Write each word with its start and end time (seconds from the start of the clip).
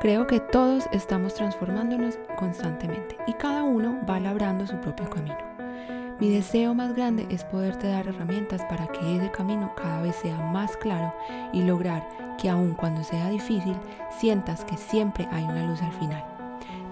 Creo 0.00 0.26
que 0.26 0.40
todos 0.40 0.84
estamos 0.92 1.34
transformándonos 1.34 2.18
constantemente 2.38 3.18
y 3.26 3.34
cada 3.34 3.64
uno 3.64 4.00
va 4.08 4.18
labrando 4.18 4.66
su 4.66 4.80
propio 4.80 5.10
camino. 5.10 5.36
Mi 6.18 6.30
deseo 6.30 6.72
más 6.72 6.96
grande 6.96 7.26
es 7.28 7.44
poderte 7.44 7.88
dar 7.88 8.08
herramientas 8.08 8.64
para 8.64 8.86
que 8.86 9.16
ese 9.16 9.30
camino 9.30 9.74
cada 9.76 10.00
vez 10.00 10.16
sea 10.16 10.38
más 10.38 10.74
claro 10.78 11.14
y 11.52 11.64
lograr 11.64 12.08
que 12.38 12.48
aun 12.48 12.72
cuando 12.72 13.04
sea 13.04 13.28
difícil, 13.28 13.76
sientas 14.18 14.64
que 14.64 14.78
siempre 14.78 15.28
hay 15.32 15.44
una 15.44 15.66
luz 15.66 15.82
al 15.82 15.92
final. 15.92 16.24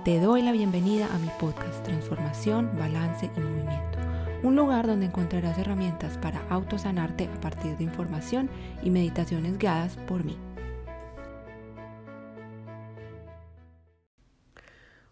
Te 0.05 0.21
doy 0.21 0.43
la 0.43 0.53
bienvenida 0.53 1.07
a 1.07 1.19
mi 1.19 1.31
podcast 1.41 1.83
Transformación, 1.85 2.71
Balance 2.79 3.31
y 3.35 3.41
Movimiento, 3.41 4.01
un 4.43 4.55
lugar 4.55 4.87
donde 4.87 5.07
encontrarás 5.07 5.57
herramientas 5.57 6.19
para 6.19 6.43
autosanarte 6.51 7.31
a 7.35 7.41
partir 7.41 7.75
de 7.79 7.85
información 7.85 8.51
y 8.83 8.91
meditaciones 8.91 9.57
guiadas 9.57 9.97
por 10.07 10.25
mí. 10.25 10.37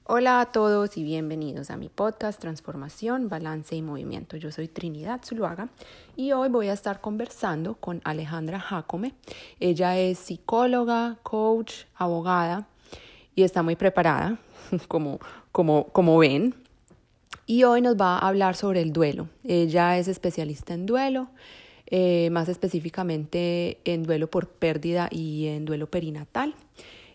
Hola 0.09 0.41
a 0.41 0.47
todos 0.53 0.97
y 0.97 1.03
bienvenidos 1.03 1.69
a 1.69 1.77
mi 1.77 1.89
podcast 1.89 2.41
Transformación, 2.41 3.29
Balance 3.29 3.75
y 3.75 3.83
Movimiento. 3.83 4.37
Yo 4.37 4.53
soy 4.53 4.69
Trinidad 4.69 5.21
Zuluaga 5.25 5.69
y 6.15 6.31
hoy 6.31 6.49
voy 6.49 6.69
a 6.69 6.75
estar 6.75 7.01
conversando 7.01 7.75
con 7.75 8.01
Alejandra 8.05 8.61
Jacome. 8.61 9.15
Ella 9.59 9.99
es 9.99 10.21
psicóloga, 10.21 11.19
coach, 11.25 11.87
abogada 11.97 12.69
y 13.35 13.43
está 13.43 13.65
muy 13.65 13.75
preparada, 13.75 14.39
como, 14.87 15.19
como, 15.51 15.89
como 15.89 16.19
ven. 16.19 16.55
Y 17.45 17.65
hoy 17.65 17.81
nos 17.81 17.97
va 17.97 18.17
a 18.17 18.29
hablar 18.29 18.55
sobre 18.55 18.83
el 18.83 18.93
duelo. 18.93 19.29
Ella 19.43 19.99
es 19.99 20.07
especialista 20.07 20.73
en 20.73 20.87
duelo, 20.87 21.31
eh, 21.89 22.31
más 22.31 22.49
específicamente 22.49 23.81
en 23.85 24.05
duelo 24.05 24.31
por 24.31 24.51
pérdida 24.51 25.09
y 25.11 25.49
en 25.49 25.65
duelo 25.65 25.91
perinatal. 25.91 26.55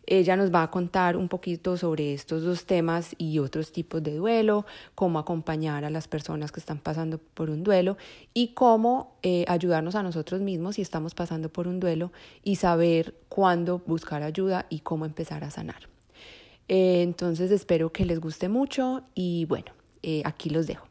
Ella 0.05 0.36
nos 0.36 0.54
va 0.54 0.64
a 0.64 0.72
contar 0.72 1.16
un 1.16 1.28
poquito 1.28 1.78
sobre 1.78 2.14
estos 2.14 2.44
dos 2.44 2.66
temas 2.66 3.16
y 3.18 3.40
otros 3.40 3.72
tipos 3.72 4.02
de 4.02 4.16
duelo, 4.16 4.66
cómo 4.95 5.20
acompañar 5.20 5.86
a 5.86 5.89
las 5.89 6.08
personas 6.08 6.52
que 6.52 6.59
están 6.59 6.80
pasando 6.80 7.20
por 7.20 7.50
un 7.50 7.64
duelo 7.64 7.98
y 8.34 8.50
cómo 8.53 9.16
eh, 9.22 9.45
ayudarnos 9.48 9.95
a 9.95 10.03
nosotros 10.03 10.42
mismos 10.42 10.75
si 10.75 10.81
estamos 10.81 11.14
pasando 11.14 11.50
por 11.50 11.67
un 11.67 11.80
duelo 11.80 12.12
y 12.44 12.56
saber 12.56 13.16
cuándo 13.30 13.80
buscar 13.86 14.23
ayuda 14.23 14.66
y 14.70 14.80
cómo 14.80 15.06
empezar 15.06 15.44
a 15.44 15.52
sanar. 15.52 15.88
Eh, 16.68 17.02
entonces 17.02 17.52
espero 17.52 17.92
que 17.92 18.06
les 18.06 18.20
guste 18.20 18.50
mucho 18.50 19.03
y 19.14 19.45
bueno, 19.45 19.72
eh, 20.03 20.22
aquí 20.25 20.50
los 20.50 20.68
dejo. 20.68 20.88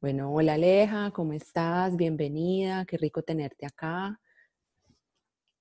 Bueno, 0.00 0.32
hola 0.32 0.54
Aleja, 0.54 1.10
¿cómo 1.10 1.32
estás? 1.32 1.96
Bienvenida, 1.96 2.84
qué 2.86 2.96
rico 2.96 3.22
tenerte 3.22 3.66
acá. 3.66 4.20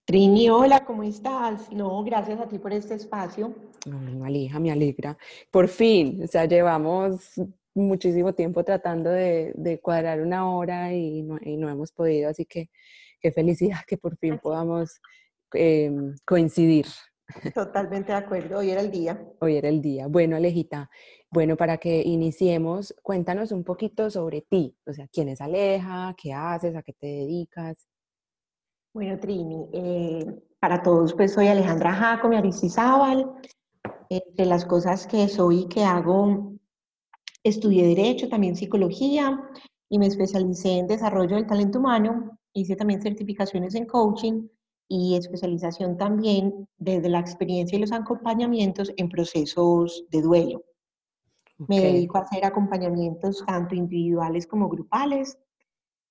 Trini, 0.08 0.50
hola, 0.50 0.86
¿cómo 0.86 1.04
estás? 1.04 1.70
No, 1.70 2.02
gracias 2.02 2.40
a 2.40 2.48
ti 2.48 2.60
por 2.60 2.72
este 2.72 2.94
espacio. 2.94 3.54
No, 3.86 4.24
Alija, 4.24 4.58
me 4.58 4.72
alegra. 4.72 5.18
Por 5.52 5.68
fin, 5.68 6.24
o 6.24 6.28
sea, 6.28 6.46
llevamos 6.46 7.34
muchísimo 7.76 8.34
tiempo 8.34 8.64
tratando 8.64 9.10
de, 9.10 9.82
cuadrar 9.84 10.22
una 10.22 10.50
hora 10.50 10.94
y 10.94 11.24
no, 11.24 11.70
hemos 11.70 11.92
podido, 11.92 12.30
así 12.30 12.46
que 12.46 12.70
qué 13.20 13.34
felicidad 13.34 13.80
que 13.86 13.98
por 13.98 14.16
fin 14.16 14.40
podamos 14.40 15.02
em, 15.52 16.16
coincidir. 16.24 16.86
Totalmente 17.54 18.14
de 18.14 18.18
acuerdo, 18.18 18.60
hoy 18.60 18.72
era 18.72 18.80
el 18.80 18.92
día. 18.92 19.22
Hoy 19.42 19.58
era 19.58 19.68
el 19.68 19.82
día. 19.82 20.08
Bueno, 20.08 20.38
Alejita, 20.38 20.90
bueno, 21.30 21.58
para 21.58 21.80
que 21.80 22.02
iniciemos, 22.02 22.96
cuéntanos 23.04 23.52
un 23.52 23.66
poquito 23.66 24.10
sobre 24.10 24.40
ti, 24.44 24.74
o 24.86 24.94
sea, 24.94 25.10
quién 25.12 25.28
es 25.28 25.42
Aleja, 25.42 26.16
qué 26.18 26.32
haces, 26.32 26.78
a 26.78 26.82
qué 26.82 26.94
te 26.94 27.08
dedicas. 27.08 27.90
Bueno, 28.94 29.20
Trini, 29.20 29.68
eh, 29.74 30.26
para 30.60 30.82
todos, 30.82 31.14
pues 31.14 31.34
soy 31.34 31.48
Alejandra 31.48 31.94
Jacome 31.94 32.38
Aristizábal. 32.38 33.32
Entre 34.10 34.46
las 34.46 34.66
cosas 34.66 35.06
que 35.06 35.28
soy 35.28 35.62
y 35.62 35.68
que 35.68 35.84
hago, 35.84 36.54
estudié 37.44 37.86
Derecho, 37.88 38.30
también 38.30 38.56
Psicología 38.56 39.40
y 39.90 40.00
me 40.00 40.08
especialicé 40.08 40.80
en 40.80 40.88
Desarrollo 40.88 41.36
del 41.36 41.48
Talento 41.48 41.80
Humano. 41.80 42.40
Hice 42.54 42.76
también 42.76 43.02
certificaciones 43.02 43.76
en 43.76 43.86
Coaching 43.86 44.48
y 44.88 45.16
especialización 45.16 45.98
también 45.98 46.68
desde 46.78 47.10
la 47.10 47.20
experiencia 47.20 47.78
y 47.78 47.82
los 47.82 47.92
acompañamientos 47.92 48.92
en 48.98 49.10
procesos 49.10 50.06
de 50.10 50.22
duelo. 50.22 50.64
Me 51.68 51.82
dedico 51.82 52.18
a 52.18 52.22
hacer 52.22 52.46
acompañamientos 52.46 53.44
tanto 53.46 53.76
individuales 53.76 54.48
como 54.48 54.70
grupales 54.70 55.38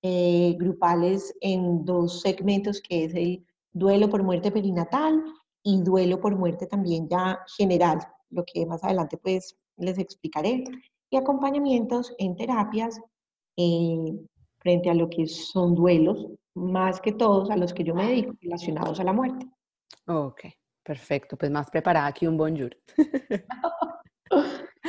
eh, 0.01 0.55
grupales 0.59 1.35
en 1.41 1.83
dos 1.85 2.21
segmentos, 2.21 2.81
que 2.81 3.05
es 3.05 3.15
el 3.15 3.45
duelo 3.73 4.09
por 4.09 4.23
muerte 4.23 4.51
perinatal 4.51 5.23
y 5.63 5.81
duelo 5.81 6.19
por 6.19 6.35
muerte 6.35 6.67
también 6.67 7.07
ya 7.09 7.39
general, 7.57 7.99
lo 8.29 8.43
que 8.45 8.65
más 8.65 8.83
adelante 8.83 9.17
pues 9.17 9.57
les 9.77 9.97
explicaré, 9.97 10.63
y 11.09 11.17
acompañamientos 11.17 12.13
en 12.17 12.35
terapias 12.35 12.99
eh, 13.57 14.13
frente 14.59 14.89
a 14.89 14.93
lo 14.93 15.09
que 15.09 15.27
son 15.27 15.75
duelos, 15.75 16.27
más 16.53 16.99
que 16.99 17.11
todos 17.11 17.49
a 17.49 17.57
los 17.57 17.73
que 17.73 17.83
yo 17.83 17.93
me 17.95 18.07
dedico 18.07 18.33
relacionados 18.41 18.99
a 18.99 19.03
la 19.03 19.13
muerte. 19.13 19.47
Ok, 20.07 20.41
perfecto, 20.83 21.37
pues 21.37 21.51
más 21.51 21.69
preparada 21.69 22.11
que 22.11 22.27
un 22.27 22.37
bonjour. 22.37 22.75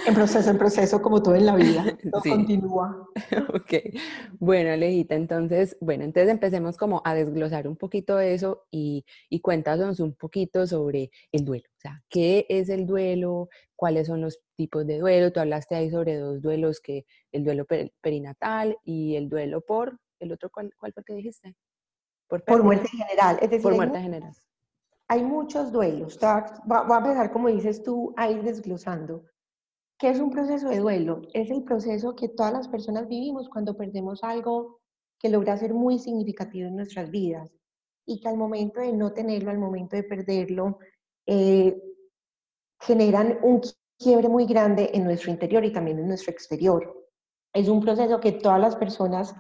En 0.07 0.15
proceso, 0.15 0.51
en 0.51 0.59
proceso, 0.59 1.03
como 1.03 1.23
todo 1.23 1.35
en 1.35 1.47
la 1.47 1.57
vida, 1.57 1.85
todo 2.13 2.23
continúa. 2.23 3.09
Ok, 3.55 3.95
bueno, 4.39 4.71
Alejita, 4.71 5.15
entonces, 5.15 5.77
bueno, 5.81 6.05
entonces 6.05 6.31
empecemos 6.31 6.77
como 6.77 7.03
a 7.05 7.15
desglosar 7.15 7.67
un 7.67 7.77
poquito 7.77 8.21
eso 8.21 8.67
y, 8.71 9.05
y 9.29 9.41
cuéntanos 9.41 10.01
un 10.01 10.15
poquito 10.15 10.67
sobre 10.67 11.11
el 11.33 11.45
duelo. 11.45 11.69
O 11.77 11.81
sea, 11.81 12.03
¿qué 12.09 12.47
es 12.49 12.69
el 12.69 12.87
duelo? 12.87 13.49
¿Cuáles 13.75 14.07
son 14.07 14.21
los 14.21 14.41
tipos 14.57 14.87
de 14.87 14.99
duelo? 14.99 15.33
Tú 15.33 15.41
hablaste 15.41 15.75
ahí 15.75 15.91
sobre 15.91 16.17
dos 16.17 16.41
duelos, 16.41 16.81
que 16.81 17.07
el 17.33 17.45
duelo 17.45 17.67
perinatal 18.01 18.77
y 18.85 19.17
el 19.17 19.29
duelo 19.29 19.61
por, 19.61 19.99
¿el 20.21 20.33
otro 20.33 20.51
cuál, 20.51 20.73
cuál 20.79 20.93
fue 20.93 21.05
que 21.05 21.15
dijiste? 21.15 21.55
Por, 22.29 22.45
por 22.45 22.63
muerte 22.63 22.89
general. 22.89 23.39
Es 23.41 23.51
decir, 23.51 23.63
por 23.63 23.75
muerte 23.75 24.01
general. 24.01 24.33
Hay 25.11 25.23
muchos 25.23 25.73
duelos. 25.73 26.19
Voy 26.21 26.79
a 26.79 26.99
empezar, 26.99 27.33
como 27.33 27.49
dices 27.49 27.83
tú, 27.83 28.13
a 28.17 28.31
ir 28.31 28.43
desglosando. 28.43 29.25
¿Qué 29.99 30.11
es 30.11 30.21
un 30.21 30.31
proceso 30.31 30.69
de 30.69 30.79
duelo? 30.79 31.23
Es 31.33 31.51
el 31.51 31.65
proceso 31.65 32.15
que 32.15 32.29
todas 32.29 32.53
las 32.53 32.69
personas 32.69 33.09
vivimos 33.09 33.49
cuando 33.49 33.77
perdemos 33.77 34.23
algo 34.23 34.81
que 35.19 35.31
logra 35.31 35.57
ser 35.57 35.73
muy 35.73 35.99
significativo 35.99 36.69
en 36.69 36.77
nuestras 36.77 37.11
vidas 37.11 37.51
y 38.07 38.21
que 38.21 38.29
al 38.29 38.37
momento 38.37 38.81
de 38.81 38.93
no 38.93 39.13
tenerlo, 39.13 39.51
al 39.51 39.59
momento 39.59 39.97
de 39.97 40.05
perderlo, 40.05 40.79
eh, 41.27 41.83
generan 42.81 43.39
un 43.43 43.63
quiebre 43.99 44.29
muy 44.29 44.47
grande 44.47 44.91
en 44.93 45.05
nuestro 45.05 45.31
interior 45.31 45.65
y 45.65 45.73
también 45.73 45.99
en 45.99 46.07
nuestro 46.07 46.33
exterior. 46.33 47.09
Es 47.53 47.69
un 47.69 47.81
proceso 47.81 48.21
que 48.21 48.33
todas 48.33 48.61
las 48.61 48.77
personas 48.77 49.35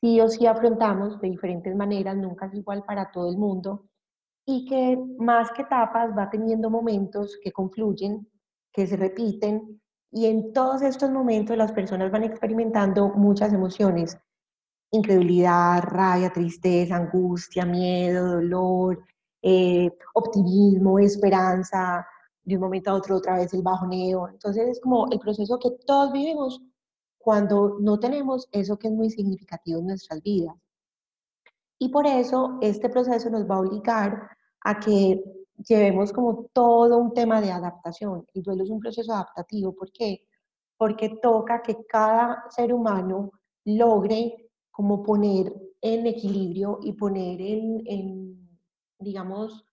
sí 0.00 0.20
o 0.20 0.28
sí 0.28 0.46
afrontamos 0.46 1.20
de 1.20 1.28
diferentes 1.28 1.76
maneras, 1.76 2.16
nunca 2.16 2.46
es 2.46 2.54
igual 2.54 2.82
para 2.84 3.12
todo 3.12 3.30
el 3.30 3.38
mundo, 3.38 3.88
y 4.44 4.66
que 4.66 4.98
más 5.18 5.50
que 5.52 5.62
etapas 5.62 6.16
va 6.16 6.28
teniendo 6.30 6.70
momentos 6.70 7.38
que 7.42 7.52
confluyen, 7.52 8.28
que 8.72 8.86
se 8.86 8.96
repiten 8.96 9.80
y 10.10 10.26
en 10.26 10.52
todos 10.52 10.82
estos 10.82 11.10
momentos 11.10 11.56
las 11.56 11.72
personas 11.72 12.10
van 12.10 12.24
experimentando 12.24 13.08
muchas 13.10 13.52
emociones, 13.52 14.16
incredulidad, 14.90 15.82
rabia, 15.84 16.32
tristeza, 16.32 16.96
angustia, 16.96 17.64
miedo, 17.64 18.32
dolor, 18.32 19.02
eh, 19.40 19.90
optimismo, 20.14 20.98
esperanza, 20.98 22.06
de 22.44 22.56
un 22.56 22.62
momento 22.62 22.90
a 22.90 22.94
otro 22.94 23.16
otra 23.16 23.36
vez 23.36 23.54
el 23.54 23.62
bajoneo. 23.62 24.28
Entonces 24.28 24.68
es 24.68 24.80
como 24.80 25.10
el 25.10 25.18
proceso 25.18 25.58
que 25.58 25.70
todos 25.86 26.12
vivimos 26.12 26.60
cuando 27.18 27.78
no 27.80 27.98
tenemos 27.98 28.48
eso 28.52 28.78
que 28.78 28.88
es 28.88 28.94
muy 28.94 29.08
significativo 29.10 29.78
en 29.80 29.86
nuestras 29.86 30.22
vidas. 30.22 30.56
Y 31.82 31.88
por 31.88 32.06
eso 32.06 32.58
este 32.60 32.88
proceso 32.88 33.28
nos 33.28 33.42
va 33.50 33.56
a 33.56 33.60
obligar 33.60 34.28
a 34.60 34.78
que 34.78 35.20
llevemos 35.66 36.12
como 36.12 36.46
todo 36.52 36.96
un 36.96 37.12
tema 37.12 37.40
de 37.40 37.50
adaptación. 37.50 38.24
El 38.34 38.44
duelo 38.44 38.62
es 38.62 38.70
un 38.70 38.78
proceso 38.78 39.12
adaptativo. 39.12 39.74
¿Por 39.74 39.90
qué? 39.90 40.20
Porque 40.76 41.18
toca 41.20 41.60
que 41.60 41.84
cada 41.88 42.44
ser 42.50 42.72
humano 42.72 43.32
logre 43.64 44.48
como 44.70 45.02
poner 45.02 45.52
en 45.80 46.06
equilibrio 46.06 46.78
y 46.84 46.92
poner 46.92 47.40
en, 47.40 47.82
en, 47.86 48.48
digamos, 49.00 49.66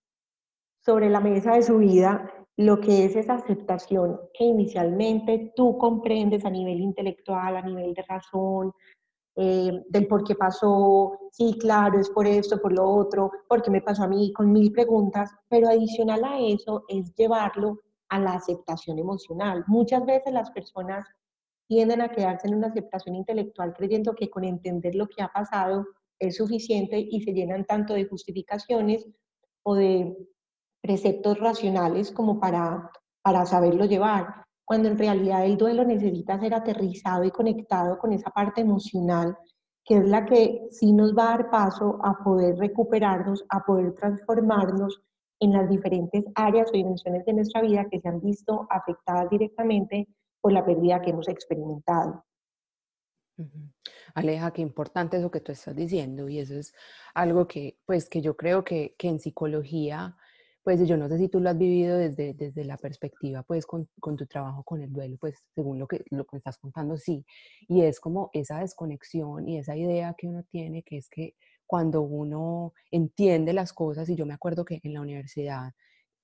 sobre 0.84 1.10
la 1.10 1.20
mesa 1.20 1.54
de 1.54 1.62
su 1.62 1.78
vida 1.78 2.28
lo 2.56 2.80
que 2.80 3.04
es 3.04 3.14
esa 3.14 3.34
aceptación 3.34 4.18
que 4.34 4.46
inicialmente 4.46 5.52
tú 5.54 5.78
comprendes 5.78 6.44
a 6.44 6.50
nivel 6.50 6.80
intelectual, 6.80 7.56
a 7.56 7.62
nivel 7.62 7.94
de 7.94 8.02
razón, 8.02 8.72
eh, 9.36 9.84
del 9.88 10.06
por 10.06 10.24
qué 10.24 10.34
pasó, 10.34 11.18
sí, 11.30 11.56
claro, 11.58 11.98
es 11.98 12.10
por 12.10 12.26
esto, 12.26 12.60
por 12.60 12.72
lo 12.72 12.88
otro, 12.88 13.30
por 13.48 13.62
qué 13.62 13.70
me 13.70 13.80
pasó 13.80 14.04
a 14.04 14.08
mí, 14.08 14.32
con 14.32 14.52
mil 14.52 14.72
preguntas, 14.72 15.30
pero 15.48 15.68
adicional 15.68 16.24
a 16.24 16.38
eso 16.40 16.84
es 16.88 17.14
llevarlo 17.14 17.80
a 18.08 18.18
la 18.18 18.34
aceptación 18.34 18.98
emocional. 18.98 19.64
Muchas 19.66 20.04
veces 20.04 20.32
las 20.32 20.50
personas 20.50 21.06
tienden 21.68 22.00
a 22.00 22.10
quedarse 22.10 22.48
en 22.48 22.56
una 22.56 22.66
aceptación 22.66 23.14
intelectual 23.14 23.72
creyendo 23.72 24.14
que 24.14 24.28
con 24.28 24.42
entender 24.42 24.96
lo 24.96 25.06
que 25.06 25.22
ha 25.22 25.28
pasado 25.28 25.86
es 26.18 26.36
suficiente 26.36 26.98
y 26.98 27.22
se 27.22 27.32
llenan 27.32 27.64
tanto 27.64 27.94
de 27.94 28.06
justificaciones 28.06 29.08
o 29.62 29.76
de 29.76 30.16
preceptos 30.82 31.38
racionales 31.38 32.10
como 32.10 32.40
para, 32.40 32.90
para 33.22 33.46
saberlo 33.46 33.84
llevar, 33.84 34.44
cuando 34.70 34.86
en 34.86 34.98
realidad 34.98 35.44
el 35.44 35.56
duelo 35.56 35.84
necesita 35.84 36.38
ser 36.38 36.54
aterrizado 36.54 37.24
y 37.24 37.32
conectado 37.32 37.98
con 37.98 38.12
esa 38.12 38.30
parte 38.30 38.60
emocional, 38.60 39.36
que 39.84 39.96
es 39.96 40.08
la 40.08 40.24
que 40.24 40.68
sí 40.70 40.92
nos 40.92 41.12
va 41.12 41.24
a 41.24 41.30
dar 41.38 41.50
paso 41.50 41.98
a 42.04 42.22
poder 42.22 42.56
recuperarnos, 42.56 43.44
a 43.48 43.64
poder 43.64 43.94
transformarnos 43.94 45.02
en 45.40 45.54
las 45.54 45.68
diferentes 45.68 46.24
áreas 46.36 46.68
o 46.68 46.72
dimensiones 46.72 47.24
de 47.24 47.32
nuestra 47.32 47.62
vida 47.62 47.88
que 47.90 47.98
se 47.98 48.08
han 48.08 48.20
visto 48.20 48.68
afectadas 48.70 49.28
directamente 49.28 50.06
por 50.40 50.52
la 50.52 50.64
pérdida 50.64 51.02
que 51.02 51.10
hemos 51.10 51.26
experimentado. 51.26 52.24
Aleja, 54.14 54.52
qué 54.52 54.62
importante 54.62 55.16
eso 55.16 55.32
que 55.32 55.40
tú 55.40 55.50
estás 55.50 55.74
diciendo 55.74 56.28
y 56.28 56.38
eso 56.38 56.54
es 56.54 56.72
algo 57.12 57.48
que, 57.48 57.80
pues, 57.86 58.08
que 58.08 58.20
yo 58.20 58.36
creo 58.36 58.62
que, 58.62 58.94
que 58.96 59.08
en 59.08 59.18
psicología, 59.18 60.16
pues 60.62 60.86
yo 60.86 60.96
no 60.96 61.08
sé 61.08 61.18
si 61.18 61.28
tú 61.28 61.40
lo 61.40 61.50
has 61.50 61.58
vivido 61.58 61.96
desde, 61.96 62.34
desde 62.34 62.64
la 62.64 62.76
perspectiva, 62.76 63.42
pues, 63.42 63.66
con, 63.66 63.88
con, 64.00 64.16
tu 64.16 64.26
trabajo 64.26 64.62
con 64.62 64.82
el 64.82 64.92
duelo, 64.92 65.16
pues, 65.18 65.42
según 65.54 65.78
lo 65.78 65.86
que, 65.86 66.04
lo 66.10 66.24
que 66.26 66.36
estás 66.36 66.58
contando, 66.58 66.96
sí. 66.96 67.24
Y 67.68 67.82
es 67.82 68.00
como 68.00 68.30
esa 68.32 68.60
desconexión 68.60 69.48
y 69.48 69.58
esa 69.58 69.76
idea 69.76 70.14
que 70.18 70.28
uno 70.28 70.42
tiene, 70.44 70.82
que 70.82 70.98
es 70.98 71.08
que 71.08 71.34
cuando 71.66 72.02
uno 72.02 72.74
entiende 72.90 73.52
las 73.52 73.72
cosas, 73.72 74.08
y 74.08 74.16
yo 74.16 74.26
me 74.26 74.34
acuerdo 74.34 74.64
que 74.64 74.80
en 74.82 74.92
la 74.92 75.00
universidad, 75.00 75.72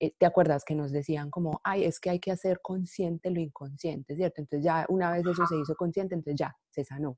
eh, 0.00 0.12
¿te 0.19 0.27
acuerdas 0.27 0.65
que 0.65 0.75
nos 0.75 0.93
decían 0.93 1.31
como, 1.31 1.61
ay, 1.65 1.85
es 1.85 2.00
que 2.00 2.11
hay 2.11 2.21
que 2.21 2.33
hacer 2.33 2.61
consciente 2.61 3.31
lo 3.31 3.41
inconsciente, 3.41 4.17
¿cierto? 4.17 4.43
Entonces 4.43 4.65
ya 4.65 4.85
una 4.88 5.12
vez 5.12 5.25
eso 5.25 5.47
se 5.47 5.56
hizo 5.56 5.75
consciente, 5.77 6.15
entonces 6.15 6.38
ya, 6.38 6.56
se 6.71 6.85
sanó. 6.85 7.17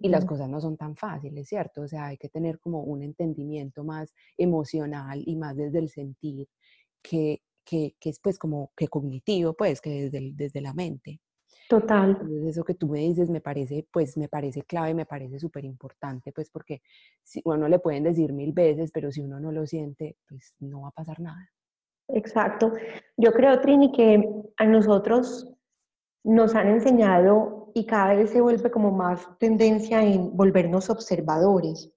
Y 0.00 0.08
las 0.08 0.24
cosas 0.24 0.48
no 0.48 0.60
son 0.60 0.76
tan 0.76 0.96
fáciles, 0.96 1.48
¿cierto? 1.48 1.82
O 1.82 1.88
sea, 1.88 2.06
hay 2.06 2.16
que 2.16 2.28
tener 2.28 2.58
como 2.58 2.82
un 2.82 3.02
entendimiento 3.02 3.84
más 3.84 4.14
emocional 4.36 5.22
y 5.24 5.36
más 5.36 5.56
desde 5.56 5.78
el 5.78 5.88
sentir 5.88 6.48
que, 7.02 7.42
que, 7.64 7.94
que 8.00 8.10
es 8.10 8.18
pues 8.20 8.38
como 8.38 8.72
que 8.76 8.88
cognitivo, 8.88 9.54
pues, 9.54 9.80
que 9.80 10.08
desde, 10.08 10.32
desde 10.34 10.60
la 10.60 10.72
mente. 10.72 11.20
Total. 11.68 12.10
Entonces, 12.10 12.44
eso 12.44 12.64
que 12.64 12.74
tú 12.74 12.88
me 12.88 13.00
dices 13.00 13.30
me 13.30 13.40
parece, 13.40 13.86
pues 13.90 14.16
me 14.16 14.28
parece 14.28 14.62
clave, 14.62 14.94
me 14.94 15.06
parece 15.06 15.38
súper 15.38 15.64
importante, 15.64 16.32
pues 16.32 16.50
porque 16.50 16.82
si, 17.22 17.40
uno 17.44 17.68
le 17.68 17.78
pueden 17.78 18.04
decir 18.04 18.32
mil 18.32 18.52
veces, 18.52 18.90
pero 18.92 19.10
si 19.10 19.20
uno 19.20 19.40
no 19.40 19.52
lo 19.52 19.66
siente, 19.66 20.16
pues 20.28 20.54
no 20.60 20.82
va 20.82 20.88
a 20.88 20.92
pasar 20.92 21.20
nada. 21.20 21.50
Exacto. 22.08 22.72
Yo 23.16 23.32
creo, 23.32 23.60
Trini, 23.60 23.92
que 23.92 24.22
a 24.58 24.66
nosotros 24.66 25.50
nos 26.24 26.54
han 26.54 26.68
enseñado 26.68 27.61
y 27.74 27.86
cada 27.86 28.14
vez 28.14 28.30
se 28.30 28.40
vuelve 28.40 28.70
como 28.70 28.90
más 28.90 29.26
tendencia 29.38 30.02
en 30.02 30.36
volvernos 30.36 30.90
observadores, 30.90 31.90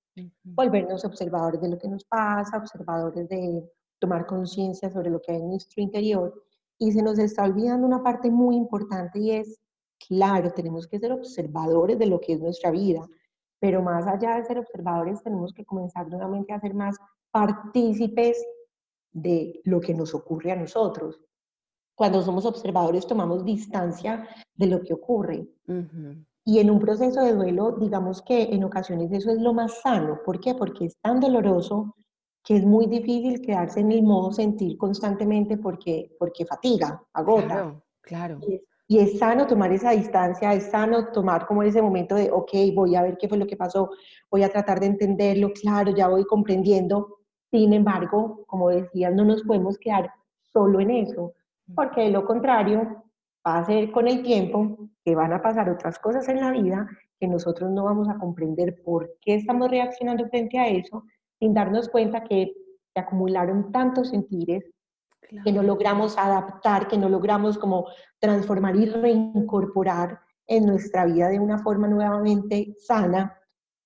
volvernos 0.44 1.04
observadores 1.06 1.62
de 1.62 1.70
lo 1.70 1.78
que 1.78 1.88
nos 1.88 2.04
pasa, 2.06 2.58
observadores 2.58 3.28
de 3.30 3.64
tomar 4.00 4.26
conciencia 4.26 4.90
sobre 4.90 5.10
lo 5.10 5.22
que 5.22 5.34
hay 5.34 5.40
en 5.40 5.50
nuestro 5.50 5.82
interior. 5.82 6.34
Y 6.78 6.92
se 6.92 7.02
nos 7.02 7.18
está 7.20 7.44
olvidando 7.44 7.88
una 7.88 8.04
parte 8.04 8.30
muy 8.30 8.56
importante 8.56 9.20
y 9.20 9.32
es 9.32 9.60
Claro, 10.08 10.52
tenemos 10.52 10.88
que 10.88 11.00
ser 11.00 11.12
observadores 11.12 11.98
de 11.98 12.06
lo 12.06 12.20
que 12.20 12.34
es 12.34 12.40
nuestra 12.40 12.72
vida, 12.72 13.08
pero 13.60 13.82
más 13.82 14.06
allá 14.06 14.36
de 14.36 14.46
ser 14.46 14.60
observadores, 14.60 15.24
tenemos 15.24 15.54
que 15.54 15.66
comenzar 15.66 16.08
nuevamente 16.08 16.54
a 16.54 16.60
ser 16.60 16.74
más 16.74 16.98
partícipes 17.32 18.46
de 19.12 19.62
lo 19.64 19.80
que 19.80 19.94
nos 19.94 20.14
ocurre 20.14 20.52
a 20.52 20.56
nosotros. 20.56 21.20
Cuando 21.96 22.22
somos 22.22 22.46
observadores 22.46 23.08
tomamos 23.08 23.44
distancia 23.46 24.28
de 24.54 24.68
lo 24.68 24.82
que 24.82 24.94
ocurre. 24.94 25.48
Y 26.44 26.60
en 26.60 26.70
un 26.70 26.80
proceso 26.80 27.22
de 27.22 27.34
duelo, 27.34 27.72
digamos 27.72 28.22
que 28.22 28.44
en 28.44 28.64
ocasiones 28.64 29.12
eso 29.12 29.32
es 29.32 29.40
lo 29.40 29.54
más 29.54 29.82
sano. 29.82 30.20
¿Por 30.24 30.40
qué? 30.40 30.54
Porque 30.54 30.86
es 30.86 30.98
tan 31.02 31.20
doloroso 31.20 31.96
que 32.44 32.58
es 32.58 32.66
muy 32.66 32.86
difícil 32.86 33.42
quedarse 33.42 33.80
en 33.80 33.92
el 33.92 34.04
modo 34.04 34.32
sentir 34.32 34.78
constantemente 34.78 35.58
porque, 35.58 36.16
porque 36.20 36.46
fatiga, 36.46 37.02
agota. 37.14 37.46
Claro, 37.46 37.82
claro. 38.02 38.40
Y 38.88 39.00
es 39.00 39.18
sano 39.18 39.48
tomar 39.48 39.72
esa 39.72 39.92
distancia, 39.92 40.54
es 40.54 40.70
sano 40.70 41.08
tomar 41.12 41.48
como 41.48 41.64
ese 41.64 41.82
momento 41.82 42.14
de, 42.14 42.30
ok, 42.30 42.52
voy 42.76 42.96
a 42.96 43.02
ver 43.02 43.18
qué 43.18 43.28
fue 43.28 43.40
lo 43.40 43.48
que 43.48 43.58
pasó, 43.58 43.90
voy 44.30 44.44
a 44.44 44.50
tratar 44.50 44.80
de 44.80 44.86
entenderlo, 44.86 45.52
claro, 45.60 45.96
ya 45.96 46.08
voy 46.08 46.24
comprendiendo. 46.26 47.18
Sin 47.50 47.74
embargo, 47.74 48.44
como 48.46 48.70
decías, 48.70 49.12
no 49.16 49.26
nos 49.26 49.42
podemos 49.42 49.80
quedar 49.80 50.12
solo 50.54 50.80
en 50.80 50.92
eso, 50.92 51.34
porque 51.74 52.02
de 52.02 52.12
lo 52.12 52.26
contrario 52.26 53.04
va 53.46 53.58
a 53.60 53.66
ser 53.66 53.92
con 53.92 54.08
el 54.08 54.24
tiempo 54.24 54.90
que 55.04 55.16
van 55.16 55.34
a 55.34 55.42
pasar 55.42 55.70
otras 55.70 56.00
cosas 56.00 56.28
en 56.30 56.42
la 56.42 56.52
vida 56.52 56.88
que 57.20 57.28
nosotros 57.28 57.72
no 57.72 57.86
vamos 57.86 58.10
a 58.10 58.18
comprender 58.18 58.82
por 58.84 59.18
qué 59.22 59.36
estamos 59.36 59.70
reaccionando 59.70 60.28
frente 60.28 60.60
a 60.60 60.68
eso, 60.68 61.04
sin 61.40 61.54
darnos 61.54 61.90
cuenta 61.90 62.24
que 62.24 62.54
se 62.94 63.00
acumularon 63.00 63.72
tantos 63.72 64.10
sentires 64.10 64.64
que 65.44 65.52
no 65.52 65.64
logramos 65.64 66.18
adaptar, 66.18 66.88
que 66.88 66.98
no 66.98 67.10
logramos 67.10 67.58
como 67.58 67.88
transformar 68.20 68.76
y 68.76 68.86
reincorporar 68.86 70.20
en 70.48 70.66
nuestra 70.66 71.06
vida 71.06 71.30
de 71.30 71.40
una 71.40 71.60
forma 71.60 71.88
nuevamente 71.88 72.76
sana, 72.78 73.40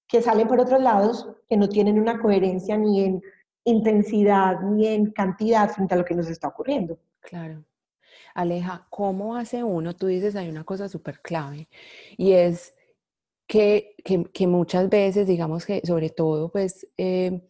que 0.08 0.22
salen 0.22 0.48
por 0.48 0.60
otros 0.60 0.82
lados, 0.82 1.30
que 1.48 1.56
no 1.56 1.70
tienen 1.70 2.00
una 2.00 2.20
coherencia 2.20 2.78
ni 2.78 3.06
en 3.06 3.22
intensidad 3.64 4.60
ni 4.62 4.88
en 4.88 5.12
cantidad 5.12 5.70
frente 5.70 5.94
a 5.94 5.98
lo 5.98 6.06
que 6.06 6.16
nos 6.16 6.30
está 6.30 6.50
ocurriendo. 6.50 6.98
Claro. 7.22 7.66
Aleja, 8.34 8.88
¿cómo 8.90 9.36
hace 9.36 9.64
uno? 9.64 9.96
Tú 9.96 10.08
dices, 10.08 10.36
hay 10.36 10.50
una 10.50 10.64
cosa 10.64 10.90
súper 10.90 11.22
clave 11.22 11.70
y 12.18 12.34
es 12.34 12.76
que, 13.48 13.96
que, 14.04 14.26
que, 14.26 14.48
muchas 14.48 14.90
veces, 14.90 15.28
digamos 15.28 15.66
que 15.66 15.82
sobre 15.86 16.10
todo, 16.10 16.52
pues, 16.52 16.88
eh, 16.98 17.42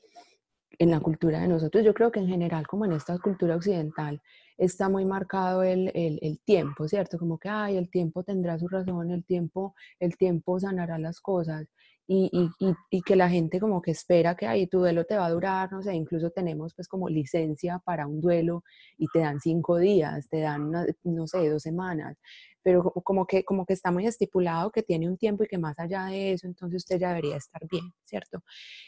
en 0.79 0.91
la 0.91 1.01
cultura 1.01 1.41
de 1.41 1.47
nosotros, 1.47 1.83
yo 1.83 1.93
creo 1.93 2.11
que 2.11 2.19
en 2.21 2.27
general, 2.27 2.65
como 2.67 2.85
en 2.85 2.93
esta 2.93 3.17
cultura 3.19 3.55
occidental, 3.57 4.21
está 4.57 4.89
muy 4.89 5.05
marcado 5.05 5.63
el, 5.63 5.91
el, 5.93 6.19
el, 6.21 6.39
tiempo, 6.39 6.87
¿cierto? 6.87 7.17
Como 7.19 7.37
que, 7.37 7.49
ay, 7.49 7.77
el 7.77 7.89
tiempo 7.89 8.23
tendrá 8.23 8.57
su 8.59 8.67
razón, 8.67 9.11
el 9.11 9.25
tiempo, 9.25 9.75
el 9.99 10.17
tiempo 10.17 10.59
sanará 10.59 10.97
las 10.97 11.19
cosas. 11.21 11.67
Y, 12.11 12.49
y, 12.89 13.01
que 13.03 13.15
la 13.15 13.29
gente 13.29 13.59
como 13.59 13.83
que 13.83 13.91
espera 13.91 14.35
que, 14.35 14.47
ay, 14.47 14.65
tu 14.65 14.79
duelo 14.79 15.05
te 15.05 15.15
va 15.15 15.27
a 15.27 15.29
durar, 15.29 15.71
no 15.71 15.83
sé, 15.83 15.93
incluso 15.93 16.31
tenemos 16.31 16.73
pues 16.73 16.87
como 16.87 17.07
licencia 17.07 17.79
para 17.85 18.07
un 18.07 18.19
duelo 18.19 18.63
y 18.97 19.05
te 19.13 19.19
dan 19.19 19.39
cinco 19.39 19.77
días, 19.77 20.27
te 20.27 20.39
dan, 20.39 20.71
no 21.03 21.27
sé, 21.27 21.47
dos 21.49 21.61
semanas 21.61 22.17
pero 22.61 22.83
como 22.83 23.25
que, 23.25 23.43
como 23.43 23.65
que 23.65 23.73
está 23.73 23.91
muy 23.91 24.05
estipulado 24.05 24.71
que 24.71 24.83
tiene 24.83 25.09
un 25.09 25.17
tiempo 25.17 25.43
y 25.43 25.47
que 25.47 25.57
más 25.57 25.77
allá 25.79 26.05
de 26.05 26.33
eso, 26.33 26.47
entonces 26.47 26.83
usted 26.83 26.99
ya 26.99 27.09
debería 27.09 27.37
estar 27.37 27.61
bien, 27.69 27.93
¿cierto? 28.03 28.43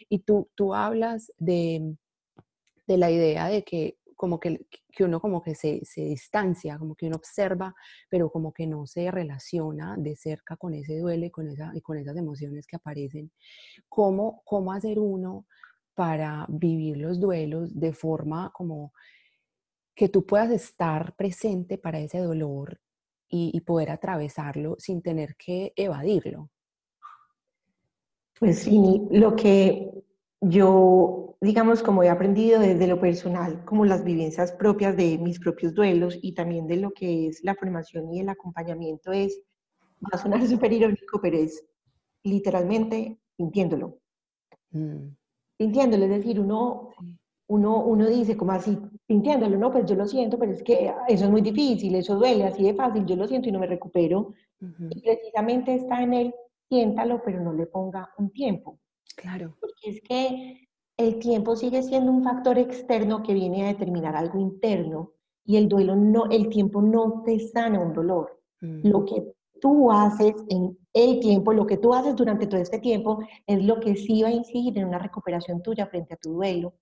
Y 0.09 0.19
tú, 0.19 0.49
tú 0.55 0.73
hablas 0.73 1.31
de, 1.37 1.95
de 2.87 2.97
la 2.97 3.11
idea 3.11 3.47
de 3.47 3.63
que 3.63 3.97
como 4.21 4.39
que, 4.39 4.67
que 4.91 5.03
uno 5.03 5.19
como 5.19 5.41
que 5.41 5.55
se, 5.55 5.83
se, 5.83 6.01
distancia, 6.01 6.77
como 6.77 6.93
que 6.93 7.07
uno 7.07 7.15
observa, 7.15 7.73
pero 8.07 8.29
como 8.29 8.53
que 8.53 8.67
no 8.67 8.85
se 8.85 9.09
relaciona 9.09 9.95
de 9.97 10.15
cerca 10.15 10.57
con 10.57 10.75
ese 10.75 10.99
duelo 10.99 11.25
y 11.25 11.31
con, 11.31 11.47
esa, 11.49 11.71
y 11.73 11.81
con 11.81 11.97
esas 11.97 12.15
emociones 12.15 12.67
que 12.67 12.75
aparecen. 12.75 13.31
¿Cómo, 13.89 14.43
¿Cómo 14.45 14.73
hacer 14.73 14.99
uno 14.99 15.47
para 15.95 16.45
vivir 16.49 16.97
los 16.97 17.19
duelos 17.19 17.73
de 17.73 17.93
forma 17.93 18.51
como 18.53 18.93
que 19.95 20.07
tú 20.07 20.23
puedas 20.23 20.51
estar 20.51 21.15
presente 21.15 21.79
para 21.79 21.99
ese 21.99 22.19
dolor 22.19 22.79
y, 23.27 23.59
poder 23.61 23.89
atravesarlo 23.89 24.75
sin 24.77 25.01
tener 25.01 25.35
que 25.35 25.73
evadirlo. 25.75 26.51
Pues 28.39 28.59
sí, 28.59 29.01
lo 29.09 29.35
que 29.35 29.89
yo, 30.41 31.37
digamos, 31.39 31.83
como 31.83 32.03
he 32.03 32.09
aprendido 32.09 32.59
desde 32.59 32.87
lo 32.87 32.99
personal, 32.99 33.63
como 33.63 33.85
las 33.85 34.03
vivencias 34.03 34.51
propias 34.51 34.97
de 34.97 35.19
mis 35.19 35.39
propios 35.39 35.73
duelos 35.75 36.17
y 36.21 36.33
también 36.33 36.67
de 36.67 36.77
lo 36.77 36.91
que 36.91 37.27
es 37.27 37.43
la 37.43 37.55
formación 37.55 38.11
y 38.11 38.21
el 38.21 38.29
acompañamiento 38.29 39.11
es, 39.11 39.39
va 40.03 40.09
a 40.13 40.17
sonar 40.17 40.41
súper 40.47 40.73
irónico, 40.73 41.21
pero 41.21 41.37
es 41.37 41.63
literalmente 42.23 43.19
sintiéndolo. 43.37 43.99
Mm. 44.71 45.15
Sintiéndolo, 45.59 46.05
es 46.05 46.11
decir, 46.11 46.39
uno, 46.39 46.89
uno, 47.47 47.83
uno 47.85 48.07
dice, 48.07 48.35
como 48.35 48.53
así, 48.53 48.75
sintiéndolo, 49.07 49.57
no, 49.59 49.71
pues 49.71 49.85
yo 49.85 49.95
lo 49.95 50.07
siento, 50.07 50.39
pero 50.39 50.53
es 50.53 50.63
que 50.63 50.91
eso 51.07 51.25
es 51.25 51.29
muy 51.29 51.41
difícil, 51.41 51.93
eso 51.93 52.15
duele, 52.15 52.45
así 52.45 52.63
de 52.63 52.73
fácil, 52.73 53.05
yo 53.05 53.15
lo 53.15 53.27
siento 53.27 53.49
y 53.49 53.51
no 53.51 53.59
me 53.59 53.67
recupero. 53.67 54.33
Y 54.89 55.01
precisamente 55.01 55.75
está 55.75 56.01
en 56.01 56.13
él, 56.13 56.35
siéntalo, 56.67 57.21
pero 57.23 57.41
no 57.41 57.53
le 57.53 57.67
ponga 57.67 58.09
un 58.17 58.31
tiempo. 58.31 58.79
Claro. 59.15 59.55
Porque 59.59 59.89
es 59.89 60.01
que 60.01 60.67
el 60.97 61.19
tiempo 61.19 61.55
sigue 61.55 61.81
siendo 61.83 62.11
un 62.11 62.23
factor 62.23 62.57
externo 62.57 63.23
que 63.23 63.33
viene 63.33 63.63
a 63.63 63.67
determinar 63.67 64.15
algo 64.15 64.39
interno 64.39 65.11
y 65.43 65.57
el 65.57 65.67
duelo 65.67 65.95
no, 65.95 66.29
el 66.29 66.49
tiempo 66.49 66.81
no 66.81 67.23
te 67.25 67.39
sana 67.39 67.79
un 67.79 67.93
dolor. 67.93 68.39
Lo 68.59 69.05
que 69.05 69.33
tú 69.59 69.91
haces 69.91 70.35
en 70.49 70.77
el 70.93 71.19
tiempo, 71.19 71.51
lo 71.51 71.65
que 71.65 71.77
tú 71.77 71.95
haces 71.95 72.15
durante 72.15 72.45
todo 72.45 72.61
este 72.61 72.77
tiempo 72.77 73.19
es 73.47 73.63
lo 73.63 73.79
que 73.79 73.95
sí 73.95 74.21
va 74.21 74.29
a 74.29 74.33
incidir 74.33 74.77
en 74.77 74.87
una 74.87 74.99
recuperación 74.99 75.63
tuya 75.63 75.87
frente 75.87 76.13
a 76.13 76.17
tu 76.17 76.33
duelo 76.33 76.75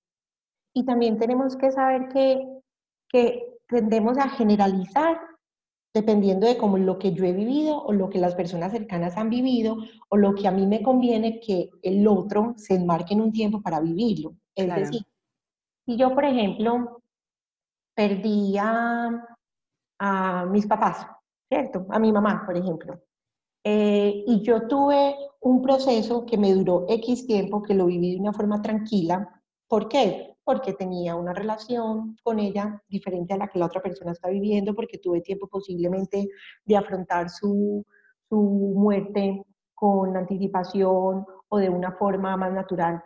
y 0.74 0.86
también 0.86 1.18
tenemos 1.18 1.56
que 1.56 1.72
saber 1.72 2.10
que, 2.10 2.62
que 3.10 3.58
tendemos 3.68 4.18
a 4.18 4.30
generalizar 4.30 5.20
dependiendo 5.94 6.48
de 6.48 6.58
cómo 6.58 6.78
lo 6.78 7.00
que 7.00 7.14
yo 7.14 7.26
he 7.26 7.34
vivido 7.34 7.82
o 7.82 7.94
lo 7.94 8.10
que 8.10 8.20
las 8.20 8.36
personas 8.36 8.72
cercanas 8.72 9.18
han 9.18 9.30
vivido 9.30 9.78
o 10.10 10.18
lo 10.18 10.36
que 10.36 10.48
a 10.48 10.52
mí 10.52 10.68
me 10.68 10.84
conviene 10.84 11.40
que 11.40 11.70
el 11.82 12.08
otro 12.08 12.54
se 12.58 12.76
enmarque 12.76 13.14
en 13.14 13.22
un 13.22 13.32
tiempo 13.32 13.62
para 13.62 13.80
vivirlo. 13.80 14.36
Es 14.56 14.74
decir, 14.74 15.02
si 15.86 15.98
yo, 15.98 16.14
por 16.14 16.26
ejemplo, 16.26 17.02
perdí 17.96 18.56
a, 18.58 19.26
a 20.00 20.46
mis 20.46 20.68
papás, 20.68 21.08
¿cierto? 21.52 21.86
A 21.90 22.00
mi 22.00 22.12
mamá, 22.12 22.44
por 22.46 22.56
ejemplo. 22.56 23.02
Eh, 23.64 24.24
y 24.26 24.42
yo 24.42 24.68
tuve 24.68 25.16
un 25.42 25.62
proceso 25.62 26.26
que 26.26 26.38
me 26.38 26.54
duró 26.54 26.86
X 26.88 27.26
tiempo, 27.26 27.64
que 27.64 27.74
lo 27.74 27.88
viví 27.88 28.14
de 28.14 28.22
una 28.22 28.34
forma 28.34 28.62
tranquila. 28.62 29.42
¿Por 29.68 29.90
qué? 29.90 30.29
Porque 30.50 30.74
tenía 30.74 31.16
una 31.16 31.32
relación 31.32 32.18
con 32.24 32.40
ella 32.40 32.82
diferente 32.88 33.36
a 33.36 33.38
la 33.38 33.50
que 33.50 33.60
la 33.60 33.68
otra 33.68 33.84
persona 33.84 34.14
está 34.14 34.30
viviendo, 34.30 34.74
porque 34.74 34.98
tuve 34.98 35.22
tiempo 35.22 35.48
posiblemente 35.48 36.28
de 36.66 36.76
afrontar 36.76 37.30
su, 37.30 37.86
su 38.28 38.74
muerte 38.76 39.44
con 39.76 40.18
anticipación 40.18 41.24
o 41.50 41.58
de 41.60 41.70
una 41.70 41.92
forma 41.92 42.36
más 42.36 42.52
natural. 42.52 43.00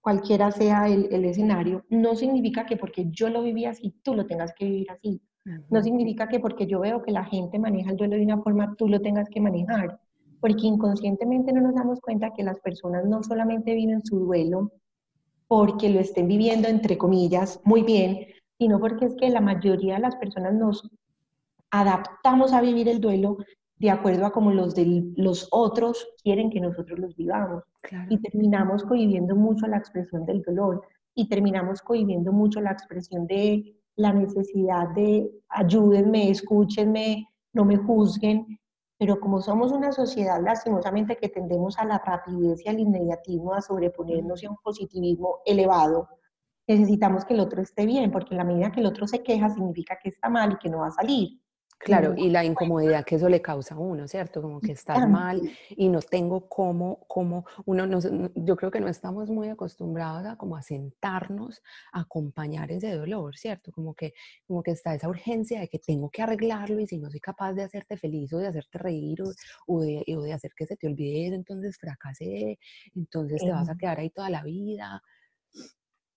Cualquiera 0.00 0.50
sea 0.50 0.88
el, 0.88 1.06
el 1.12 1.26
escenario, 1.26 1.84
no 1.88 2.16
significa 2.16 2.66
que 2.66 2.76
porque 2.76 3.06
yo 3.10 3.30
lo 3.30 3.44
viví 3.44 3.64
así, 3.64 3.94
tú 4.02 4.16
lo 4.16 4.26
tengas 4.26 4.52
que 4.52 4.64
vivir 4.64 4.90
así. 4.90 5.22
No 5.70 5.80
significa 5.80 6.26
que 6.26 6.40
porque 6.40 6.66
yo 6.66 6.80
veo 6.80 7.00
que 7.00 7.12
la 7.12 7.22
gente 7.22 7.60
maneja 7.60 7.92
el 7.92 7.96
duelo 7.96 8.16
de 8.16 8.24
una 8.24 8.42
forma, 8.42 8.74
tú 8.76 8.88
lo 8.88 9.00
tengas 9.00 9.28
que 9.28 9.40
manejar, 9.40 10.00
porque 10.40 10.66
inconscientemente 10.66 11.52
no 11.52 11.60
nos 11.60 11.76
damos 11.76 12.00
cuenta 12.00 12.32
que 12.32 12.42
las 12.42 12.58
personas 12.58 13.04
no 13.04 13.22
solamente 13.22 13.72
viven 13.72 14.04
su 14.04 14.18
duelo 14.18 14.72
porque 15.48 15.88
lo 15.90 16.00
estén 16.00 16.28
viviendo, 16.28 16.68
entre 16.68 16.98
comillas, 16.98 17.60
muy 17.64 17.82
bien, 17.82 18.26
sino 18.58 18.80
porque 18.80 19.06
es 19.06 19.14
que 19.16 19.30
la 19.30 19.40
mayoría 19.40 19.94
de 19.94 20.00
las 20.00 20.16
personas 20.16 20.54
nos 20.54 20.88
adaptamos 21.70 22.52
a 22.52 22.60
vivir 22.60 22.88
el 22.88 23.00
duelo 23.00 23.36
de 23.78 23.90
acuerdo 23.90 24.26
a 24.26 24.32
como 24.32 24.52
los, 24.52 24.74
de 24.74 25.04
los 25.16 25.48
otros 25.50 26.06
quieren 26.22 26.50
que 26.50 26.60
nosotros 26.60 26.98
los 26.98 27.14
vivamos. 27.16 27.62
Y 28.08 28.18
terminamos 28.18 28.82
cohibiendo 28.82 29.36
mucho 29.36 29.66
la 29.66 29.76
expresión 29.76 30.24
del 30.24 30.42
dolor 30.42 30.82
y 31.14 31.28
terminamos 31.28 31.82
cohibiendo 31.82 32.32
mucho 32.32 32.60
la 32.60 32.72
expresión 32.72 33.26
de 33.26 33.76
la 33.96 34.12
necesidad 34.12 34.88
de 34.94 35.30
ayúdenme, 35.48 36.30
escúchenme, 36.30 37.28
no 37.52 37.64
me 37.64 37.76
juzguen, 37.76 38.58
pero 38.98 39.20
como 39.20 39.40
somos 39.40 39.72
una 39.72 39.92
sociedad 39.92 40.40
lastimosamente 40.42 41.16
que 41.16 41.28
tendemos 41.28 41.78
a 41.78 41.84
la 41.84 41.98
rapidez 41.98 42.64
y 42.64 42.68
al 42.68 42.80
inmediatismo, 42.80 43.54
a 43.54 43.60
sobreponernos 43.60 44.42
a 44.44 44.50
un 44.50 44.56
positivismo 44.56 45.40
elevado, 45.44 46.08
necesitamos 46.66 47.24
que 47.24 47.34
el 47.34 47.40
otro 47.40 47.62
esté 47.62 47.86
bien, 47.86 48.10
porque 48.10 48.34
en 48.34 48.38
la 48.38 48.44
medida 48.44 48.72
que 48.72 48.80
el 48.80 48.86
otro 48.86 49.06
se 49.06 49.22
queja 49.22 49.50
significa 49.50 49.98
que 50.02 50.08
está 50.08 50.28
mal 50.28 50.52
y 50.52 50.58
que 50.58 50.70
no 50.70 50.78
va 50.78 50.88
a 50.88 50.92
salir. 50.92 51.40
Claro, 51.78 52.14
y 52.16 52.30
la 52.30 52.44
incomodidad 52.44 53.04
que 53.04 53.16
eso 53.16 53.28
le 53.28 53.42
causa 53.42 53.74
a 53.74 53.78
uno, 53.78 54.08
¿cierto? 54.08 54.40
Como 54.40 54.60
que 54.60 54.72
estás 54.72 55.08
mal 55.08 55.40
y 55.70 55.88
no 55.88 56.00
tengo 56.00 56.48
cómo, 56.48 57.04
cómo, 57.06 57.44
uno, 57.66 57.86
no, 57.86 58.00
yo 58.34 58.56
creo 58.56 58.70
que 58.70 58.80
no 58.80 58.88
estamos 58.88 59.28
muy 59.28 59.50
acostumbrados 59.50 60.26
a 60.26 60.36
como 60.36 60.56
a 60.56 60.62
sentarnos, 60.62 61.62
a 61.92 62.00
acompañar 62.00 62.72
ese 62.72 62.92
dolor, 62.92 63.36
¿cierto? 63.36 63.72
Como 63.72 63.94
que, 63.94 64.14
como 64.46 64.62
que 64.62 64.70
está 64.70 64.94
esa 64.94 65.08
urgencia 65.08 65.60
de 65.60 65.68
que 65.68 65.78
tengo 65.78 66.08
que 66.10 66.22
arreglarlo 66.22 66.80
y 66.80 66.86
si 66.86 66.98
no 66.98 67.10
soy 67.10 67.20
capaz 67.20 67.52
de 67.52 67.64
hacerte 67.64 67.96
feliz 67.96 68.32
o 68.32 68.38
de 68.38 68.48
hacerte 68.48 68.78
reír 68.78 69.22
o, 69.66 69.80
de, 69.80 70.02
o 70.16 70.22
de, 70.22 70.32
hacer 70.32 70.52
que 70.56 70.66
se 70.66 70.76
te 70.76 70.86
olvide 70.86 71.26
eso, 71.26 71.34
entonces 71.34 71.76
fracasé, 71.78 72.58
entonces 72.94 73.40
te 73.42 73.50
vas 73.50 73.68
a 73.68 73.76
quedar 73.76 74.00
ahí 74.00 74.10
toda 74.10 74.30
la 74.30 74.42
vida. 74.42 75.02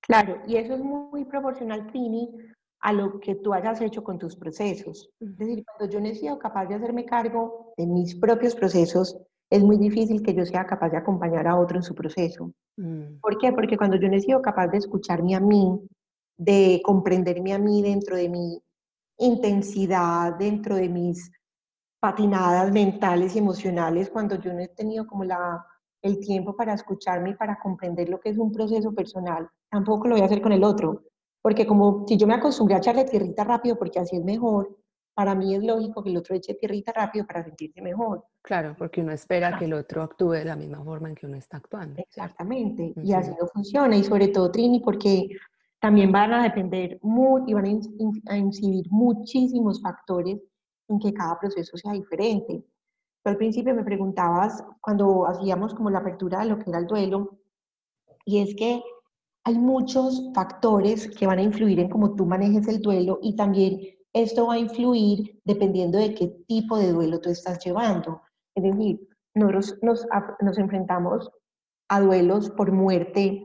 Claro, 0.01 0.41
y 0.47 0.55
eso 0.55 0.73
es 0.73 0.79
muy 0.79 1.25
proporcional, 1.25 1.85
Trini, 1.87 2.29
a 2.81 2.93
lo 2.93 3.19
que 3.19 3.35
tú 3.35 3.53
hayas 3.53 3.81
hecho 3.81 4.03
con 4.03 4.17
tus 4.17 4.35
procesos. 4.35 5.09
Es 5.19 5.37
decir, 5.37 5.63
cuando 5.65 5.93
yo 5.93 5.99
no 5.99 6.07
he 6.07 6.15
sido 6.15 6.39
capaz 6.39 6.65
de 6.65 6.75
hacerme 6.75 7.05
cargo 7.05 7.73
de 7.77 7.85
mis 7.85 8.15
propios 8.15 8.55
procesos, 8.55 9.17
es 9.49 9.63
muy 9.63 9.77
difícil 9.77 10.21
que 10.21 10.33
yo 10.33 10.45
sea 10.45 10.65
capaz 10.65 10.89
de 10.89 10.97
acompañar 10.97 11.47
a 11.47 11.59
otro 11.59 11.77
en 11.77 11.83
su 11.83 11.95
proceso. 11.95 12.53
Mm. 12.77 13.19
¿Por 13.19 13.37
qué? 13.37 13.51
Porque 13.51 13.77
cuando 13.77 13.97
yo 13.97 14.07
no 14.07 14.15
he 14.15 14.21
sido 14.21 14.41
capaz 14.41 14.67
de 14.67 14.77
escucharme 14.77 15.35
a 15.35 15.39
mí, 15.39 15.79
de 16.37 16.81
comprenderme 16.83 17.53
a 17.53 17.59
mí 17.59 17.81
dentro 17.81 18.15
de 18.15 18.29
mi 18.29 18.61
intensidad, 19.17 20.35
dentro 20.35 20.75
de 20.75 20.87
mis 20.87 21.31
patinadas 21.99 22.71
mentales 22.71 23.35
y 23.35 23.39
emocionales, 23.39 24.09
cuando 24.09 24.35
yo 24.35 24.53
no 24.53 24.59
he 24.59 24.69
tenido 24.69 25.05
como 25.05 25.25
la, 25.25 25.65
el 26.01 26.19
tiempo 26.19 26.55
para 26.55 26.73
escucharme 26.73 27.31
y 27.31 27.35
para 27.35 27.59
comprender 27.59 28.07
lo 28.07 28.19
que 28.19 28.29
es 28.29 28.37
un 28.37 28.53
proceso 28.53 28.93
personal, 28.93 29.49
tampoco 29.69 30.07
lo 30.07 30.15
voy 30.15 30.21
a 30.21 30.25
hacer 30.25 30.41
con 30.41 30.53
el 30.53 30.63
otro. 30.63 31.03
Porque 31.41 31.65
como 31.65 32.05
si 32.07 32.17
yo 32.17 32.27
me 32.27 32.33
acostumbré 32.33 32.75
a 32.75 32.79
echarle 32.79 33.05
tierrita 33.05 33.43
rápido 33.43 33.77
porque 33.77 33.99
así 33.99 34.15
es 34.15 34.23
mejor, 34.23 34.77
para 35.13 35.35
mí 35.35 35.53
es 35.53 35.61
lógico 35.63 36.01
que 36.01 36.09
el 36.11 36.17
otro 36.17 36.33
eche 36.35 36.53
tierrita 36.53 36.93
rápido 36.93 37.27
para 37.27 37.43
sentirse 37.43 37.81
mejor. 37.81 38.25
Claro, 38.41 38.73
porque 38.77 39.01
uno 39.01 39.11
espera 39.11 39.57
que 39.59 39.65
el 39.65 39.73
otro 39.73 40.01
actúe 40.01 40.31
de 40.31 40.45
la 40.45 40.55
misma 40.55 40.81
forma 40.83 41.09
en 41.09 41.15
que 41.15 41.25
uno 41.25 41.35
está 41.35 41.57
actuando. 41.57 42.01
Exactamente, 42.01 42.93
y 43.03 43.11
así 43.11 43.31
no 43.31 43.47
funciona. 43.47 43.97
Y 43.97 44.03
sobre 44.05 44.29
todo, 44.29 44.49
Trini, 44.49 44.79
porque 44.79 45.27
también 45.81 46.11
van 46.11 46.31
a 46.33 46.43
depender 46.43 46.99
muy, 47.01 47.43
y 47.47 47.53
van 47.53 47.81
a 48.27 48.37
incidir 48.37 48.85
muchísimos 48.89 49.81
factores 49.81 50.39
en 50.87 50.99
que 50.99 51.13
cada 51.13 51.37
proceso 51.37 51.75
sea 51.77 51.91
diferente. 51.91 52.63
Tú 53.21 53.29
al 53.29 53.35
principio 53.37 53.75
me 53.75 53.83
preguntabas, 53.83 54.63
cuando 54.79 55.27
hacíamos 55.27 55.73
como 55.73 55.89
la 55.89 55.99
apertura 55.99 56.39
de 56.39 56.45
lo 56.45 56.59
que 56.59 56.69
era 56.69 56.79
el 56.79 56.87
duelo, 56.87 57.39
y 58.23 58.39
es 58.39 58.55
que 58.55 58.81
hay 59.49 59.57
muchos 59.57 60.29
factores 60.35 61.09
que 61.17 61.25
van 61.25 61.39
a 61.39 61.41
influir 61.41 61.79
en 61.79 61.89
cómo 61.89 62.13
tú 62.13 62.23
manejes 62.27 62.67
el 62.67 62.83
duelo 62.83 63.17
y 63.23 63.35
también 63.35 63.79
esto 64.13 64.45
va 64.45 64.53
a 64.53 64.59
influir 64.59 65.41
dependiendo 65.43 65.97
de 65.97 66.13
qué 66.13 66.27
tipo 66.47 66.77
de 66.77 66.91
duelo 66.91 67.19
tú 67.19 67.31
estás 67.31 67.57
llevando. 67.65 68.21
Es 68.53 68.63
decir, 68.63 68.99
nosotros 69.33 69.79
nos, 69.81 70.05
nos 70.41 70.57
enfrentamos 70.59 71.31
a 71.87 71.99
duelos 71.99 72.51
por 72.51 72.71
muerte, 72.71 73.43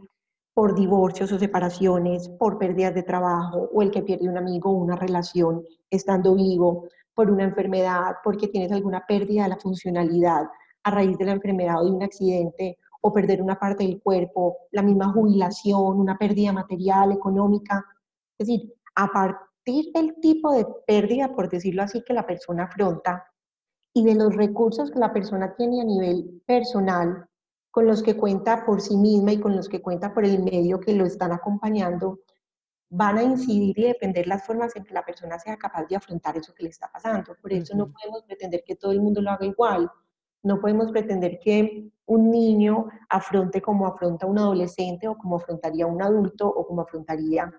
por 0.52 0.74
divorcios 0.74 1.32
o 1.32 1.38
separaciones, 1.38 2.28
por 2.28 2.58
pérdidas 2.58 2.94
de 2.94 3.02
trabajo 3.02 3.70
o 3.72 3.80
el 3.80 3.90
que 3.90 4.02
pierde 4.02 4.28
un 4.28 4.36
amigo 4.36 4.72
o 4.72 4.74
una 4.74 4.96
relación 4.96 5.62
estando 5.88 6.34
vivo, 6.34 6.86
por 7.14 7.30
una 7.30 7.44
enfermedad, 7.44 8.16
porque 8.22 8.48
tienes 8.48 8.72
alguna 8.72 9.06
pérdida 9.08 9.44
de 9.44 9.48
la 9.48 9.56
funcionalidad 9.56 10.48
a 10.82 10.90
raíz 10.90 11.16
de 11.16 11.24
la 11.24 11.32
enfermedad 11.32 11.80
o 11.80 11.86
de 11.86 11.92
un 11.92 12.02
accidente 12.02 12.76
o 13.06 13.12
perder 13.12 13.42
una 13.42 13.58
parte 13.58 13.84
del 13.84 14.00
cuerpo, 14.00 14.56
la 14.70 14.82
misma 14.82 15.12
jubilación, 15.12 16.00
una 16.00 16.16
pérdida 16.16 16.54
material, 16.54 17.12
económica. 17.12 17.84
Es 18.38 18.46
decir, 18.46 18.72
a 18.94 19.08
partir 19.08 19.92
del 19.92 20.18
tipo 20.22 20.50
de 20.52 20.66
pérdida, 20.86 21.34
por 21.34 21.50
decirlo 21.50 21.82
así, 21.82 22.02
que 22.02 22.14
la 22.14 22.26
persona 22.26 22.64
afronta 22.64 23.30
y 23.92 24.06
de 24.06 24.14
los 24.14 24.34
recursos 24.34 24.90
que 24.90 24.98
la 24.98 25.12
persona 25.12 25.54
tiene 25.54 25.82
a 25.82 25.84
nivel 25.84 26.42
personal, 26.46 27.28
con 27.70 27.86
los 27.86 28.02
que 28.02 28.16
cuenta 28.16 28.64
por 28.64 28.80
sí 28.80 28.96
misma 28.96 29.32
y 29.32 29.38
con 29.40 29.54
los 29.54 29.68
que 29.68 29.82
cuenta 29.82 30.14
por 30.14 30.24
el 30.24 30.42
medio 30.42 30.80
que 30.80 30.94
lo 30.94 31.04
están 31.04 31.32
acompañando, 31.32 32.20
van 32.88 33.18
a 33.18 33.22
incidir 33.22 33.78
y 33.78 33.82
depender 33.82 34.26
las 34.26 34.46
formas 34.46 34.74
en 34.76 34.84
que 34.84 34.94
la 34.94 35.04
persona 35.04 35.38
sea 35.38 35.58
capaz 35.58 35.84
de 35.88 35.96
afrontar 35.96 36.38
eso 36.38 36.54
que 36.54 36.62
le 36.62 36.70
está 36.70 36.90
pasando. 36.90 37.36
Por 37.42 37.52
eso 37.52 37.76
no 37.76 37.92
podemos 37.92 38.22
pretender 38.22 38.64
que 38.64 38.76
todo 38.76 38.92
el 38.92 39.02
mundo 39.02 39.20
lo 39.20 39.30
haga 39.30 39.44
igual. 39.44 39.90
No 40.42 40.58
podemos 40.58 40.90
pretender 40.90 41.38
que 41.42 41.90
un 42.06 42.30
niño 42.30 42.86
afronte 43.08 43.60
como 43.62 43.86
afronta 43.86 44.26
un 44.26 44.38
adolescente 44.38 45.08
o 45.08 45.16
como 45.16 45.36
afrontaría 45.36 45.86
un 45.86 46.02
adulto 46.02 46.48
o 46.48 46.66
como 46.66 46.82
afrontaría 46.82 47.52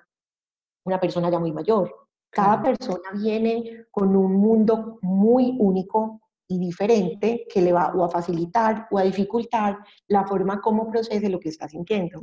una 0.85 0.99
persona 0.99 1.29
ya 1.29 1.39
muy 1.39 1.51
mayor. 1.51 1.93
Cada 2.29 2.61
persona 2.61 3.11
viene 3.13 3.85
con 3.91 4.15
un 4.15 4.33
mundo 4.33 4.99
muy 5.01 5.55
único 5.59 6.21
y 6.47 6.59
diferente 6.59 7.47
que 7.51 7.61
le 7.61 7.71
va 7.71 7.93
o 7.95 8.03
a 8.03 8.09
facilitar 8.09 8.87
o 8.91 8.99
a 8.99 9.03
dificultar 9.03 9.79
la 10.07 10.25
forma 10.25 10.61
como 10.61 10.91
procese 10.91 11.29
lo 11.29 11.39
que 11.39 11.49
está 11.49 11.67
sintiendo. 11.67 12.21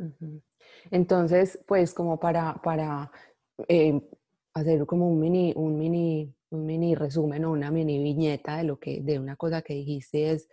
Entonces, 0.91 1.59
pues 1.67 1.93
como 1.95 2.21
para, 2.21 2.55
para 2.63 3.11
eh, 3.67 4.01
hacer 4.55 4.87
como 4.87 5.09
un 5.09 5.19
mini, 5.19 5.53
un 5.57 5.79
mini 5.79 6.33
un 6.53 6.67
mini 6.67 6.95
resumen 6.95 7.45
o 7.45 7.53
una 7.53 7.71
mini 7.71 7.99
viñeta 8.03 8.59
de 8.59 8.65
lo 8.65 8.79
que, 8.79 9.01
de 9.01 9.19
una 9.19 9.37
cosa 9.37 9.63
que 9.63 9.75
dijiste 9.75 10.33
es 10.33 10.49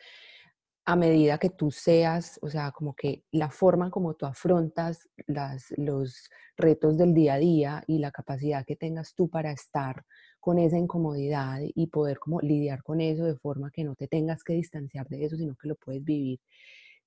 a 0.86 0.96
medida 0.96 1.38
que 1.38 1.50
tú 1.50 1.72
seas, 1.72 2.40
o 2.42 2.50
sea, 2.50 2.72
como 2.72 2.96
que 2.96 3.24
la 3.32 3.50
forma 3.50 3.92
como 3.92 4.16
tú 4.16 4.26
afrontas 4.26 5.08
las, 5.28 5.74
los 5.78 6.30
retos 6.58 6.98
del 6.98 7.14
día 7.14 7.36
a 7.36 7.38
día 7.38 7.84
y 7.88 8.00
la 8.00 8.12
capacidad 8.12 8.66
que 8.66 8.76
tengas 8.76 9.14
tú 9.14 9.30
para 9.30 9.52
estar 9.52 10.04
con 10.40 10.58
esa 10.58 10.78
incomodidad 10.78 11.60
y 11.62 11.88
poder 11.88 12.18
como 12.20 12.40
lidiar 12.42 12.82
con 12.84 13.02
eso 13.02 13.26
de 13.26 13.36
forma 13.36 13.72
que 13.72 13.84
no 13.84 13.96
te 13.96 14.08
tengas 14.08 14.44
que 14.44 14.54
distanciar 14.54 15.08
de 15.10 15.26
eso, 15.26 15.38
sino 15.38 15.56
que 15.56 15.68
lo 15.68 15.76
puedes 15.76 16.04
vivir, 16.04 16.40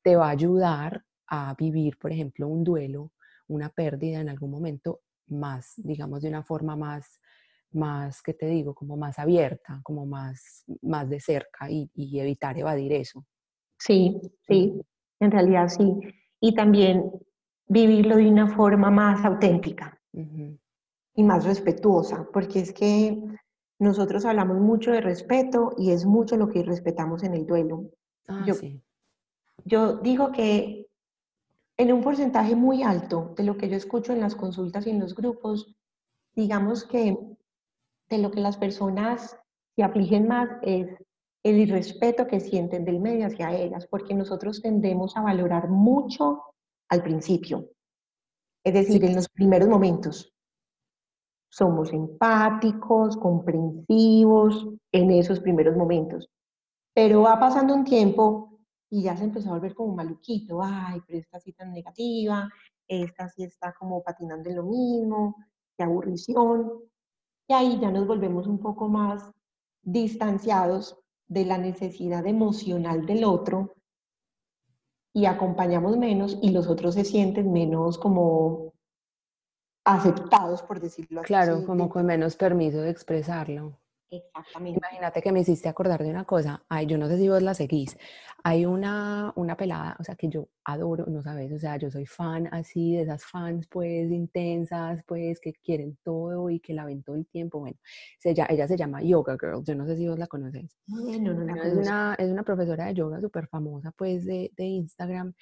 te 0.03 0.17
va 0.17 0.29
a 0.29 0.31
ayudar 0.31 1.05
a 1.27 1.55
vivir, 1.59 1.99
por 1.99 2.13
ejemplo, 2.13 2.47
un 2.49 2.65
duelo, 2.65 3.13
una 3.49 3.71
pérdida 3.71 4.21
en 4.21 4.29
algún 4.29 4.51
momento 4.51 5.01
más, 5.29 5.75
digamos, 5.77 6.23
de 6.23 6.29
una 6.29 6.43
forma 6.45 6.77
más 6.77 7.21
más, 7.73 8.23
¿qué 8.23 8.35
te 8.35 8.47
digo? 8.47 8.75
Como 8.75 8.97
más 8.97 9.19
abierta, 9.19 9.81
como 9.83 10.07
más, 10.07 10.65
más 10.83 11.09
de 11.09 11.21
cerca 11.21 11.71
y, 11.71 11.91
evitar 11.95 12.59
evadir 12.59 12.93
eso. 12.93 13.25
Sí, 13.85 14.21
sí, 14.47 14.81
en 15.19 15.31
realidad 15.33 15.67
sí. 15.67 15.99
Y 16.41 16.55
también 16.55 17.11
vivirlo 17.67 18.17
de 18.17 18.29
una 18.29 18.47
forma 18.47 18.93
más 18.93 19.25
auténtica 19.25 20.01
y 20.13 21.23
más 21.25 21.45
respetuosa, 21.45 22.29
porque 22.33 22.61
es 22.61 22.73
que 22.73 23.21
nosotros 23.81 24.25
hablamos 24.25 24.61
mucho 24.61 24.93
de 24.93 25.01
respeto 25.01 25.73
y 25.77 25.91
es 25.91 26.07
mucho 26.07 26.37
lo 26.37 26.49
que 26.49 26.63
respetamos 26.63 27.25
en 27.25 27.35
el 27.35 27.45
duelo. 27.45 27.91
Ah, 28.29 28.45
yo, 28.47 28.55
sí. 28.55 28.81
yo 29.65 29.97
digo 29.97 30.31
que 30.31 30.87
en 31.77 31.93
un 31.93 32.03
porcentaje 32.03 32.55
muy 32.55 32.85
alto 32.85 33.35
de 33.37 33.43
lo 33.43 33.57
que 33.57 33.69
yo 33.69 33.77
escucho 33.77 34.13
en 34.13 34.21
las 34.21 34.37
consultas 34.37 34.87
y 34.87 34.91
en 34.91 35.01
los 35.01 35.17
grupos, 35.17 35.75
digamos 36.37 36.85
que 36.85 37.19
de 38.09 38.19
lo 38.19 38.31
que 38.31 38.41
las 38.41 38.59
personas 38.59 39.37
se 39.75 39.83
afligen 39.83 40.29
más 40.29 40.49
es 40.63 40.87
el 41.43 41.59
irrespeto 41.59 42.27
que 42.27 42.41
sienten 42.41 42.85
del 42.85 43.01
medio 43.01 43.27
hacia 43.27 43.55
ellas, 43.55 43.87
porque 43.87 44.15
nosotros 44.15 44.63
tendemos 44.63 45.17
a 45.17 45.23
valorar 45.23 45.69
mucho 45.69 46.43
al 46.89 47.03
principio, 47.03 47.71
es 48.65 48.75
decir, 48.75 49.05
en 49.05 49.15
los 49.17 49.29
primeros 49.29 49.69
momentos. 49.69 50.33
Somos 51.51 51.93
empáticos, 51.93 53.17
comprensivos 53.17 54.69
en 54.93 55.11
esos 55.11 55.41
primeros 55.41 55.77
momentos, 55.77 56.29
pero 56.95 57.23
va 57.23 57.39
pasando 57.39 57.75
un 57.75 57.85
tiempo 57.85 58.61
y 58.91 59.03
ya 59.03 59.17
se 59.17 59.25
empezó 59.25 59.49
a 59.49 59.55
volver 59.55 59.75
como 59.75 59.95
maluquito, 59.95 60.61
ay, 60.63 61.01
pero 61.07 61.19
esta 61.19 61.41
sí 61.41 61.53
tan 61.53 61.73
negativa, 61.73 62.49
esta 62.87 63.29
sí 63.29 63.45
está 63.45 63.73
como 63.73 64.03
patinando 64.03 64.51
en 64.51 64.57
lo 64.57 64.65
mismo, 64.65 65.37
qué 65.77 65.85
aburrición. 65.85 66.71
Y 67.49 67.55
ahí 67.55 67.81
ya 67.81 67.91
nos 67.91 68.07
volvemos 68.07 68.47
un 68.47 68.59
poco 68.61 68.89
más 68.89 69.33
distanciados 69.83 71.02
de 71.33 71.47
la 71.47 71.57
necesidad 71.57 72.27
emocional 72.27 73.07
del 73.07 73.25
otro 73.25 73.75
y 75.15 75.25
acompañamos 75.25 75.97
menos 75.97 76.39
y 76.43 76.51
los 76.51 76.69
otros 76.69 76.95
se 76.95 77.05
sienten 77.05 77.53
menos 77.53 77.99
como 77.99 78.75
aceptados, 79.85 80.63
por 80.63 80.81
decirlo 80.81 81.21
así. 81.21 81.27
Claro, 81.27 81.65
como 81.65 81.89
con 81.89 82.07
menos 82.07 82.37
permiso 82.37 82.83
de 82.83 82.91
expresarlo. 82.91 83.79
Exactamente. 84.13 84.79
Imagínate 84.79 85.23
que 85.23 85.33
me 85.33 85.41
hiciste 85.41 85.71
acordar 85.71 86.03
de 86.03 86.11
una 86.11 86.25
cosa. 86.25 86.63
Ay, 86.69 86.85
yo 86.85 86.99
no 86.99 87.09
sé 87.09 87.17
si 87.17 87.31
vos 87.31 87.43
la 87.43 87.55
seguís. 87.55 87.97
Hay 88.45 88.67
una, 88.67 89.33
una 89.37 89.57
pelada, 89.57 89.97
o 89.99 90.05
sea, 90.05 90.17
que 90.17 90.29
yo 90.29 90.51
adoro, 90.65 91.07
no 91.07 91.23
sabes, 91.23 91.51
o 91.51 91.59
sea, 91.59 91.79
yo 91.79 91.91
soy 91.91 92.05
fan 92.05 92.47
así 92.53 92.95
de 92.95 93.03
esas 93.03 93.25
fans, 93.25 93.67
pues, 93.69 94.11
intensas, 94.11 95.03
pues, 95.07 95.41
que 95.41 95.55
quieren 95.55 95.97
todo 96.03 96.51
y 96.51 96.61
que 96.61 96.75
la 96.75 96.85
ven 96.85 97.03
todo 97.03 97.17
el 97.17 97.27
tiempo. 97.27 97.61
Bueno, 97.61 97.79
ella, 98.23 98.47
ella 98.51 98.69
se 98.69 98.77
llama 98.77 99.03
Yoga 99.03 99.39
Girl. 99.41 99.65
Yo 99.65 99.75
no 99.75 99.87
sé 99.87 99.97
si 99.97 100.07
vos 100.07 100.19
la 100.19 100.27
conoces. 100.27 100.77
Bueno, 100.87 101.33
no 101.33 101.45
la 101.45 101.63
es, 101.63 101.75
una, 101.75 102.15
es 102.19 102.31
una 102.31 102.43
profesora 102.43 102.87
de 102.87 102.95
yoga 102.95 103.19
súper 103.19 103.47
famosa, 103.49 103.93
pues, 103.93 104.27
de, 104.27 104.53
de 104.57 104.65
Instagram 104.65 105.33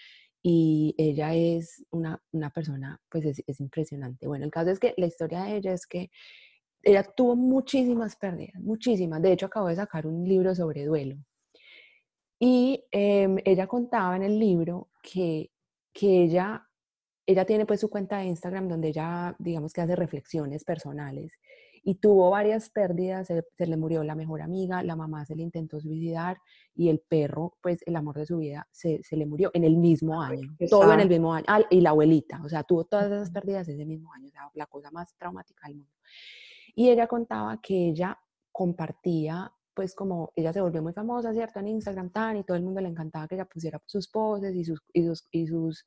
y 0.42 0.94
ella 0.96 1.34
es 1.34 1.84
una, 1.90 2.22
una 2.30 2.50
persona, 2.50 3.00
pues 3.10 3.24
es, 3.24 3.42
es, 3.46 3.60
impresionante. 3.60 4.26
Bueno, 4.26 4.44
el 4.44 4.50
caso 4.50 4.70
es 4.70 4.78
que 4.78 4.94
la 4.96 5.06
historia 5.06 5.42
de 5.42 5.56
ella 5.56 5.72
es 5.72 5.86
que 5.86 6.10
ella 6.82 7.02
tuvo 7.02 7.36
muchísimas 7.36 8.16
pérdidas, 8.16 8.60
muchísimas. 8.62 9.20
De 9.22 9.32
hecho, 9.32 9.46
acabó 9.46 9.68
de 9.68 9.76
sacar 9.76 10.06
un 10.06 10.26
libro 10.26 10.54
sobre 10.54 10.84
duelo. 10.84 11.16
Y 12.38 12.84
em, 12.90 13.36
ella 13.44 13.66
contaba 13.66 14.16
en 14.16 14.22
el 14.22 14.38
libro 14.38 14.88
que, 15.02 15.50
que 15.92 16.24
ella, 16.24 16.66
ella 17.26 17.44
tiene 17.44 17.66
pues 17.66 17.80
su 17.80 17.90
cuenta 17.90 18.18
de 18.18 18.26
Instagram 18.26 18.68
donde 18.68 18.88
ella, 18.88 19.36
digamos 19.38 19.72
que 19.72 19.82
hace 19.82 19.94
reflexiones 19.94 20.64
personales 20.64 21.32
y 21.82 21.96
tuvo 21.96 22.30
varias 22.30 22.70
pérdidas, 22.70 23.26
se, 23.26 23.66
le 23.66 23.76
murió 23.76 24.02
la 24.04 24.14
mejor 24.14 24.42
amiga, 24.42 24.82
la 24.82 24.96
mamá 24.96 25.24
se 25.24 25.34
le 25.34 25.42
intentó 25.42 25.80
suicidar 25.80 26.38
y 26.74 26.88
el 26.88 27.00
perro, 27.00 27.56
pues 27.62 27.80
el 27.86 27.96
amor 27.96 28.16
de 28.16 28.26
su 28.26 28.38
vida, 28.38 28.68
se, 28.70 29.02
se 29.02 29.16
le 29.16 29.26
murió 29.26 29.50
en 29.54 29.64
el 29.64 29.76
mismo 29.76 30.20
año, 30.20 30.54
todo 30.68 30.92
en 30.92 31.00
el 31.00 31.08
mismo 31.08 31.32
año, 31.32 31.44
ah, 31.48 31.60
y 31.70 31.80
la 31.80 31.90
abuelita, 31.90 32.40
o 32.44 32.48
sea, 32.48 32.64
tuvo 32.64 32.84
todas 32.84 33.06
esas 33.06 33.30
pérdidas 33.30 33.68
ese 33.68 33.86
mismo 33.86 34.12
año, 34.12 34.28
o 34.28 34.30
sea, 34.30 34.50
la 34.54 34.66
cosa 34.66 34.90
más 34.90 35.16
traumática 35.16 35.68
del 35.68 35.76
mundo. 35.76 35.92
Y 36.74 36.90
ella 36.90 37.06
contaba 37.06 37.60
que 37.60 37.88
ella 37.88 38.18
compartía, 38.52 39.52
pues 39.74 39.94
como 39.94 40.32
ella 40.36 40.52
se 40.52 40.60
volvió 40.60 40.82
muy 40.82 40.92
famosa, 40.92 41.32
¿cierto? 41.32 41.60
En 41.60 41.68
Instagram 41.68 42.10
tan 42.10 42.36
y 42.36 42.44
todo 42.44 42.56
el 42.56 42.62
mundo 42.62 42.80
le 42.80 42.88
encantaba 42.88 43.26
que 43.28 43.36
ella 43.36 43.44
pusiera 43.46 43.80
sus 43.86 44.08
poses 44.08 44.54
y 44.54 44.64
sus, 44.64 44.80
y 44.92 45.04
sus, 45.04 45.28
y 45.30 45.46
sus 45.46 45.84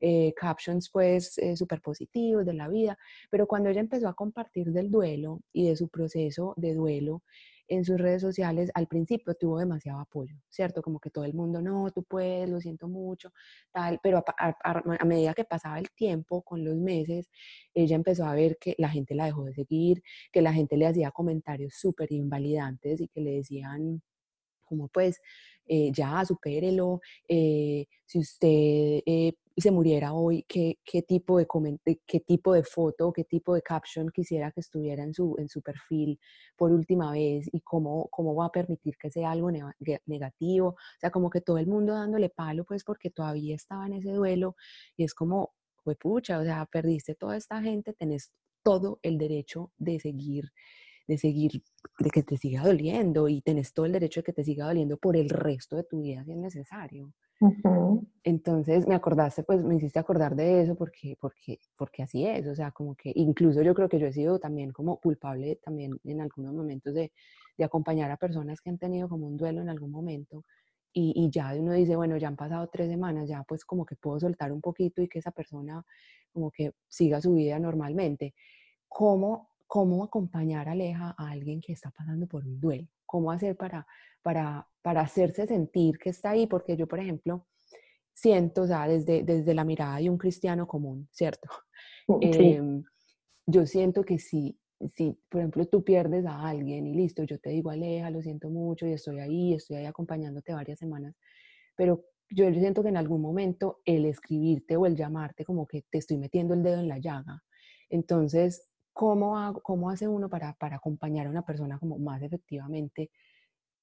eh, 0.00 0.32
captions 0.34 0.90
pues 0.90 1.36
eh, 1.38 1.56
súper 1.56 1.82
positivos 1.82 2.46
de 2.46 2.54
la 2.54 2.68
vida, 2.68 2.98
pero 3.30 3.46
cuando 3.46 3.68
ella 3.68 3.80
empezó 3.80 4.08
a 4.08 4.14
compartir 4.14 4.72
del 4.72 4.90
duelo 4.90 5.40
y 5.52 5.68
de 5.68 5.76
su 5.76 5.88
proceso 5.88 6.54
de 6.56 6.74
duelo, 6.74 7.22
en 7.70 7.84
sus 7.84 7.98
redes 7.98 8.20
sociales 8.20 8.70
al 8.74 8.88
principio 8.88 9.34
tuvo 9.34 9.58
demasiado 9.58 10.00
apoyo, 10.00 10.34
¿cierto? 10.48 10.82
Como 10.82 10.98
que 10.98 11.08
todo 11.10 11.24
el 11.24 11.34
mundo, 11.34 11.62
no, 11.62 11.90
tú 11.92 12.02
puedes, 12.02 12.48
lo 12.50 12.60
siento 12.60 12.88
mucho, 12.88 13.32
tal, 13.72 14.00
pero 14.02 14.24
a, 14.36 15.04
medida 15.04 15.34
que 15.34 15.44
pasaba 15.44 15.78
el 15.78 15.90
tiempo, 15.92 16.42
con 16.42 16.64
los 16.64 16.76
meses, 16.76 17.30
ella 17.72 17.94
empezó 17.94 18.26
a 18.26 18.34
ver 18.34 18.58
que 18.60 18.74
la 18.76 18.88
gente 18.88 19.14
la 19.14 19.26
dejó 19.26 19.44
de 19.44 19.54
seguir, 19.54 20.02
que 20.32 20.42
la 20.42 20.52
gente 20.52 20.76
le 20.76 20.88
hacía 20.88 21.12
comentarios 21.12 21.74
súper 21.74 22.10
invalidantes 22.12 23.00
y 23.00 23.08
que 23.08 23.20
le 23.20 23.36
decían, 23.36 24.02
como 24.66 24.88
pues, 24.88 25.20
eh, 25.66 25.92
ya, 25.92 26.24
supérelo, 26.24 27.00
eh, 27.28 27.86
si 28.04 28.18
usted 28.18 29.02
eh, 29.06 29.34
se 29.56 29.70
muriera 29.70 30.12
hoy, 30.12 30.44
¿qué, 30.48 30.78
qué 30.84 31.02
tipo 31.02 31.38
de 31.38 31.46
qué 32.06 32.20
tipo 32.20 32.52
de 32.54 32.62
foto, 32.62 33.12
qué 33.12 33.24
tipo 33.24 33.54
de 33.54 33.62
caption 33.62 34.08
quisiera 34.10 34.52
que 34.52 34.60
estuviera 34.60 35.02
en 35.02 35.12
su, 35.14 35.34
en 35.38 35.48
su 35.48 35.60
perfil 35.62 36.18
por 36.56 36.72
última 36.72 37.12
vez 37.12 37.48
y 37.52 37.60
cómo, 37.60 38.08
cómo 38.10 38.34
va 38.34 38.46
a 38.46 38.52
permitir 38.52 38.96
que 38.96 39.10
sea 39.10 39.30
algo 39.30 39.50
negativo. 40.06 40.68
O 40.68 40.76
sea, 41.00 41.10
como 41.10 41.30
que 41.30 41.40
todo 41.40 41.58
el 41.58 41.66
mundo 41.66 41.94
dándole 41.94 42.30
palo, 42.30 42.64
pues 42.64 42.84
porque 42.84 43.10
todavía 43.10 43.54
estaba 43.56 43.86
en 43.86 43.94
ese 43.94 44.12
duelo 44.12 44.56
y 44.96 45.04
es 45.04 45.14
como, 45.14 45.52
pues 45.84 45.96
pucha, 45.98 46.38
o 46.38 46.44
sea, 46.44 46.66
perdiste 46.66 47.14
toda 47.14 47.36
esta 47.36 47.60
gente, 47.60 47.92
tenés 47.92 48.32
todo 48.62 48.98
el 49.02 49.18
derecho 49.18 49.72
de 49.78 50.00
seguir 50.00 50.52
de 51.08 51.18
seguir, 51.18 51.62
de 51.98 52.10
que 52.10 52.22
te 52.22 52.36
siga 52.36 52.62
doliendo 52.62 53.28
y 53.28 53.40
tenés 53.42 53.72
todo 53.72 53.84
el 53.84 53.92
derecho 53.92 54.20
de 54.20 54.24
que 54.26 54.32
te 54.32 54.44
siga 54.44 54.66
doliendo 54.66 54.96
por 54.96 55.16
el 55.16 55.28
resto 55.28 55.74
de 55.76 55.82
tu 55.82 56.02
vida 56.02 56.24
si 56.24 56.30
es 56.30 56.36
necesario. 56.38 57.12
Entonces 58.22 58.86
me 58.86 58.94
acordaste, 58.94 59.42
pues 59.42 59.62
me 59.64 59.76
hiciste 59.76 59.98
acordar 59.98 60.36
de 60.36 60.62
eso 60.62 60.74
porque, 60.74 61.16
porque, 61.20 61.58
porque 61.76 62.02
así 62.02 62.26
es, 62.26 62.46
o 62.46 62.54
sea, 62.54 62.70
como 62.70 62.94
que 62.94 63.12
incluso 63.14 63.62
yo 63.62 63.74
creo 63.74 63.88
que 63.88 63.98
yo 63.98 64.06
he 64.06 64.12
sido 64.12 64.38
también 64.38 64.72
como 64.72 64.98
culpable 64.98 65.56
también 65.56 65.98
en 66.04 66.20
algunos 66.20 66.52
momentos 66.52 66.92
de, 66.94 67.12
de 67.56 67.64
acompañar 67.64 68.10
a 68.10 68.18
personas 68.18 68.60
que 68.60 68.70
han 68.70 68.78
tenido 68.78 69.08
como 69.08 69.26
un 69.26 69.36
duelo 69.38 69.62
en 69.62 69.70
algún 69.70 69.90
momento 69.90 70.44
y, 70.92 71.12
y, 71.16 71.30
ya 71.30 71.54
uno 71.56 71.72
dice, 71.72 71.96
bueno, 71.96 72.16
ya 72.16 72.28
han 72.28 72.36
pasado 72.36 72.68
tres 72.68 72.88
semanas, 72.90 73.28
ya 73.28 73.44
pues 73.44 73.64
como 73.64 73.86
que 73.86 73.96
puedo 73.96 74.18
soltar 74.20 74.52
un 74.52 74.60
poquito 74.60 75.00
y 75.02 75.08
que 75.08 75.20
esa 75.20 75.30
persona 75.30 75.84
como 76.32 76.50
que 76.50 76.72
siga 76.88 77.20
su 77.20 77.34
vida 77.34 77.58
normalmente. 77.58 78.34
¿Cómo, 78.88 79.50
cómo 79.66 80.04
acompañar 80.04 80.68
a 80.68 80.72
Aleja 80.72 81.14
a 81.16 81.30
alguien 81.30 81.60
que 81.60 81.72
está 81.72 81.90
pasando 81.90 82.26
por 82.26 82.44
un 82.44 82.60
duelo? 82.60 82.88
¿Cómo 83.10 83.32
hacer 83.32 83.56
para, 83.56 83.84
para, 84.22 84.68
para 84.82 85.00
hacerse 85.00 85.44
sentir 85.44 85.98
que 85.98 86.10
está 86.10 86.30
ahí, 86.30 86.46
porque 86.46 86.76
yo, 86.76 86.86
por 86.86 87.00
ejemplo, 87.00 87.48
siento, 88.14 88.62
o 88.62 88.66
sea, 88.68 88.86
desde, 88.86 89.24
desde 89.24 89.52
la 89.52 89.64
mirada 89.64 89.96
de 89.98 90.08
un 90.08 90.16
cristiano 90.16 90.68
común, 90.68 91.08
¿cierto? 91.10 91.48
Em, 92.20 92.84
yo 93.46 93.66
siento 93.66 94.04
que 94.04 94.18
si, 94.20 94.56
si, 94.94 95.18
por 95.28 95.40
ejemplo, 95.40 95.66
tú 95.66 95.82
pierdes 95.82 96.24
a 96.24 96.48
alguien 96.48 96.86
y 96.86 96.94
listo, 96.94 97.24
yo 97.24 97.38
te 97.40 97.50
digo, 97.50 97.70
aleja, 97.70 98.10
lo 98.10 98.22
siento 98.22 98.48
mucho 98.48 98.86
y 98.86 98.92
estoy 98.92 99.18
ahí, 99.18 99.54
estoy 99.54 99.78
ahí 99.78 99.86
acompañándote 99.86 100.52
varias 100.52 100.78
semanas, 100.78 101.16
pero 101.76 102.04
yo 102.30 102.48
siento 102.52 102.82
que 102.84 102.90
en 102.90 102.96
algún 102.96 103.20
momento 103.20 103.80
el 103.84 104.04
escribirte 104.04 104.76
o 104.76 104.86
el 104.86 104.94
llamarte 104.94 105.44
como 105.44 105.66
que 105.66 105.82
te 105.90 105.98
estoy 105.98 106.16
metiendo 106.16 106.54
el 106.54 106.62
dedo 106.62 106.78
en 106.80 106.88
la 106.88 106.98
llaga. 106.98 107.42
Entonces, 107.88 108.69
¿cómo, 108.92 109.60
cómo 109.62 109.90
hace 109.90 110.08
uno 110.08 110.28
para, 110.28 110.54
para 110.54 110.76
acompañar 110.76 111.26
a 111.26 111.30
una 111.30 111.42
persona 111.42 111.78
como 111.78 111.98
más 111.98 112.22
efectivamente 112.22 113.10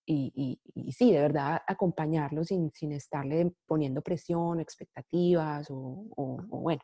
y, 0.09 0.57
y, 0.73 0.91
sí, 0.93 1.11
de 1.11 1.19
verdad, 1.19 1.61
acompañarlo 1.67 2.45
sin, 2.45 2.71
sin 2.71 2.93
estarle 2.93 3.53
poniendo 3.65 4.01
presión, 4.01 4.61
expectativas 4.61 5.69
o, 5.69 6.05
o, 6.15 6.37
bueno. 6.47 6.81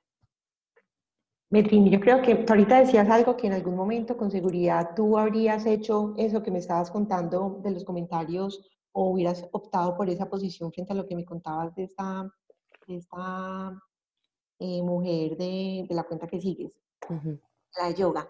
Metrini, 1.49 1.89
yo 1.89 1.99
creo 2.01 2.21
que 2.21 2.45
ahorita 2.47 2.79
decías 2.79 3.09
algo 3.09 3.37
que 3.37 3.47
en 3.47 3.53
algún 3.53 3.75
momento 3.75 4.17
con 4.17 4.29
seguridad 4.29 4.93
tú 4.95 5.17
habrías 5.17 5.65
hecho 5.65 6.13
eso 6.17 6.43
que 6.43 6.51
me 6.51 6.59
estabas 6.59 6.91
contando 6.91 7.61
de 7.63 7.71
los 7.71 7.85
comentarios 7.85 8.69
o 8.91 9.11
hubieras 9.11 9.47
optado 9.53 9.95
por 9.95 10.09
esa 10.09 10.29
posición 10.29 10.73
frente 10.73 10.91
a 10.91 10.95
lo 10.95 11.05
que 11.05 11.15
me 11.15 11.25
contabas 11.25 11.73
de 11.75 11.83
esta, 11.83 12.29
de 12.87 12.95
esta 12.97 13.81
eh, 14.59 14.81
mujer 14.81 15.37
de, 15.37 15.85
de, 15.87 15.95
la 15.95 16.03
cuenta 16.03 16.27
que 16.27 16.41
sigues, 16.41 16.73
la 17.77 17.91
yoga. 17.91 18.27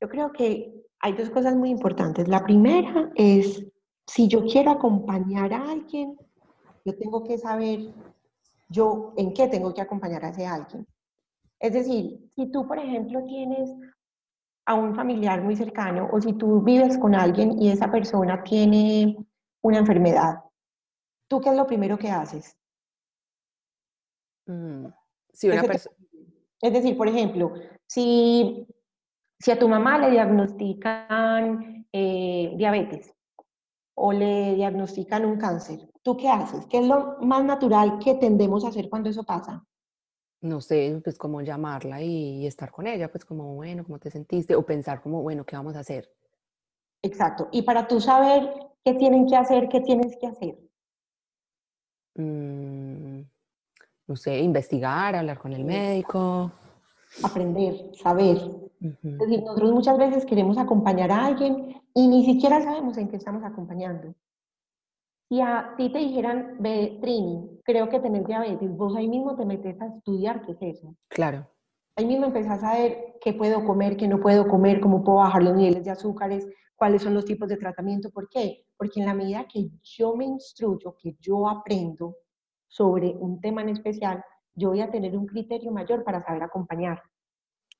Yo 0.00 0.08
creo 0.08 0.32
que 0.32 0.72
hay 1.00 1.12
dos 1.12 1.30
cosas 1.30 1.54
muy 1.54 1.70
importantes. 1.70 2.28
La 2.28 2.44
primera 2.44 3.10
es 3.14 3.66
si 4.06 4.28
yo 4.28 4.44
quiero 4.44 4.70
acompañar 4.70 5.52
a 5.52 5.70
alguien, 5.70 6.16
yo 6.84 6.96
tengo 6.96 7.24
que 7.24 7.38
saber 7.38 7.92
yo 8.68 9.12
en 9.16 9.32
qué 9.34 9.48
tengo 9.48 9.74
que 9.74 9.80
acompañar 9.80 10.24
a 10.24 10.30
ese 10.30 10.46
alguien. 10.46 10.86
Es 11.60 11.72
decir, 11.72 12.28
si 12.34 12.50
tú, 12.50 12.66
por 12.66 12.78
ejemplo, 12.78 13.24
tienes 13.24 13.70
a 14.66 14.74
un 14.74 14.94
familiar 14.94 15.42
muy 15.42 15.56
cercano 15.56 16.08
o 16.12 16.20
si 16.20 16.34
tú 16.34 16.62
vives 16.62 16.98
con 16.98 17.14
alguien 17.14 17.60
y 17.60 17.70
esa 17.70 17.90
persona 17.90 18.42
tiene 18.44 19.16
una 19.62 19.78
enfermedad, 19.78 20.40
¿tú 21.26 21.40
qué 21.40 21.50
es 21.50 21.56
lo 21.56 21.66
primero 21.66 21.98
que 21.98 22.10
haces? 22.10 22.56
Mm, 24.46 24.86
una 24.86 25.62
es 26.60 26.72
decir, 26.72 26.96
por 26.96 27.06
ejemplo, 27.06 27.52
si, 27.88 28.66
si 29.40 29.50
a 29.50 29.58
tu 29.58 29.68
mamá 29.68 29.98
le 29.98 30.10
diagnostican 30.10 31.86
eh, 31.92 32.54
diabetes, 32.56 33.12
o 33.94 34.12
le 34.12 34.54
diagnostican 34.54 35.24
un 35.24 35.38
cáncer, 35.38 35.80
¿tú 36.02 36.16
qué 36.16 36.28
haces? 36.28 36.66
¿Qué 36.66 36.78
es 36.78 36.86
lo 36.86 37.16
más 37.20 37.42
natural 37.44 37.98
que 37.98 38.14
tendemos 38.14 38.64
a 38.64 38.68
hacer 38.68 38.88
cuando 38.88 39.10
eso 39.10 39.24
pasa? 39.24 39.64
no 40.40 40.60
sé, 40.60 41.00
pues 41.02 41.18
como 41.18 41.40
llamarla 41.40 42.02
y, 42.02 42.42
y 42.42 42.46
estar 42.46 42.70
con 42.70 42.86
ella, 42.86 43.10
pues 43.10 43.24
como, 43.24 43.54
bueno, 43.54 43.84
¿cómo 43.84 43.98
te 43.98 44.10
sentiste? 44.10 44.54
O 44.54 44.64
pensar 44.64 45.02
como, 45.02 45.22
bueno, 45.22 45.44
¿qué 45.44 45.56
vamos 45.56 45.74
a 45.76 45.80
hacer? 45.80 46.10
Exacto. 47.02 47.48
Y 47.52 47.62
para 47.62 47.86
tú 47.86 48.00
saber 48.00 48.48
qué 48.84 48.94
tienen 48.94 49.26
que 49.26 49.36
hacer, 49.36 49.68
qué 49.68 49.80
tienes 49.80 50.16
que 50.16 50.26
hacer. 50.26 50.58
Mm, 52.14 53.22
no 54.06 54.16
sé, 54.16 54.38
investigar, 54.38 55.14
hablar 55.14 55.38
con 55.38 55.52
el 55.52 55.64
médico. 55.64 56.52
Aprender, 57.22 57.90
saber. 57.94 58.36
Es 58.80 59.18
decir, 59.18 59.42
nosotros 59.42 59.72
muchas 59.72 59.98
veces 59.98 60.24
queremos 60.24 60.56
acompañar 60.56 61.10
a 61.10 61.26
alguien 61.26 61.80
y 61.94 62.06
ni 62.06 62.24
siquiera 62.24 62.62
sabemos 62.62 62.96
en 62.96 63.08
qué 63.08 63.16
estamos 63.16 63.42
acompañando. 63.44 64.14
Si 65.28 65.40
a 65.40 65.74
ti 65.76 65.90
te 65.90 65.98
dijeran, 65.98 66.56
ve, 66.60 66.98
Trini, 67.02 67.60
creo 67.64 67.88
que 67.88 68.00
tenés 68.00 68.26
diabetes, 68.26 68.74
vos 68.76 68.96
ahí 68.96 69.08
mismo 69.08 69.36
te 69.36 69.44
metes 69.44 69.78
a 69.80 69.86
estudiar 69.86 70.42
qué 70.42 70.52
es 70.52 70.76
eso. 70.76 70.94
Claro. 71.08 71.46
Ahí 71.96 72.06
mismo 72.06 72.26
empezás 72.26 72.62
a 72.62 72.74
ver 72.74 73.16
qué 73.20 73.34
puedo 73.34 73.64
comer, 73.64 73.96
qué 73.96 74.08
no 74.08 74.20
puedo 74.20 74.48
comer, 74.48 74.80
cómo 74.80 75.02
puedo 75.02 75.18
bajar 75.18 75.42
los 75.42 75.54
niveles 75.54 75.84
de 75.84 75.90
azúcares, 75.90 76.46
cuáles 76.76 77.02
son 77.02 77.12
los 77.12 77.24
tipos 77.24 77.48
de 77.48 77.56
tratamiento. 77.56 78.10
¿Por 78.10 78.28
qué? 78.28 78.64
Porque 78.76 79.00
en 79.00 79.06
la 79.06 79.14
medida 79.14 79.48
que 79.52 79.68
yo 79.82 80.14
me 80.14 80.24
instruyo, 80.24 80.96
que 80.96 81.16
yo 81.20 81.48
aprendo 81.48 82.16
sobre 82.68 83.08
un 83.18 83.40
tema 83.40 83.62
en 83.62 83.70
especial, 83.70 84.22
yo 84.58 84.70
voy 84.70 84.80
a 84.80 84.90
tener 84.90 85.16
un 85.16 85.26
criterio 85.26 85.70
mayor 85.72 86.04
para 86.04 86.20
saber 86.20 86.42
acompañar. 86.42 87.02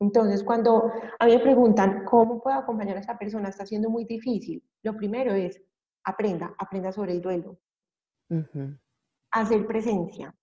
Entonces, 0.01 0.45
cuando 0.45 0.93
a 1.19 1.27
mí 1.27 1.33
me 1.33 1.41
preguntan, 1.41 2.05
¿cómo 2.05 2.41
puedo 2.41 2.57
acompañar 2.57 2.97
a 2.97 3.01
esta 3.01 3.19
persona? 3.19 3.49
Está 3.49 3.67
siendo 3.67 3.91
muy 3.91 4.05
difícil. 4.05 4.63
Lo 4.83 4.97
primero 4.97 5.35
es, 5.35 5.61
aprenda, 6.05 6.55
aprenda 6.59 6.93
sobre 6.93 7.13
el 7.13 7.21
duelo, 7.21 7.59
Ujú, 8.31 8.79
hacer 9.33 9.67
presencia. 9.67 10.35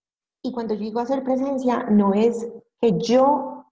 Y 0.41 0.51
cuando 0.51 0.73
yo 0.73 0.81
digo 0.81 0.99
hacer 0.99 1.23
presencia, 1.23 1.85
no 1.89 2.13
es 2.13 2.51
que 2.79 2.97
yo 2.99 3.65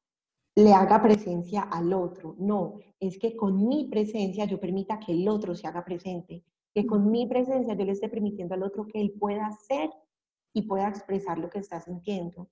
le 0.56 0.73
haga 0.73 1.02
presencia 1.02 1.63
al 1.63 1.93
otro, 1.93 2.36
no, 2.38 2.80
es 2.99 3.17
que 3.17 3.36
con 3.36 3.67
mi 3.67 3.89
presencia 3.89 4.45
yo 4.45 4.60
permita 4.60 4.99
que 4.99 5.12
el 5.12 5.28
otro 5.28 5.56
se 5.56 5.67
haga 5.67 5.84
presente, 5.84 6.43
que 6.73 6.86
con 6.86 7.10
mi 7.12 7.28
presencia 7.28 7.73
yo 7.73 7.86
le 7.86 7.91
esté 7.91 8.08
permitiendo 8.08 8.54
al 8.54 8.63
otro 8.63 8.86
que 8.88 9.02
él 9.02 9.13
pueda 9.19 9.52
ser 9.67 9.89
y 10.53 10.63
pueda 10.63 10.87
expresar 10.89 11.37
lo 11.37 11.49
que 11.49 11.59
está 11.59 11.81
sintiendo. 11.81 12.47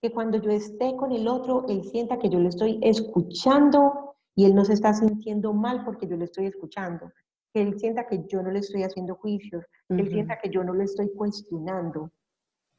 Que 0.00 0.12
cuando 0.12 0.38
yo 0.40 0.50
esté 0.50 0.94
con 0.96 1.12
el 1.12 1.26
otro, 1.26 1.66
él 1.68 1.82
sienta 1.84 2.18
que 2.18 2.28
yo 2.30 2.38
le 2.38 2.48
estoy 2.48 2.78
escuchando 2.82 4.16
y 4.36 4.44
él 4.44 4.54
no 4.54 4.64
se 4.64 4.74
está 4.74 4.92
sintiendo 4.94 5.52
mal 5.52 5.84
porque 5.84 6.06
yo 6.06 6.16
le 6.16 6.24
estoy 6.26 6.46
escuchando. 6.46 7.10
Que 7.52 7.62
él 7.62 7.78
sienta 7.78 8.06
que 8.06 8.24
yo 8.28 8.42
no 8.42 8.50
le 8.50 8.60
estoy 8.60 8.82
haciendo 8.82 9.16
juicios, 9.16 9.64
que 9.96 10.02
él 10.02 10.08
ujú, 10.08 10.12
sienta 10.12 10.38
que 10.42 10.50
yo 10.50 10.62
no 10.64 10.74
le 10.74 10.84
estoy 10.84 11.10
cuestionando. 11.14 12.10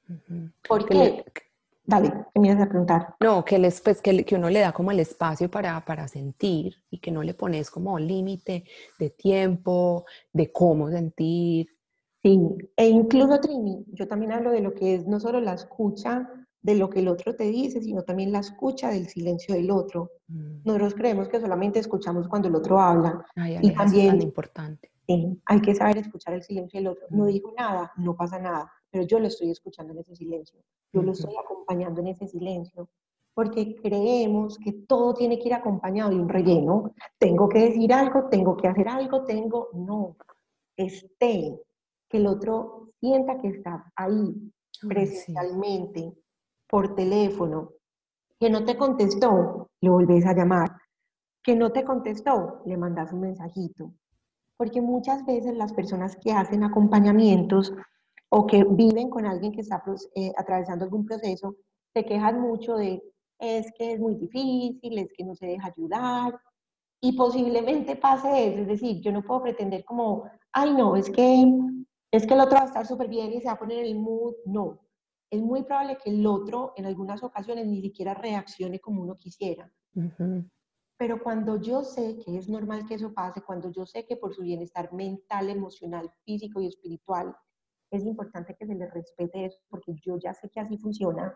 ujú. 0.10 0.52
¿Por 0.68 0.86
Que 0.86 0.94
le-? 0.96 1.26
Dale, 1.86 2.10
¿qué 2.34 2.40
me 2.40 2.50
ibas 2.50 2.62
a 2.64 2.70
preguntar? 2.70 3.16
no, 3.20 3.44
que, 3.46 3.58
les, 3.58 3.82
pues, 3.82 4.02
que, 4.02 4.26
que 4.26 4.36
uno 4.36 4.50
le 4.50 4.60
da 4.60 4.74
como 4.74 4.92
el 4.92 5.00
espacio 5.00 5.50
para, 5.50 5.84
para 5.86 6.08
sentir 6.08 6.76
y 6.90 7.00
que 7.00 7.12
no 7.12 7.24
le 7.24 7.34
pones 7.34 7.72
como 7.72 7.98
límite 7.98 8.66
de 9.00 9.10
tiempo, 9.10 10.06
de 10.34 10.52
cómo 10.52 10.90
sentir. 10.90 11.75
Sí, 12.26 12.42
e 12.76 12.88
incluso 12.90 13.40
Trini, 13.40 13.86
yo 13.94 14.08
también 14.08 14.32
hablo 14.32 14.50
de 14.50 14.60
lo 14.62 14.74
que 14.74 14.96
es 14.96 15.06
no 15.06 15.20
solo 15.20 15.40
la 15.40 15.54
escucha 15.54 16.28
de 16.60 16.74
lo 16.74 16.90
que 16.90 17.02
el 17.02 17.08
otro 17.08 17.36
te 17.36 17.44
dice, 17.44 17.84
sino 17.84 18.02
también 18.02 18.32
la 18.32 18.40
escucha 18.40 18.90
del 18.90 19.08
silencio 19.08 19.54
del 19.54 19.70
otro. 19.70 20.10
Mm, 20.30 20.62
Nosotros 20.64 20.96
creemos 20.96 21.28
que 21.28 21.40
solamente 21.40 21.78
escuchamos 21.78 22.28
cuando 22.28 22.48
el 22.48 22.56
otro 22.56 22.80
habla 22.80 23.24
Ay, 23.36 23.52
y 23.52 23.56
eso 23.58 23.68
es 23.68 23.76
tan 23.76 23.86
también 23.86 24.22
importante. 24.24 24.90
sí, 25.06 25.40
hay 25.46 25.62
que 25.62 25.76
saber 25.76 26.00
escuchar 26.00 26.34
el 26.34 26.42
silencio 26.42 26.80
del 26.80 26.88
otro. 26.88 27.06
No 27.12 27.26
Mm. 27.26 27.28
dijo 27.28 27.54
nada, 27.56 27.92
no 27.98 28.16
pasa 28.16 28.40
nada, 28.40 28.72
pero 28.90 29.04
yo 29.06 29.20
lo 29.20 29.28
estoy 29.28 29.52
escuchando 29.52 29.94
en 29.94 30.00
ese 30.00 30.16
silencio, 30.16 30.60
yo 30.92 31.04
lo 31.04 31.12
estoy 31.12 31.36
acompañando 31.38 32.02
en 32.02 32.08
ese 32.08 32.28
silencio, 32.28 32.90
porque 33.36 33.76
creemos 33.76 34.58
que 34.58 34.72
todo 34.88 35.14
tiene 35.14 35.38
que 35.38 35.50
ir 35.50 35.54
acompañado 35.54 36.10
de 36.10 36.16
un 36.20 36.28
relleno. 36.30 36.92
Tengo 37.20 37.48
que 37.50 37.60
decir 37.60 37.94
algo, 37.94 38.30
tengo 38.32 38.58
que 38.58 38.68
hacer 38.68 38.88
algo, 38.88 39.24
tengo, 39.26 39.70
no, 39.74 40.16
esté, 40.76 41.62
que 42.16 42.22
el 42.22 42.28
otro 42.28 42.92
sienta 43.02 43.38
que 43.42 43.50
estás 43.50 43.82
ahí 43.98 44.34
sí. 44.72 44.88
presencialmente, 44.88 46.14
por 46.70 46.96
teléfono, 46.96 47.72
que 48.40 48.50
no 48.50 48.64
te 48.64 48.78
contestó, 48.78 49.68
le 49.82 49.90
volvés 49.90 50.26
a 50.26 50.34
llamar, 50.34 50.72
que 51.44 51.58
no 51.58 51.72
te 51.74 51.84
contestó, 51.84 52.62
le 52.66 52.78
mandas 52.78 53.12
un 53.12 53.20
mensajito. 53.20 53.92
Porque 54.58 54.82
muchas 54.82 55.26
veces 55.26 55.58
las 55.58 55.74
personas 55.74 56.18
que 56.24 56.32
hacen 56.32 56.64
acompañamientos 56.64 57.74
o 58.30 58.48
que 58.48 58.64
viven 58.64 59.10
con 59.10 59.26
alguien 59.26 59.52
que 59.52 59.62
está 59.62 59.84
eh, 60.16 60.32
atravesando 60.38 60.86
algún 60.86 61.06
proceso, 61.06 61.58
se 61.94 62.06
quejan 62.06 62.40
mucho 62.40 62.76
de, 62.78 63.04
es 63.40 63.72
que 63.78 63.94
es 63.94 64.00
muy 64.00 64.16
difícil, 64.16 64.98
es 65.00 65.12
que 65.18 65.26
no 65.26 65.36
se 65.36 65.48
deja 65.48 65.68
ayudar, 65.68 66.40
y 67.02 67.12
posiblemente 67.12 67.98
pase 67.98 68.48
eso, 68.48 68.62
es 68.62 68.68
decir, 68.68 69.02
yo 69.02 69.12
no 69.12 69.22
puedo 69.22 69.44
pretender 69.44 69.84
como, 69.84 70.24
ay 70.54 70.74
no, 70.74 70.96
es 70.96 71.10
que, 71.10 71.46
es 72.16 72.26
que 72.28 72.34
el 72.34 72.40
otro 72.40 72.58
va 72.58 72.64
a 72.64 72.68
estar 72.68 72.86
súper 72.86 73.08
bien 73.08 73.34
y 73.34 73.40
se 73.40 73.48
va 73.48 73.54
a 73.54 73.60
poner 73.60 73.80
en 73.80 73.86
el 73.86 73.96
mood, 73.96 74.36
no. 74.46 74.80
Es 75.30 75.42
muy 75.42 75.64
probable 75.64 75.98
que 75.98 76.10
el 76.10 76.26
otro 76.26 76.74
en 76.76 76.86
algunas 76.86 77.24
ocasiones 77.24 77.68
ni 77.68 77.82
siquiera 77.82 78.14
reaccione 78.14 78.80
como 78.80 79.02
uno 79.02 79.18
quisiera. 79.18 79.72
Ujú. 79.96 80.46
Pero 80.98 81.22
cuando 81.22 81.60
yo 81.60 81.84
sé 81.84 82.18
que 82.24 82.38
es 82.38 82.48
normal 82.48 82.86
que 82.88 82.96
eso 82.96 83.14
pase, 83.14 83.42
cuando 83.42 83.70
yo 83.70 83.86
sé 83.86 84.06
que 84.06 84.16
por 84.16 84.34
su 84.34 84.44
bienestar 84.44 84.94
mental, 84.94 85.50
emocional, 85.50 86.10
físico 86.24 86.62
y 86.62 86.68
espiritual, 86.68 87.36
es 87.92 88.06
importante 88.06 88.56
que 88.56 88.66
se 88.66 88.76
le 88.76 88.90
respete 88.90 89.46
eso, 89.46 89.60
porque 89.70 89.94
yo 90.02 90.18
ya 90.18 90.34
sé 90.34 90.50
que 90.50 90.60
así 90.60 90.78
funciona, 90.78 91.36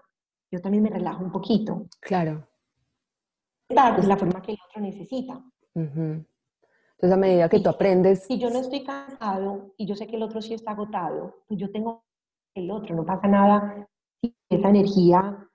yo 0.52 0.62
también 0.62 0.84
me 0.84 0.89
relajo 0.89 1.24
un 1.24 1.32
poquito. 1.32 1.88
Claro. 2.00 2.48
Dar 3.68 4.02
de 4.02 4.08
la 4.08 4.18
forma 4.18 4.42
que 4.42 4.54
el 4.54 4.58
otro 4.68 4.82
necesita. 4.82 5.44
Ujú. 5.76 6.26
Entonces, 7.02 7.16
a 7.16 7.18
medida 7.18 7.48
que 7.48 7.62
tú 7.62 7.70
aprendes, 7.70 8.26
Si 8.26 8.38
yo 8.38 8.50
no 8.50 8.60
estoy 8.60 8.84
cansado 8.84 9.74
y 9.78 9.86
yo 9.86 9.96
sé 9.96 10.06
que 10.06 10.18
el 10.18 10.24
otro 10.24 10.42
sí 10.42 10.54
está 10.54 10.72
agotado, 10.72 11.44
pues 11.48 11.58
yo 11.58 11.72
tengo 11.72 12.04
el 12.54 12.70
otro, 12.70 12.94
no 12.94 13.06
pasa 13.06 13.26
nada 13.26 13.88
si 14.22 14.36
esa 14.50 14.68
energía 14.68 15.48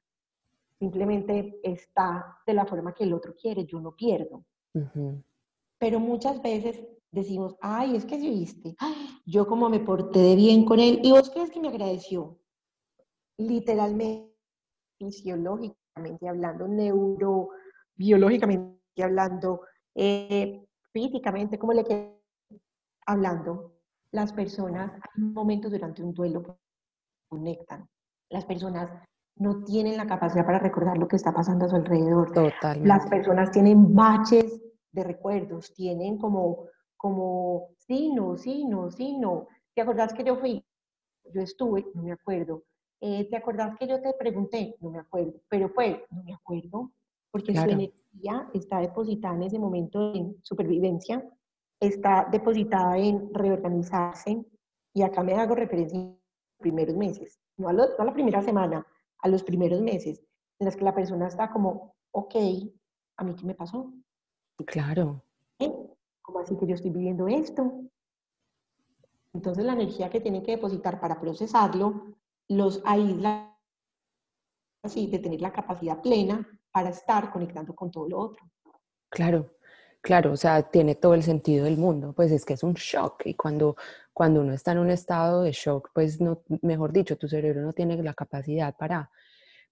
simplemente 0.78 1.60
está 1.62 2.38
de 2.46 2.54
la 2.54 2.64
forma 2.64 2.94
que 2.94 3.04
el 3.04 3.12
otro 3.12 3.34
quiere, 3.34 3.66
yo 3.66 3.78
no 3.78 3.94
pierdo. 3.94 4.42
Ujú. 4.72 5.22
Pero 5.78 6.00
muchas 6.00 6.40
veces 6.40 6.82
decimos, 7.10 7.56
ay, 7.60 7.96
es 7.96 8.06
que 8.06 8.18
si 8.18 8.30
viste, 8.30 8.74
ay, 8.78 8.94
yo 9.26 9.46
como 9.46 9.68
me 9.68 9.80
porté 9.80 10.20
de 10.20 10.36
bien 10.36 10.64
con 10.64 10.80
él, 10.80 11.00
y 11.02 11.10
vos 11.10 11.28
crees 11.28 11.50
que 11.50 11.60
me 11.60 11.68
agradeció. 11.68 12.38
Literalmente, 13.36 14.32
fisiológicamente 14.98 16.26
hablando, 16.26 16.66
neurobiológicamente 16.68 19.02
hablando, 19.02 19.60
eh, 19.94 20.64
físicamente, 20.94 21.58
como 21.58 21.72
le 21.74 21.84
quede 21.84 22.22
hablando, 23.04 23.74
las 24.12 24.32
personas, 24.32 24.92
hay 24.92 25.22
momentos 25.22 25.72
durante 25.72 26.02
un 26.02 26.14
duelo 26.14 26.42
que 26.42 26.52
conectan. 27.28 27.86
Las 28.30 28.44
personas 28.46 28.88
no 29.36 29.64
tienen 29.64 29.96
la 29.96 30.06
capacidad 30.06 30.46
para 30.46 30.60
recordar 30.60 30.96
lo 30.96 31.08
que 31.08 31.16
está 31.16 31.34
pasando 31.34 31.66
a 31.66 31.68
su 31.68 31.76
alrededor. 31.76 32.28
Las 32.28 32.54
totalmente. 32.54 33.10
personas 33.10 33.50
tienen 33.50 33.92
baches 33.92 34.62
de 34.92 35.02
recuerdos, 35.02 35.74
tienen 35.74 36.16
como, 36.16 36.68
como, 36.96 37.70
sí, 37.76 38.12
no, 38.14 38.36
sí, 38.36 38.64
no, 38.64 38.90
sí, 38.92 39.18
no. 39.18 39.48
¿Te 39.74 39.82
acordás 39.82 40.14
que 40.14 40.22
yo 40.22 40.36
fui? 40.36 40.64
Yo 41.34 41.40
estuve, 41.40 41.84
no 41.94 42.04
me 42.04 42.12
acuerdo. 42.12 42.62
Eh, 43.00 43.28
¿Te 43.28 43.36
acordás 43.36 43.76
que 43.76 43.88
yo 43.88 44.00
te 44.00 44.14
pregunté? 44.14 44.76
No 44.80 44.90
me 44.90 45.00
acuerdo. 45.00 45.40
Pero 45.48 45.68
fue, 45.70 46.06
no 46.10 46.22
me 46.22 46.34
acuerdo, 46.34 46.92
porque 47.32 47.52
su 47.52 47.64
Claro. 47.64 47.82
Energía 48.14 48.48
está 48.54 48.78
depositada 48.80 49.34
en 49.34 49.42
ese 49.44 49.58
momento 49.58 50.14
en 50.14 50.36
supervivencia, 50.42 51.22
está 51.80 52.26
depositada 52.30 52.96
en 52.98 53.32
reorganizarse, 53.34 54.44
y 54.94 55.02
acá 55.02 55.22
me 55.22 55.34
hago 55.34 55.54
referencia 55.54 55.98
a 55.98 56.02
los 56.02 56.18
primeros 56.58 56.96
meses, 56.96 57.40
no 57.56 57.68
a, 57.68 57.72
lo- 57.72 57.88
no 57.88 57.94
a 57.98 58.04
la 58.04 58.12
primera 58.12 58.42
semana, 58.42 58.86
a 59.18 59.28
los 59.28 59.42
primeros 59.42 59.80
meses, 59.80 60.22
en 60.58 60.66
los 60.66 60.76
que 60.76 60.84
la 60.84 60.94
persona 60.94 61.26
está 61.26 61.50
como, 61.50 61.94
ok, 62.12 62.34
¿a 63.16 63.24
mí 63.24 63.34
qué 63.34 63.44
me 63.44 63.54
pasó? 63.54 63.92
Claro. 64.66 65.22
¿Eh? 65.58 65.72
¿Cómo 66.22 66.38
así 66.38 66.56
que 66.56 66.66
yo 66.66 66.74
estoy 66.74 66.90
viviendo 66.90 67.26
esto? 67.26 67.82
Entonces 69.32 69.64
la 69.64 69.72
energía 69.72 70.10
que 70.10 70.20
tienen 70.20 70.42
que 70.42 70.52
depositar 70.52 71.00
para 71.00 71.20
procesarlo 71.20 72.14
los 72.48 72.80
aísla 72.84 73.53
así 74.84 75.06
de 75.06 75.18
tener 75.18 75.40
la 75.40 75.52
capacidad 75.52 76.00
plena 76.00 76.46
para 76.70 76.90
estar 76.90 77.30
conectando 77.30 77.74
con 77.74 77.90
todo 77.90 78.08
lo 78.08 78.18
otro. 78.18 78.44
Claro, 79.08 79.54
claro, 80.00 80.32
o 80.32 80.36
sea, 80.36 80.62
tiene 80.62 80.96
todo 80.96 81.14
el 81.14 81.22
sentido 81.22 81.64
del 81.64 81.76
mundo, 81.76 82.12
pues 82.12 82.32
es 82.32 82.44
que 82.44 82.54
es 82.54 82.62
un 82.62 82.74
shock 82.74 83.22
y 83.26 83.34
cuando, 83.34 83.76
cuando 84.12 84.40
uno 84.40 84.52
está 84.52 84.72
en 84.72 84.78
un 84.78 84.90
estado 84.90 85.42
de 85.42 85.52
shock, 85.52 85.90
pues 85.94 86.20
no, 86.20 86.42
mejor 86.62 86.92
dicho, 86.92 87.16
tu 87.16 87.28
cerebro 87.28 87.62
no 87.62 87.72
tiene 87.72 88.02
la 88.02 88.14
capacidad 88.14 88.76
para, 88.76 89.10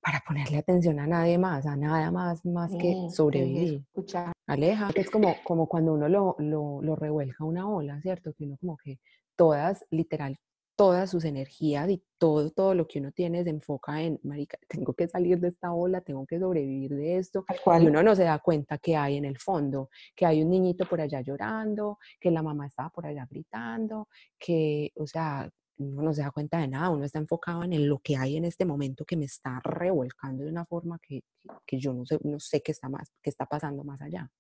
para 0.01 0.23
ponerle 0.27 0.59
atención 0.59 1.01
a 1.01 1.07
nadie 1.07 1.39
más, 1.39 1.67
a 1.67 1.77
nada 1.77 2.11
más, 2.11 2.45
más 2.45 2.71
que 2.77 3.09
sobrevivir. 3.11 3.85
escuchar. 3.89 4.33
Aleja, 4.47 4.91
es 4.95 5.11
como, 5.11 5.37
como 5.45 5.67
cuando 5.67 5.95
uno 5.95 6.09
lo, 6.09 6.37
lo, 6.39 6.81
lo 6.83 6.97
revuelca 6.97 7.45
una 7.45 7.69
ola, 7.69 8.01
¿cierto? 8.01 8.33
Que 8.33 8.45
uno 8.45 8.57
como 8.59 8.77
que 8.77 9.01
todas, 9.37 9.85
literal, 9.91 10.39
todas 10.77 11.11
sus 11.11 11.25
energías 11.25 11.89
y 11.91 12.03
todo, 12.19 12.51
todo 12.51 12.75
lo 12.75 12.87
que 12.87 12.99
uno 12.99 13.13
tiene 13.13 13.45
se 13.45 13.51
enfoca 13.51 14.03
en, 14.03 14.19
marica, 14.23 14.59
tengo 14.69 14.95
que 14.95 15.09
salir 15.09 15.39
de 15.39 15.49
esta 15.49 15.73
ola, 15.73 16.01
tengo 16.01 16.27
que 16.27 16.39
sobrevivir 16.39 16.95
de 16.95 17.19
esto, 17.19 17.45
y 17.81 17.87
uno 17.87 18.03
no 18.03 18.15
se 18.15 18.25
da 18.25 18.39
cuenta 18.39 18.79
que 18.79 18.97
hay 18.97 19.17
en 19.17 19.25
el 19.25 19.39
fondo, 19.39 19.91
que 20.15 20.27
hay 20.27 20.43
un 20.43 20.51
niñito 20.51 20.87
por 20.87 21.01
allá 21.01 21.21
llorando, 21.21 21.99
que 22.21 22.31
la 22.31 22.43
mamá 22.43 22.67
estaba 22.67 22.91
por 22.91 23.07
allá 23.07 23.27
gritando, 23.31 24.09
que, 24.39 24.93
o 24.97 25.07
sea, 25.07 25.49
uno 25.79 26.03
no 26.03 26.13
se 26.13 26.23
da 26.23 26.31
cuenta 26.31 26.59
de 26.59 26.69
nada, 26.69 26.91
uno 26.91 27.05
está 27.05 27.19
enfocado 27.19 27.65
en 27.65 27.89
lo 27.89 27.99
que 27.99 28.17
hay 28.17 28.37
en 28.37 28.45
este 28.45 28.65
momento 28.65 29.05
que 29.05 29.17
me 29.17 29.25
está 29.25 29.61
revolcando 29.65 30.45
de 30.45 30.51
una 30.51 30.65
forma 30.65 30.99
que, 31.01 31.23
que 31.67 31.79
yo 31.79 31.93
no 31.93 32.07
sé, 32.07 32.19
no 32.23 32.39
sé 32.39 32.61
qué 32.63 32.73
está, 32.73 32.89
más, 32.89 33.11
qué 33.23 33.31
está 33.31 33.47
pasando 33.47 33.85
más 33.85 34.01
allá. 34.01 34.31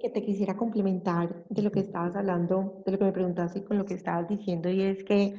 Que 0.00 0.10
te 0.10 0.22
quisiera 0.22 0.56
complementar 0.56 1.44
de 1.48 1.62
lo 1.62 1.70
que 1.70 1.80
estabas 1.80 2.14
hablando, 2.16 2.82
de 2.86 2.92
lo 2.92 2.98
que 2.98 3.04
me 3.04 3.12
preguntaste 3.12 3.64
con 3.64 3.76
lo 3.76 3.84
que 3.84 3.94
estabas 3.94 4.28
diciendo, 4.28 4.70
y 4.70 4.82
es 4.82 5.02
que, 5.04 5.34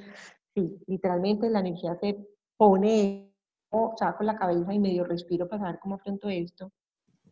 sí, 0.53 0.77
literalmente 0.87 1.49
la 1.49 1.61
energía 1.61 1.95
se 1.95 2.27
pone, 2.57 3.33
o 3.69 3.95
saco 3.97 4.23
la 4.23 4.37
cabeza 4.37 4.73
y 4.73 4.79
medio 4.79 5.03
respiro 5.03 5.47
para 5.47 5.63
saber 5.63 5.79
cómo 5.79 5.95
afronto 5.95 6.27
esto. 6.27 6.71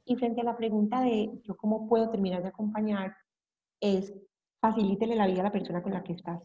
Y 0.05 0.15
frente 0.15 0.41
a 0.41 0.45
la 0.45 0.55
pregunta 0.55 1.01
de 1.01 1.41
yo 1.43 1.57
cómo 1.57 1.87
puedo 1.87 2.09
terminar 2.09 2.41
de 2.41 2.49
acompañar, 2.49 3.15
es 3.81 4.13
facilítele 4.61 5.15
la 5.15 5.27
vida 5.27 5.41
a 5.41 5.45
la 5.45 5.51
persona 5.51 5.83
con 5.83 5.93
la 5.93 6.03
que 6.03 6.13
estás. 6.13 6.41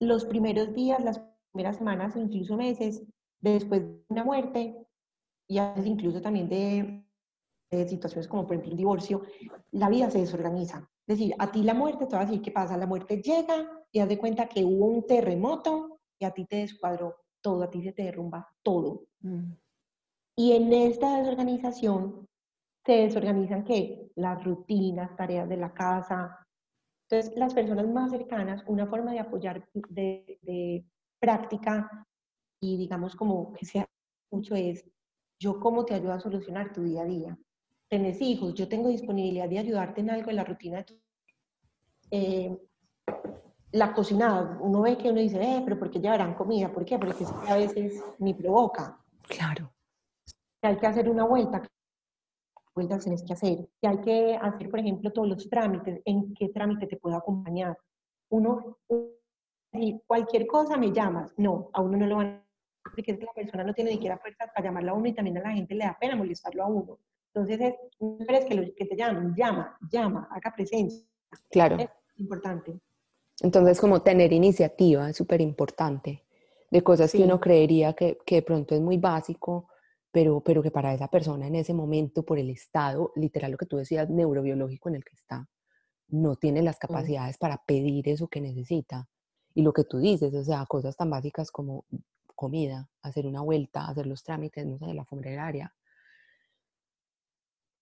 Los 0.00 0.24
primeros 0.24 0.72
días, 0.72 1.02
las 1.02 1.20
primeras 1.52 1.76
semanas 1.76 2.14
o 2.14 2.20
incluso 2.20 2.56
meses 2.56 3.02
después 3.40 3.82
de 3.82 4.04
una 4.08 4.24
muerte, 4.24 4.86
y 5.48 5.58
incluso 5.58 6.20
también 6.20 6.48
de 6.48 7.07
situaciones 7.70 8.28
como 8.28 8.46
por 8.46 8.54
ejemplo 8.54 8.72
un 8.72 8.78
divorcio, 8.78 9.22
la 9.72 9.88
vida 9.88 10.10
se 10.10 10.20
desorganiza. 10.20 10.88
Es 11.06 11.18
decir, 11.18 11.34
a 11.38 11.50
ti 11.50 11.62
la 11.62 11.74
muerte, 11.74 12.06
te 12.06 12.16
va 12.16 12.22
a 12.22 12.26
decir 12.26 12.42
qué 12.42 12.50
pasa, 12.50 12.76
la 12.76 12.86
muerte 12.86 13.20
llega 13.20 13.84
y 13.92 14.00
haz 14.00 14.08
de 14.08 14.18
cuenta 14.18 14.48
que 14.48 14.64
hubo 14.64 14.86
un 14.86 15.06
terremoto 15.06 16.00
y 16.18 16.24
a 16.24 16.30
ti 16.30 16.44
te 16.46 16.56
descuadró 16.56 17.16
todo, 17.40 17.62
a 17.62 17.70
ti 17.70 17.82
se 17.82 17.92
te 17.92 18.04
derrumba 18.04 18.48
todo. 18.62 19.06
Mm. 19.20 19.52
Y 20.36 20.52
en 20.52 20.72
esta 20.72 21.18
desorganización 21.18 22.26
se 22.84 22.92
desorganizan 22.92 23.64
qué? 23.64 24.10
Las 24.16 24.42
rutinas, 24.44 25.14
tareas 25.16 25.48
de 25.48 25.56
la 25.56 25.72
casa. 25.72 26.46
Entonces, 27.08 27.36
las 27.36 27.54
personas 27.54 27.88
más 27.88 28.10
cercanas, 28.10 28.62
una 28.66 28.86
forma 28.86 29.12
de 29.12 29.20
apoyar 29.20 29.68
de, 29.72 30.38
de 30.42 30.84
práctica 31.20 32.06
y 32.60 32.76
digamos 32.76 33.14
como 33.14 33.52
que 33.52 33.66
sea 33.66 33.86
mucho 34.30 34.54
es, 34.54 34.84
yo 35.40 35.60
cómo 35.60 35.84
te 35.84 35.94
ayudo 35.94 36.12
a 36.12 36.20
solucionar 36.20 36.72
tu 36.72 36.82
día 36.82 37.02
a 37.02 37.06
día 37.06 37.38
tenés 37.88 38.20
hijos, 38.20 38.54
yo 38.54 38.68
tengo 38.68 38.88
disponibilidad 38.88 39.48
de 39.48 39.58
ayudarte 39.58 40.00
en 40.00 40.10
algo 40.10 40.30
en 40.30 40.36
la 40.36 40.44
rutina 40.44 40.78
de 40.78 40.84
tu... 40.84 40.94
Eh, 42.10 42.58
la 43.72 43.92
cocinada, 43.92 44.58
uno 44.60 44.80
ve 44.80 44.96
que 44.96 45.10
uno 45.10 45.20
dice, 45.20 45.42
eh, 45.42 45.60
pero 45.62 45.78
¿por 45.78 45.90
qué 45.90 45.98
llevarán 45.98 46.34
comida? 46.34 46.72
¿Por 46.72 46.84
qué? 46.84 46.98
Porque 46.98 47.24
es 47.24 47.30
que 47.30 47.50
a 47.50 47.56
veces 47.56 48.02
me 48.18 48.34
provoca. 48.34 48.98
Claro. 49.28 49.70
Que 50.60 50.68
hay 50.68 50.76
que 50.78 50.86
hacer 50.86 51.08
una 51.10 51.24
vuelta, 51.24 51.62
vueltas 52.74 53.02
tienes 53.02 53.22
que 53.22 53.34
hacer. 53.34 53.68
Que 53.80 53.88
hay 53.88 54.00
que 54.00 54.38
hacer, 54.40 54.70
por 54.70 54.80
ejemplo, 54.80 55.12
todos 55.12 55.28
los 55.28 55.48
trámites, 55.50 56.00
en 56.06 56.32
qué 56.32 56.48
trámite 56.48 56.86
te 56.86 56.96
puedo 56.96 57.16
acompañar. 57.16 57.76
Uno, 58.30 58.78
cualquier 60.06 60.46
cosa 60.46 60.78
me 60.78 60.90
llamas. 60.90 61.34
No, 61.36 61.68
a 61.74 61.82
uno 61.82 61.98
no 61.98 62.06
lo 62.06 62.16
van 62.16 62.26
a 62.28 62.48
porque 62.82 63.12
es 63.12 63.18
que 63.18 63.26
la 63.26 63.32
persona 63.32 63.64
no 63.64 63.74
tiene 63.74 63.90
ni 63.90 63.96
siquiera 63.96 64.18
fuerza 64.18 64.46
para 64.46 64.66
llamarlo 64.66 64.92
a 64.92 64.94
uno 64.94 65.08
y 65.08 65.12
también 65.12 65.38
a 65.38 65.42
la 65.42 65.52
gente 65.52 65.74
le 65.74 65.84
da 65.84 65.96
pena 66.00 66.16
molestarlo 66.16 66.62
a 66.62 66.66
uno. 66.66 66.98
Entonces, 67.38 67.74
no 68.00 68.16
esperes 68.20 68.44
que, 68.46 68.74
que 68.74 68.86
te 68.86 68.96
llamen, 68.96 69.34
llama, 69.36 69.78
llama, 69.90 70.28
haga 70.30 70.52
presencia. 70.54 71.04
Claro. 71.50 71.76
Es 71.78 71.88
importante. 72.16 72.80
Entonces, 73.40 73.80
como 73.80 74.02
tener 74.02 74.32
iniciativa 74.32 75.10
es 75.10 75.16
súper 75.16 75.40
importante, 75.40 76.24
de 76.70 76.82
cosas 76.82 77.12
que 77.12 77.22
uno 77.22 77.40
creería 77.40 77.92
que, 77.94 78.18
que, 78.26 78.36
de 78.36 78.42
pronto 78.42 78.74
es 78.74 78.80
muy 78.80 78.98
básico, 78.98 79.68
pero, 80.10 80.40
pero 80.40 80.62
que 80.62 80.70
para 80.70 80.92
esa 80.92 81.08
persona 81.08 81.46
en 81.46 81.54
ese 81.54 81.72
momento, 81.72 82.24
por 82.24 82.38
el 82.38 82.50
estado, 82.50 83.12
literal 83.14 83.52
lo 83.52 83.58
que 83.58 83.66
tú 83.66 83.76
decías, 83.76 84.10
neurobiológico 84.10 84.88
en 84.88 84.96
el 84.96 85.04
que 85.04 85.14
está, 85.14 85.48
no 86.08 86.36
tiene 86.36 86.62
las 86.62 86.78
capacidades 86.78 87.38
para 87.38 87.62
pedir 87.64 88.08
eso 88.08 88.28
que 88.28 88.40
necesita. 88.40 89.08
Y 89.54 89.62
lo 89.62 89.72
que 89.72 89.84
tú 89.84 89.98
dices, 89.98 90.34
o 90.34 90.44
sea, 90.44 90.66
cosas 90.66 90.96
tan 90.96 91.10
básicas 91.10 91.50
como 91.50 91.84
comida, 92.34 92.88
hacer 93.02 93.26
una 93.26 93.42
vuelta, 93.42 93.86
hacer 93.88 94.06
los 94.06 94.22
trámites, 94.22 94.66
no 94.66 94.78
sé, 94.78 94.86
de 94.86 94.94
la 94.94 95.04
funeraria, 95.04 95.74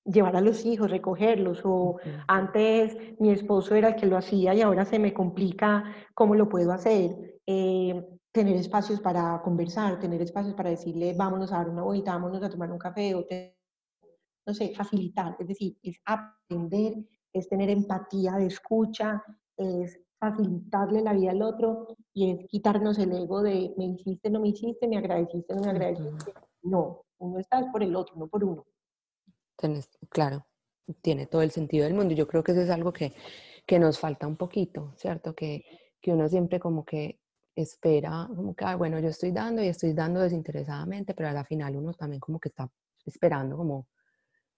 llevar 0.06 0.36
a 0.36 0.40
los 0.40 0.64
hijos, 0.64 0.90
recogerlos, 0.90 1.60
o 1.64 1.98
antes 2.28 2.96
mi 3.18 3.30
esposo 3.30 3.74
era 3.74 3.88
el 3.88 3.96
que 3.96 4.06
lo 4.06 4.16
hacía 4.16 4.54
y 4.54 4.62
ahora 4.62 4.84
se 4.84 4.98
me 4.98 5.12
complica 5.12 5.84
cómo 6.14 6.34
lo 6.34 6.48
puedo 6.48 6.72
hacer. 6.72 7.40
Eh, 7.46 8.04
tener 8.32 8.56
espacios 8.56 9.00
para 9.00 9.40
conversar, 9.42 9.98
tener 9.98 10.20
espacios 10.20 10.54
para 10.54 10.70
decirle, 10.70 11.14
vámonos 11.16 11.52
a 11.52 11.58
dar 11.58 11.70
una 11.70 11.82
vuelta, 11.82 12.12
vámonos 12.12 12.42
a 12.42 12.50
tomar 12.50 12.70
un 12.70 12.78
café, 12.78 13.14
o 13.14 13.24
no 14.46 14.54
sé, 14.54 14.74
facilitar, 14.74 15.36
es 15.38 15.48
decir, 15.48 15.76
es 15.82 15.96
aprender, 16.04 16.94
es 17.32 17.48
tener 17.48 17.70
empatía 17.70 18.34
de 18.34 18.46
escucha, 18.46 19.22
es 19.56 19.98
facilitarle 20.20 21.02
la 21.02 21.14
vida 21.14 21.30
al 21.30 21.42
otro 21.42 21.96
y 22.12 22.30
es 22.30 22.46
quitarnos 22.48 22.98
el 22.98 23.12
ego 23.12 23.42
de 23.42 23.74
me 23.76 23.86
hiciste, 23.86 24.30
no 24.30 24.40
me 24.40 24.48
hiciste, 24.48 24.86
me 24.86 24.98
agradeciste, 24.98 25.54
no 25.54 25.62
me 25.62 25.70
agradeciste. 25.70 26.32
No, 26.62 27.02
uno 27.18 27.38
está 27.38 27.70
por 27.72 27.82
el 27.82 27.96
otro, 27.96 28.16
no 28.16 28.28
por 28.28 28.44
uno 28.44 28.66
claro, 30.08 30.46
tiene 31.02 31.26
todo 31.26 31.42
el 31.42 31.50
sentido 31.50 31.84
del 31.84 31.94
mundo. 31.94 32.14
Yo 32.14 32.26
creo 32.26 32.42
que 32.42 32.52
eso 32.52 32.60
es 32.60 32.70
algo 32.70 32.92
que, 32.92 33.14
que 33.66 33.78
nos 33.78 33.98
falta 33.98 34.26
un 34.26 34.36
poquito, 34.36 34.94
¿cierto? 34.96 35.34
Que, 35.34 35.64
que 36.00 36.12
uno 36.12 36.28
siempre 36.28 36.60
como 36.60 36.84
que 36.84 37.20
espera, 37.54 38.28
como 38.34 38.54
que, 38.54 38.64
bueno, 38.76 39.00
yo 39.00 39.08
estoy 39.08 39.32
dando 39.32 39.62
y 39.62 39.68
estoy 39.68 39.94
dando 39.94 40.20
desinteresadamente, 40.20 41.14
pero 41.14 41.30
a 41.30 41.32
la 41.32 41.44
final 41.44 41.76
uno 41.76 41.94
también 41.94 42.20
como 42.20 42.38
que 42.38 42.50
está 42.50 42.70
esperando 43.04 43.56
como, 43.56 43.88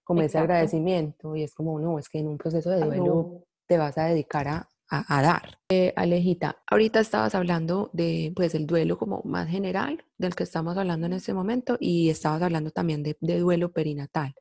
como 0.02 0.22
ese 0.22 0.38
agradecimiento 0.38 1.37
y 1.37 1.44
es 1.44 1.54
como, 1.54 1.78
no, 1.78 1.98
es 1.98 2.08
que 2.08 2.18
en 2.18 2.26
un 2.26 2.38
proceso 2.38 2.70
de 2.70 2.80
duelo 2.80 3.44
te 3.66 3.78
vas 3.78 3.96
a 3.98 4.06
dedicar 4.06 4.48
a, 4.48 4.68
a, 4.88 5.22
dar. 5.22 5.58
Eh, 5.68 5.92
Alejita, 5.96 6.56
ahorita 6.66 7.00
estabas 7.00 7.34
hablando 7.34 7.90
de, 7.92 8.32
pues, 8.34 8.54
el 8.54 8.66
duelo 8.66 8.98
como 8.98 9.22
más 9.24 9.48
general 9.48 10.04
del 10.16 10.34
que 10.34 10.44
estamos 10.44 10.76
hablando 10.76 11.06
en 11.06 11.12
este 11.12 11.34
momento 11.34 11.76
y 11.78 12.08
estabas 12.08 12.42
hablando 12.42 12.70
también 12.70 13.02
de, 13.02 13.16
de 13.20 13.38
duelo 13.38 13.70
perinatal. 13.70 14.34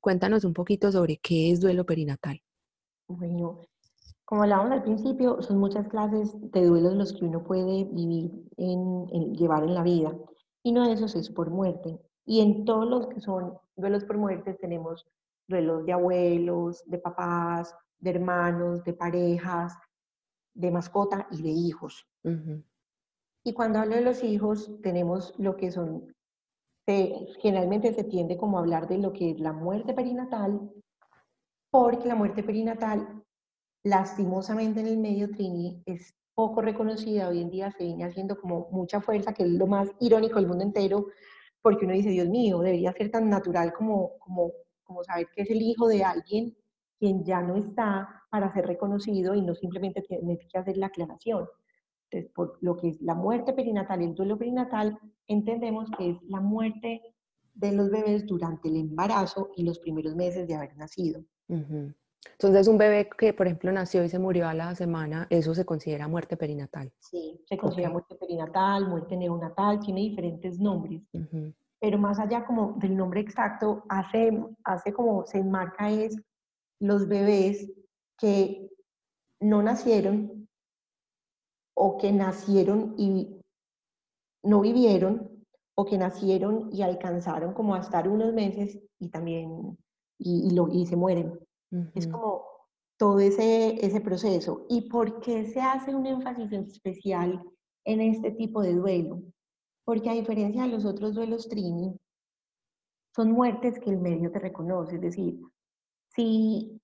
Cuéntanos 0.00 0.44
un 0.44 0.54
poquito 0.54 0.92
sobre 0.92 1.18
qué 1.18 1.50
es 1.50 1.60
duelo 1.60 1.84
perinatal. 1.84 2.40
Bueno, 3.08 3.62
como 4.28 4.42
hablábamos 4.42 4.72
al 4.72 4.82
principio, 4.82 5.40
son 5.40 5.58
muchas 5.58 5.88
clases 5.88 6.30
de 6.52 6.66
duelos 6.66 6.94
los 6.94 7.12
que 7.14 7.24
uno 7.24 7.42
puede 7.42 7.84
vivir, 7.84 8.30
en, 8.58 9.34
llevar 9.34 9.64
en 9.64 9.74
la 9.74 9.82
vida. 9.82 10.14
Y 10.62 10.72
uno 10.72 10.86
de 10.86 10.92
esos 10.92 11.14
es 11.16 11.30
por 11.30 11.50
muerte. 11.50 11.98
Y 12.26 12.42
en 12.42 12.66
todos 12.66 12.86
los 12.86 13.06
que 13.06 13.22
son 13.22 13.54
duelos 13.74 14.04
por 14.04 14.18
muerte 14.18 14.52
tenemos 14.52 15.06
duelos 15.46 15.86
de 15.86 15.94
abuelos, 15.94 16.84
de 16.84 16.98
papás, 16.98 17.74
de 18.00 18.10
hermanos, 18.10 18.84
de 18.84 18.92
parejas, 18.92 19.72
de 20.52 20.70
mascota 20.70 21.26
y 21.30 21.40
de 21.40 21.48
hijos. 21.48 22.06
Y 23.44 23.54
cuando 23.54 23.78
hablo 23.78 23.94
de 23.94 24.02
los 24.02 24.22
hijos, 24.22 24.70
tenemos 24.82 25.32
lo 25.38 25.56
que 25.56 25.70
son 25.72 26.14
generalmente 27.40 27.92
se 27.92 28.04
tiende 28.04 28.36
como 28.36 28.56
a 28.56 28.60
hablar 28.60 28.88
de 28.88 28.98
lo 28.98 29.12
que 29.12 29.30
es 29.30 29.40
la 29.40 29.52
muerte 29.52 29.92
perinatal, 29.92 30.70
porque 31.70 32.08
la 32.08 32.14
muerte 32.14 32.42
perinatal, 32.42 33.22
lastimosamente 33.84 34.80
en 34.80 34.86
el 34.86 34.98
medio 34.98 35.30
Trini, 35.30 35.82
es 35.86 36.14
poco 36.34 36.62
reconocida. 36.62 37.28
Hoy 37.28 37.42
en 37.42 37.50
día 37.50 37.70
se 37.72 37.84
viene 37.84 38.04
haciendo 38.04 38.40
como 38.40 38.68
mucha 38.70 39.00
fuerza, 39.00 39.34
que 39.34 39.42
es 39.42 39.50
lo 39.50 39.66
más 39.66 39.90
irónico 40.00 40.36
del 40.36 40.48
mundo 40.48 40.64
entero, 40.64 41.06
porque 41.60 41.84
uno 41.84 41.94
dice, 41.94 42.10
Dios 42.10 42.28
mío, 42.28 42.60
debería 42.60 42.92
ser 42.92 43.10
tan 43.10 43.28
natural 43.28 43.72
como, 43.72 44.18
como, 44.18 44.52
como 44.84 45.04
saber 45.04 45.28
que 45.34 45.42
es 45.42 45.50
el 45.50 45.60
hijo 45.60 45.88
de 45.88 46.04
alguien 46.04 46.56
quien 46.98 47.24
ya 47.24 47.42
no 47.42 47.56
está 47.56 48.22
para 48.30 48.52
ser 48.52 48.66
reconocido 48.66 49.34
y 49.34 49.42
no 49.42 49.54
simplemente 49.54 50.02
tiene 50.02 50.38
que 50.38 50.58
hacer 50.58 50.76
la 50.76 50.86
aclaración. 50.86 51.46
Entonces, 52.10 52.32
por 52.34 52.58
lo 52.62 52.76
que 52.76 52.88
es 52.88 53.02
la 53.02 53.14
muerte 53.14 53.52
perinatal 53.52 54.00
y 54.00 54.06
el 54.06 54.14
duelo 54.14 54.38
perinatal, 54.38 54.98
entendemos 55.26 55.90
que 55.96 56.10
es 56.10 56.22
la 56.22 56.40
muerte 56.40 57.02
de 57.54 57.72
los 57.72 57.90
bebés 57.90 58.26
durante 58.26 58.68
el 58.68 58.76
embarazo 58.76 59.50
y 59.56 59.64
los 59.64 59.78
primeros 59.78 60.14
meses 60.14 60.46
de 60.48 60.54
haber 60.54 60.76
nacido. 60.76 61.22
Entonces, 61.48 62.68
un 62.68 62.78
bebé 62.78 63.10
que, 63.18 63.34
por 63.34 63.46
ejemplo, 63.46 63.72
nació 63.72 64.04
y 64.04 64.08
se 64.08 64.18
murió 64.18 64.48
a 64.48 64.54
la 64.54 64.74
semana, 64.74 65.26
eso 65.28 65.54
se 65.54 65.64
considera 65.64 66.08
muerte 66.08 66.36
perinatal. 66.36 66.92
Sí, 66.98 67.42
se 67.46 67.58
considera 67.58 67.90
muerte 67.90 68.14
perinatal, 68.14 68.88
muerte 68.88 69.16
neonatal, 69.16 69.80
tiene 69.80 70.00
diferentes 70.00 70.58
nombres. 70.58 71.02
Pero 71.80 71.98
más 71.98 72.18
allá 72.18 72.44
como 72.46 72.74
del 72.78 72.96
nombre 72.96 73.20
exacto, 73.20 73.84
hace, 73.88 74.32
hace 74.64 74.92
como 74.92 75.26
se 75.26 75.38
enmarca 75.38 75.90
es 75.90 76.16
los 76.80 77.06
bebés 77.06 77.70
que 78.18 78.68
no 79.40 79.62
nacieron 79.62 80.47
o 81.80 81.96
que 81.96 82.12
nacieron 82.12 82.94
y 82.98 83.40
no 84.42 84.60
vivieron, 84.60 85.44
o 85.76 85.84
que 85.84 85.96
nacieron 85.96 86.70
y 86.72 86.82
alcanzaron 86.82 87.54
como 87.54 87.74
a 87.74 87.78
estar 87.78 88.08
unos 88.08 88.34
meses 88.34 88.80
y 88.98 89.08
también, 89.10 89.78
y, 90.18 90.50
lo, 90.50 90.68
y 90.68 90.86
se 90.86 90.96
mueren. 90.96 91.38
Es 91.94 92.08
como 92.08 92.44
todo 92.98 93.20
ese, 93.20 93.84
ese 93.84 94.00
proceso. 94.00 94.66
¿Y 94.68 94.88
por 94.88 95.20
qué 95.20 95.46
se 95.46 95.60
hace 95.60 95.94
un 95.94 96.06
énfasis 96.06 96.50
especial 96.50 97.40
en 97.84 98.00
este 98.00 98.32
tipo 98.32 98.60
de 98.62 98.74
duelo? 98.74 99.22
Porque 99.84 100.10
a 100.10 100.14
diferencia 100.14 100.62
de 100.62 100.70
los 100.70 100.84
otros 100.84 101.14
duelos 101.14 101.48
Trini, 101.48 101.96
son 103.14 103.30
muertes 103.30 103.78
que 103.78 103.90
el 103.90 103.98
medio 103.98 104.32
te 104.32 104.40
reconoce. 104.40 104.96
Es 104.96 105.00
decir, 105.00 105.40
si 106.08 106.80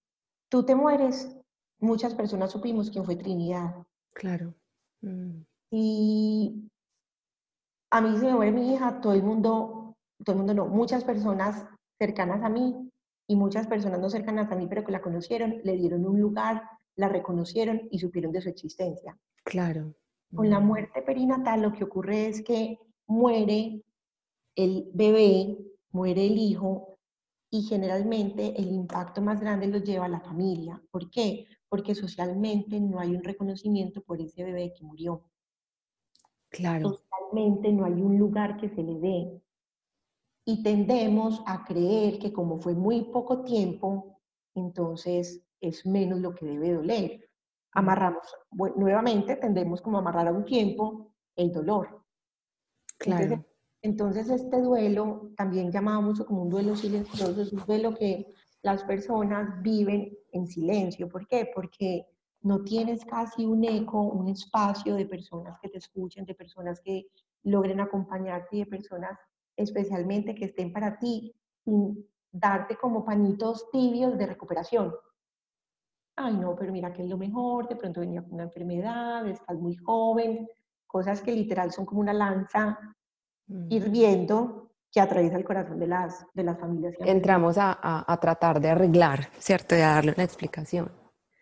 tú 0.49 0.65
te 0.65 0.77
mueres, 0.77 1.37
muchas 1.81 2.15
personas 2.15 2.53
supimos 2.53 2.91
quién 2.91 3.05
fue 3.05 3.17
Trinidad. 3.17 3.75
Claro. 4.13 4.55
Mm. 5.05 5.45
Y 5.71 6.71
a 7.91 8.01
mí 8.01 8.17
se 8.19 8.27
me 8.27 8.35
muere 8.35 8.53
mi 8.53 8.75
hija, 8.75 9.01
todo 9.01 9.13
el 9.13 9.23
mundo, 9.23 9.97
todo 10.25 10.35
el 10.35 10.39
mundo 10.39 10.55
no, 10.55 10.67
muchas 10.67 11.05
personas 11.05 11.65
cercanas 11.99 12.43
a 12.43 12.49
mí 12.49 12.91
y 13.29 13.37
muchas 13.37 13.67
personas 13.67 14.01
no 14.01 14.11
cercanas 14.11 14.51
a 14.51 14.57
mí, 14.57 14.67
pero 14.67 14.85
que 14.85 14.93
la 14.93 15.01
conocieron, 15.01 15.61
le 15.65 15.77
dieron 15.77 16.05
un 16.07 16.21
lugar, 16.21 16.63
la 16.97 17.09
reconocieron 17.09 17.83
y 17.91 17.99
supieron 17.99 18.33
de 18.33 18.43
su 18.43 18.49
existencia. 18.49 19.19
Claro. 19.45 19.95
Con 20.35 20.51
la 20.51 20.61
mm. 20.61 20.67
muerte 20.67 21.03
perinatal 21.03 21.63
lo 21.63 21.73
que 21.73 21.85
ocurre 21.85 22.27
es 22.27 22.43
que 22.43 22.79
muere 23.07 23.83
el 24.57 24.91
bebé, 24.93 25.59
muere 25.93 26.27
el 26.27 26.39
hijo 26.39 26.99
y 27.51 27.63
generalmente 27.63 28.55
el 28.61 28.73
impacto 28.73 29.23
más 29.23 29.41
grande 29.41 29.69
lo 29.69 29.79
lleva 29.79 30.07
a 30.07 30.09
la 30.09 30.21
familia. 30.21 30.83
¿Por 30.91 31.11
qué? 31.11 31.47
Porque 31.75 31.97
socialmente 31.97 32.79
no 32.79 33.01
hay 33.01 33.17
un 33.17 33.25
reconocimiento 33.25 34.01
por 34.01 34.21
ese 34.21 34.45
bebé 34.45 34.73
que 34.79 34.85
murió. 34.85 35.25
Claro. 36.49 36.91
Socialmente 36.91 37.73
no 37.73 37.85
hay 37.85 38.01
un 38.01 38.17
lugar 38.17 38.57
que 38.59 38.69
se 38.69 38.81
le 38.81 39.01
dé. 39.01 39.43
Y 40.45 40.63
tendemos 40.63 41.43
a 41.47 41.65
creer 41.65 42.21
que 42.21 42.33
como 42.33 42.61
fue 42.61 42.77
muy 42.77 43.07
poco 43.07 43.43
tiempo, 43.43 44.21
entonces 44.55 45.45
es 45.61 45.85
menos 45.85 46.21
lo 46.21 46.33
que 46.33 46.47
debe 46.47 46.75
doler. 46.75 47.19
Mm. 47.19 47.79
Amarramos, 47.81 48.37
nuevamente 48.77 49.35
tendemos 49.35 49.83
como 49.83 49.97
a 49.97 50.01
amarrar 50.01 50.29
a 50.29 50.33
un 50.33 50.45
tiempo 50.45 51.11
el 51.35 51.51
dolor. 51.51 52.05
Claro. 52.99 53.45
Entonces, 53.83 54.31
este 54.31 54.63
duelo, 54.63 55.33
también 55.37 55.73
llamado 55.73 56.03
mucho 56.03 56.25
como 56.25 56.43
un 56.43 56.51
duelo 56.51 56.77
silencioso, 56.77 57.43
es 57.43 57.53
un 57.53 57.65
duelo 57.67 57.97
que 57.97 58.33
las 58.65 58.83
personas 58.85 59.63
viven 59.63 60.17
en 60.33 60.47
silencio. 60.47 61.09
¿Por 61.09 61.29
qué? 61.29 61.51
Porque 61.55 62.07
no 62.41 62.65
tienes 62.65 63.05
casi 63.05 63.45
un 63.45 63.63
eco, 63.63 64.01
un 64.01 64.27
espacio 64.29 64.97
de 64.97 65.05
personas 65.05 65.59
que 65.61 65.69
te 65.69 65.79
escuchen, 65.79 66.25
de 66.25 66.35
personas 66.35 66.81
que 66.81 67.07
logren 67.43 67.81
acompañarte 67.81 68.57
y 68.57 68.61
de 68.61 68.67
personas 68.67 69.19
especialmente 69.55 70.35
que 70.35 70.47
estén 70.47 70.73
para 70.73 70.99
ti 70.99 71.35
sin 71.63 72.07
darte 72.33 72.77
como 72.77 73.05
pañitos 73.05 73.71
tibios 73.71 74.17
de 74.17 74.27
recuperación. 74.27 74.95
Ay, 76.17 76.35
no, 76.35 76.57
pero 76.57 76.73
mira 76.73 76.93
que 76.93 77.03
es 77.03 77.09
lo 77.09 77.19
mejor, 77.19 77.69
de 77.69 77.77
pronto 77.77 78.01
venía 78.01 78.23
con 78.23 78.33
una 78.33 78.45
enfermedad, 78.45 79.27
estás 79.27 79.59
muy 79.59 79.77
joven, 79.77 80.49
cosas 80.87 81.21
que 81.21 81.33
literal 81.33 81.71
son 81.71 81.85
como 81.85 82.01
una 82.01 82.15
lanza 82.15 82.79
hirviendo 83.69 84.64
que 84.95 85.01
atraviesa 85.01 85.37
el 85.37 85.45
corazón 85.45 85.81
de 85.81 85.89
las, 85.89 86.25
de 86.35 86.45
las 86.45 86.59
familias. 86.59 86.95
Entramos 87.01 87.59
a, 87.59 87.77
a, 87.81 88.21
tratar 88.21 88.61
de 88.61 88.71
arreglar, 88.71 89.29
¿cierto? 89.39 89.75
De 89.75 89.81
darle 89.81 90.13
una 90.13 90.23
explicación. 90.23 90.93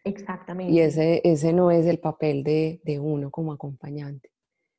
Exactamente. 0.04 0.72
Y 0.72 0.80
ese, 0.80 1.20
ese 1.22 1.52
no 1.52 1.70
es 1.70 1.86
el 1.86 1.98
papel 1.98 2.42
de, 2.42 2.80
de 2.82 2.98
uno 2.98 3.30
como 3.30 3.52
acompañante. 3.52 4.30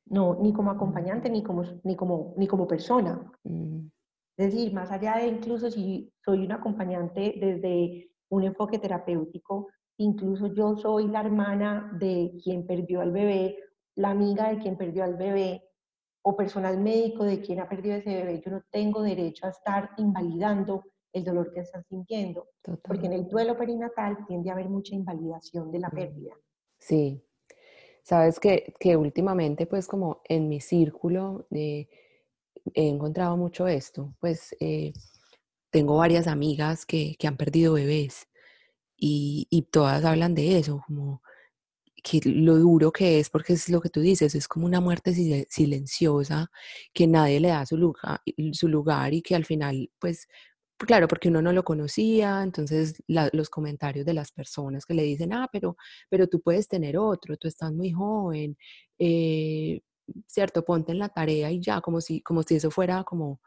No, 0.06 0.36
ni 0.42 0.52
como 0.52 0.72
acompañante, 0.72 1.30
ni 1.30 1.44
como, 1.44 1.62
ni 1.84 1.94
como, 1.94 2.34
ni 2.36 2.48
como 2.48 2.66
persona. 2.66 3.32
Mm. 3.44 3.86
Es 4.36 4.52
decir, 4.52 4.74
más 4.74 4.90
allá 4.90 5.18
de 5.18 5.28
incluso 5.28 5.70
si 5.70 6.12
soy 6.24 6.44
un 6.44 6.50
acompañante 6.50 7.34
desde 7.40 8.10
un 8.28 8.42
enfoque 8.42 8.80
terapéutico, 8.80 9.68
incluso 9.98 10.52
yo 10.52 10.76
soy 10.76 11.06
la 11.06 11.20
hermana 11.20 11.96
de 12.00 12.32
quien 12.42 12.66
perdió 12.66 13.02
al 13.02 13.12
bebé, 13.12 13.56
la 13.94 14.10
amiga 14.10 14.48
de 14.48 14.58
quien 14.58 14.76
perdió 14.76 15.04
al 15.04 15.14
bebé, 15.14 15.62
o 16.26 16.34
personal 16.34 16.78
médico 16.78 17.24
de 17.24 17.40
quien 17.40 17.60
ha 17.60 17.68
perdido 17.68 17.96
ese 17.96 18.14
bebé, 18.14 18.40
yo 18.42 18.50
no 18.50 18.62
tengo 18.70 19.02
derecho 19.02 19.46
a 19.46 19.50
estar 19.50 19.90
invalidando 19.98 20.84
el 21.12 21.22
dolor 21.22 21.52
que 21.52 21.60
están 21.60 21.84
sintiendo, 21.84 22.48
porque 22.82 23.06
en 23.06 23.12
el 23.12 23.28
duelo 23.28 23.56
perinatal 23.56 24.26
tiende 24.26 24.50
a 24.50 24.54
haber 24.54 24.68
mucha 24.68 24.94
invalidación 24.94 25.70
de 25.70 25.78
la 25.78 25.90
pérdida. 25.90 26.34
Sí, 26.78 27.22
sabes 28.02 28.40
que, 28.40 28.74
que 28.80 28.96
últimamente 28.96 29.66
pues 29.66 29.86
como 29.86 30.22
en 30.24 30.48
mi 30.48 30.60
círculo 30.60 31.46
he 31.50 31.88
encontrado 32.74 33.36
mucho 33.36 33.68
esto, 33.68 34.14
pues 34.18 34.56
eh, 34.60 34.94
tengo 35.70 35.98
varias 35.98 36.26
amigas 36.26 36.86
que, 36.86 37.16
que 37.18 37.28
han 37.28 37.36
perdido 37.36 37.74
bebés 37.74 38.28
y, 38.96 39.46
y, 39.50 39.62
todas 39.62 40.04
hablan 40.04 40.34
de 40.34 40.58
eso, 40.58 40.82
como 40.86 41.20
que 42.04 42.20
lo 42.26 42.56
duro 42.58 42.92
que 42.92 43.18
es, 43.18 43.30
porque 43.30 43.54
es 43.54 43.70
lo 43.70 43.80
que 43.80 43.88
tú 43.90 44.00
dices, 44.00 44.34
es 44.34 44.46
como 44.46 44.66
una 44.66 44.80
muerte 44.80 45.14
silenciosa, 45.48 46.50
que 46.92 47.06
nadie 47.06 47.40
le 47.40 47.48
da 47.48 47.64
su 47.66 47.78
lugar, 47.78 48.20
su 48.52 48.68
lugar 48.68 49.14
y 49.14 49.22
que 49.22 49.34
al 49.34 49.46
final, 49.46 49.90
pues, 49.98 50.28
claro, 50.78 51.08
porque 51.08 51.28
uno 51.30 51.40
no 51.42 51.52
lo 51.52 51.64
conocía, 51.64 52.42
entonces 52.42 53.02
los 53.08 53.48
comentarios 53.50 54.04
de 54.06 54.14
las 54.14 54.32
personas 54.32 54.84
que 54.86 54.94
le 54.94 55.02
dicen, 55.04 55.32
ah, 55.32 55.48
pero, 55.50 55.76
pero 56.10 56.28
tú 56.28 56.42
puedes 56.42 56.68
tener 56.68 56.98
otro, 56.98 57.36
tú 57.38 57.48
estás 57.48 57.72
muy 57.72 57.90
joven, 57.92 58.56
eh, 58.98 59.80
cierto, 60.26 60.64
ponte 60.64 60.92
en 60.92 60.98
la 60.98 61.08
tarea 61.08 61.50
y 61.50 61.60
ya, 61.60 61.80
como 61.80 62.00
si, 62.02 62.20
como 62.22 62.42
si 62.42 62.56
eso 62.56 62.70
fuera 62.70 63.04
como, 63.04 63.40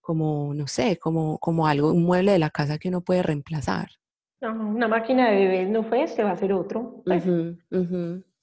como, 0.00 0.54
no 0.54 0.68
sé, 0.68 0.98
como, 0.98 1.38
como 1.40 1.66
algo, 1.66 1.92
un 1.92 2.04
mueble 2.04 2.32
de 2.32 2.38
la 2.38 2.50
casa 2.50 2.78
que 2.78 2.88
uno 2.90 3.02
puede 3.02 3.22
reemplazar 3.24 3.88
una 4.52 4.88
máquina 4.88 5.30
de 5.30 5.36
bebés 5.36 5.68
no 5.68 5.82
fue, 5.82 6.02
este 6.02 6.22
va 6.22 6.32
a 6.32 6.36
ser 6.36 6.52
otro. 6.52 7.02
Pues. 7.04 7.24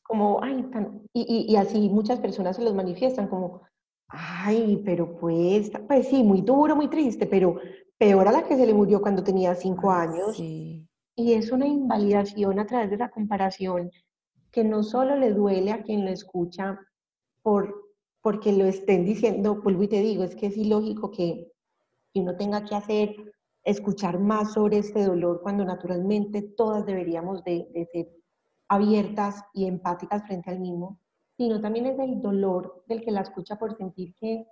Como, 0.04 0.44
ay, 0.44 0.66
y, 1.14 1.46
y, 1.50 1.56
así 1.56 1.90
muchas 1.90 2.20
personas 2.20 2.58
se 2.58 2.64
los 2.64 2.74
manifiestan 2.74 3.28
como, 3.28 3.62
ay, 4.08 4.82
pero 4.84 5.16
pues, 5.18 5.72
pues 5.88 6.08
sí, 6.08 6.24
muy 6.24 6.42
duro, 6.42 6.76
muy 6.76 6.90
triste, 6.90 7.26
pero 7.26 7.58
peor 7.98 8.28
a 8.28 8.32
la 8.32 8.44
que 8.44 8.58
se 8.58 8.66
le 8.66 8.74
murió 8.74 9.02
cuando 9.02 9.24
tenía 9.24 9.56
cinco 9.56 9.92
años. 9.92 10.36
Sí. 10.36 10.88
Y 11.16 11.34
es 11.34 11.52
una 11.52 11.68
invalidación 11.68 12.60
a 12.60 12.66
través 12.66 12.90
de 12.90 12.98
la 12.98 13.10
comparación 13.10 13.92
que 14.52 14.64
no 14.64 14.84
solo 14.84 15.16
le 15.16 15.32
duele 15.32 15.72
a 15.72 15.82
quien 15.82 16.04
lo 16.04 16.12
escucha 16.12 16.80
por, 17.42 17.74
porque 18.22 18.52
lo 18.52 18.66
estén 18.66 19.06
diciendo, 19.06 19.62
vuelvo 19.62 19.84
y 19.84 19.88
te 19.88 20.02
digo, 20.02 20.24
es 20.24 20.36
que 20.36 20.48
es 20.48 20.58
ilógico 20.58 21.12
que 21.12 21.52
uno 22.14 22.36
tenga 22.36 22.66
que 22.66 22.76
hacer 22.76 23.16
escuchar 23.64 24.20
más 24.20 24.54
sobre 24.54 24.80
este 24.80 25.04
dolor 25.04 25.42
cuando 25.42 25.64
naturalmente 25.64 26.42
todas 26.42 26.86
deberíamos 26.86 27.44
de, 27.44 27.68
ser 27.92 28.10
abiertas 28.68 29.44
y 29.54 29.66
empáticas 29.66 30.24
frente 30.26 30.50
al 30.50 30.60
mismo, 30.60 31.00
sino 31.38 31.62
también 31.62 31.88
es 31.88 32.00
el 32.00 32.22
dolor 32.22 32.84
del 32.88 33.02
que 33.02 33.12
la 33.12 33.22
escucha 33.22 33.58
por 33.58 33.76
sentir 33.76 34.16
que 34.16 34.46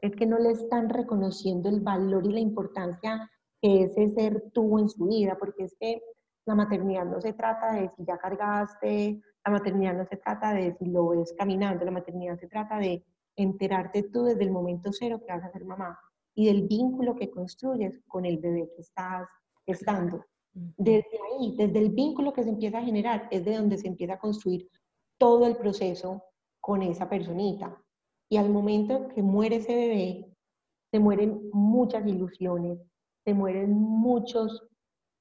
es 0.00 0.14
que 0.14 0.26
no 0.26 0.38
le 0.38 0.50
están 0.50 0.88
reconociendo 0.88 1.68
el 1.68 1.80
valor 1.80 2.26
y 2.26 2.32
la 2.32 2.40
importancia 2.40 3.30
que 3.60 3.84
ese 3.84 4.08
ser 4.08 4.50
tuvo 4.52 4.78
en 4.78 4.88
su 4.88 5.06
vida, 5.06 5.36
porque 5.38 5.64
es 5.64 5.74
que 5.78 6.02
la 6.44 6.54
maternidad 6.54 7.04
no 7.04 7.20
se 7.20 7.32
trata 7.32 7.72
de 7.72 7.90
si 7.96 8.04
ya 8.04 8.18
cargaste, 8.18 9.20
la 9.44 9.52
maternidad 9.52 9.94
no 9.94 10.04
se 10.06 10.16
trata 10.16 10.52
de 10.52 10.74
si 10.74 10.86
lo 10.86 11.08
ves 11.08 11.34
caminando, 11.36 11.84
la 11.84 11.90
maternidad 11.90 12.38
se 12.38 12.46
trata 12.46 12.78
de 12.78 13.04
enterarte 13.36 14.04
tú 14.04 14.24
desde 14.24 14.44
el 14.44 14.50
momento 14.50 14.90
cero 14.92 15.20
que 15.24 15.32
vas 15.32 15.44
a 15.44 15.50
ser 15.50 15.64
mamá 15.64 15.98
y 16.36 16.46
del 16.46 16.68
vínculo 16.68 17.16
que 17.16 17.30
construyes 17.30 18.00
con 18.06 18.26
el 18.26 18.38
bebé 18.38 18.70
que 18.76 18.82
estás 18.82 19.26
estando. 19.66 20.24
Desde 20.52 21.18
ahí, 21.32 21.54
desde 21.56 21.78
el 21.78 21.90
vínculo 21.90 22.32
que 22.32 22.44
se 22.44 22.50
empieza 22.50 22.78
a 22.78 22.84
generar, 22.84 23.26
es 23.30 23.44
de 23.44 23.56
donde 23.56 23.78
se 23.78 23.88
empieza 23.88 24.14
a 24.14 24.18
construir 24.18 24.68
todo 25.18 25.46
el 25.46 25.56
proceso 25.56 26.22
con 26.60 26.82
esa 26.82 27.08
personita. 27.08 27.82
Y 28.30 28.36
al 28.36 28.50
momento 28.50 29.08
que 29.08 29.22
muere 29.22 29.56
ese 29.56 29.74
bebé, 29.74 30.36
se 30.90 31.00
mueren 31.00 31.48
muchas 31.52 32.06
ilusiones, 32.06 32.78
se 33.24 33.34
mueren 33.34 33.72
muchos, 33.72 34.68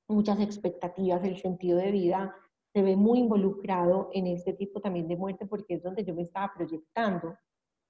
muchas 0.09 0.39
expectativas, 0.41 1.23
el 1.23 1.37
sentido 1.37 1.77
de 1.79 1.91
vida 1.91 2.35
se 2.73 2.81
ve 2.81 2.97
muy 2.97 3.19
involucrado 3.19 4.09
en 4.11 4.27
este 4.27 4.51
tipo 4.51 4.81
también 4.81 5.07
de 5.07 5.15
muerte 5.15 5.45
porque 5.45 5.75
es 5.75 5.83
donde 5.83 6.03
yo 6.03 6.13
me 6.13 6.23
estaba 6.23 6.51
proyectando. 6.53 7.37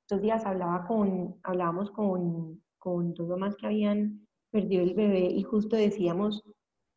Estos 0.01 0.21
días 0.21 0.45
hablaba 0.45 0.85
con, 0.85 1.39
hablábamos 1.41 1.89
con 1.89 2.61
con 2.85 3.15
dos 3.15 3.27
mamás 3.27 3.55
que 3.55 3.65
habían 3.65 4.27
perdido 4.51 4.83
el 4.83 4.93
bebé 4.93 5.25
y 5.25 5.41
justo 5.41 5.75
decíamos, 5.75 6.43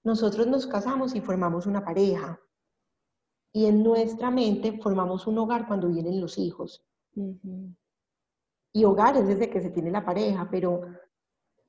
nosotros 0.05 0.47
nos 0.47 0.66
casamos 0.66 1.14
y 1.14 1.22
formamos 1.22 1.66
una 1.66 1.82
pareja. 1.82 2.39
Y 3.55 3.64
en 3.64 3.82
nuestra 3.82 4.30
mente 4.30 4.78
formamos 4.82 5.26
un 5.26 5.39
hogar 5.39 5.66
cuando 5.66 5.89
vienen 5.89 6.20
los 6.20 6.36
hijos. 6.36 6.84
Y 8.74 8.84
hogar 8.84 9.16
es 9.16 9.28
desde 9.28 9.49
que 9.49 9.62
se 9.62 9.70
tiene 9.70 9.91
la 9.91 10.05
pareja, 10.05 10.47
pero 10.51 10.82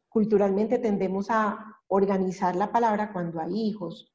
culturalmente 0.09 0.79
tendemos 0.79 1.29
a 1.29 1.77
organizar 1.87 2.57
la 2.57 2.73
palabra 2.73 3.13
cuando 3.13 3.39
hay 3.39 3.53
hijos. 3.53 4.13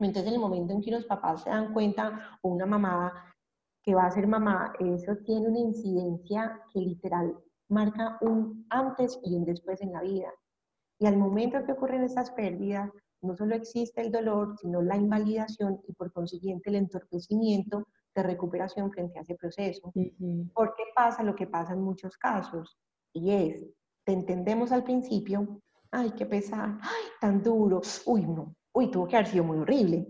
Entonces, 0.00 0.26
en 0.26 0.34
el 0.34 0.40
momento 0.40 0.72
en 0.72 0.82
que 0.82 0.90
los 0.90 1.04
papás 1.04 1.44
se 1.44 1.50
dan 1.50 1.72
cuenta, 1.72 2.40
o 2.42 2.48
una 2.48 2.66
mamá 2.66 3.36
que 3.84 3.94
va 3.94 4.06
a 4.06 4.10
ser 4.10 4.26
mamá, 4.26 4.72
eso 4.80 5.16
tiene 5.24 5.46
una 5.46 5.60
incidencia 5.60 6.60
que 6.72 6.80
literal 6.80 7.38
marca 7.68 8.18
un 8.20 8.66
antes 8.70 9.18
y 9.22 9.36
un 9.36 9.44
después 9.44 9.80
en 9.80 9.92
la 9.92 10.02
vida. 10.02 10.32
Y 10.98 11.06
al 11.06 11.16
momento 11.16 11.64
que 11.64 11.72
ocurren 11.72 12.02
esas 12.02 12.30
pérdidas, 12.32 12.90
no 13.20 13.36
solo 13.36 13.54
existe 13.54 14.00
el 14.00 14.12
dolor, 14.12 14.56
sino 14.60 14.80
la 14.82 14.96
invalidación 14.96 15.80
y 15.86 15.92
por 15.92 16.12
consiguiente 16.12 16.70
el 16.70 16.76
entorpecimiento 16.76 17.86
de 18.14 18.22
recuperación 18.22 18.90
frente 18.90 19.18
a 19.18 19.22
ese 19.22 19.34
proceso. 19.34 19.92
¿Por 20.54 20.74
qué 20.74 20.84
pasa 20.94 21.22
lo 21.22 21.34
que 21.34 21.46
pasa 21.46 21.72
en 21.72 21.82
muchos 21.82 22.16
casos? 22.16 22.76
Y 23.12 23.30
es, 23.32 23.64
te 24.04 24.12
entendemos 24.12 24.72
al 24.72 24.84
principio, 24.84 25.60
ay, 25.90 26.12
qué 26.12 26.26
pesar, 26.26 26.78
ay, 26.80 27.04
tan 27.20 27.42
duro, 27.42 27.80
uy, 28.06 28.26
no, 28.26 28.54
uy, 28.72 28.90
tuvo 28.90 29.06
que 29.06 29.16
haber 29.16 29.28
sido 29.28 29.44
muy 29.44 29.58
horrible. 29.58 30.06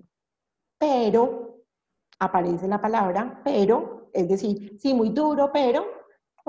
Pero, 0.79 1.65
aparece 2.19 2.69
la 2.69 2.81
palabra, 2.81 3.41
pero, 3.45 4.11
es 4.13 4.29
decir, 4.29 4.79
sí, 4.79 4.95
muy 4.95 5.11
duro, 5.11 5.51
pero 5.53 5.98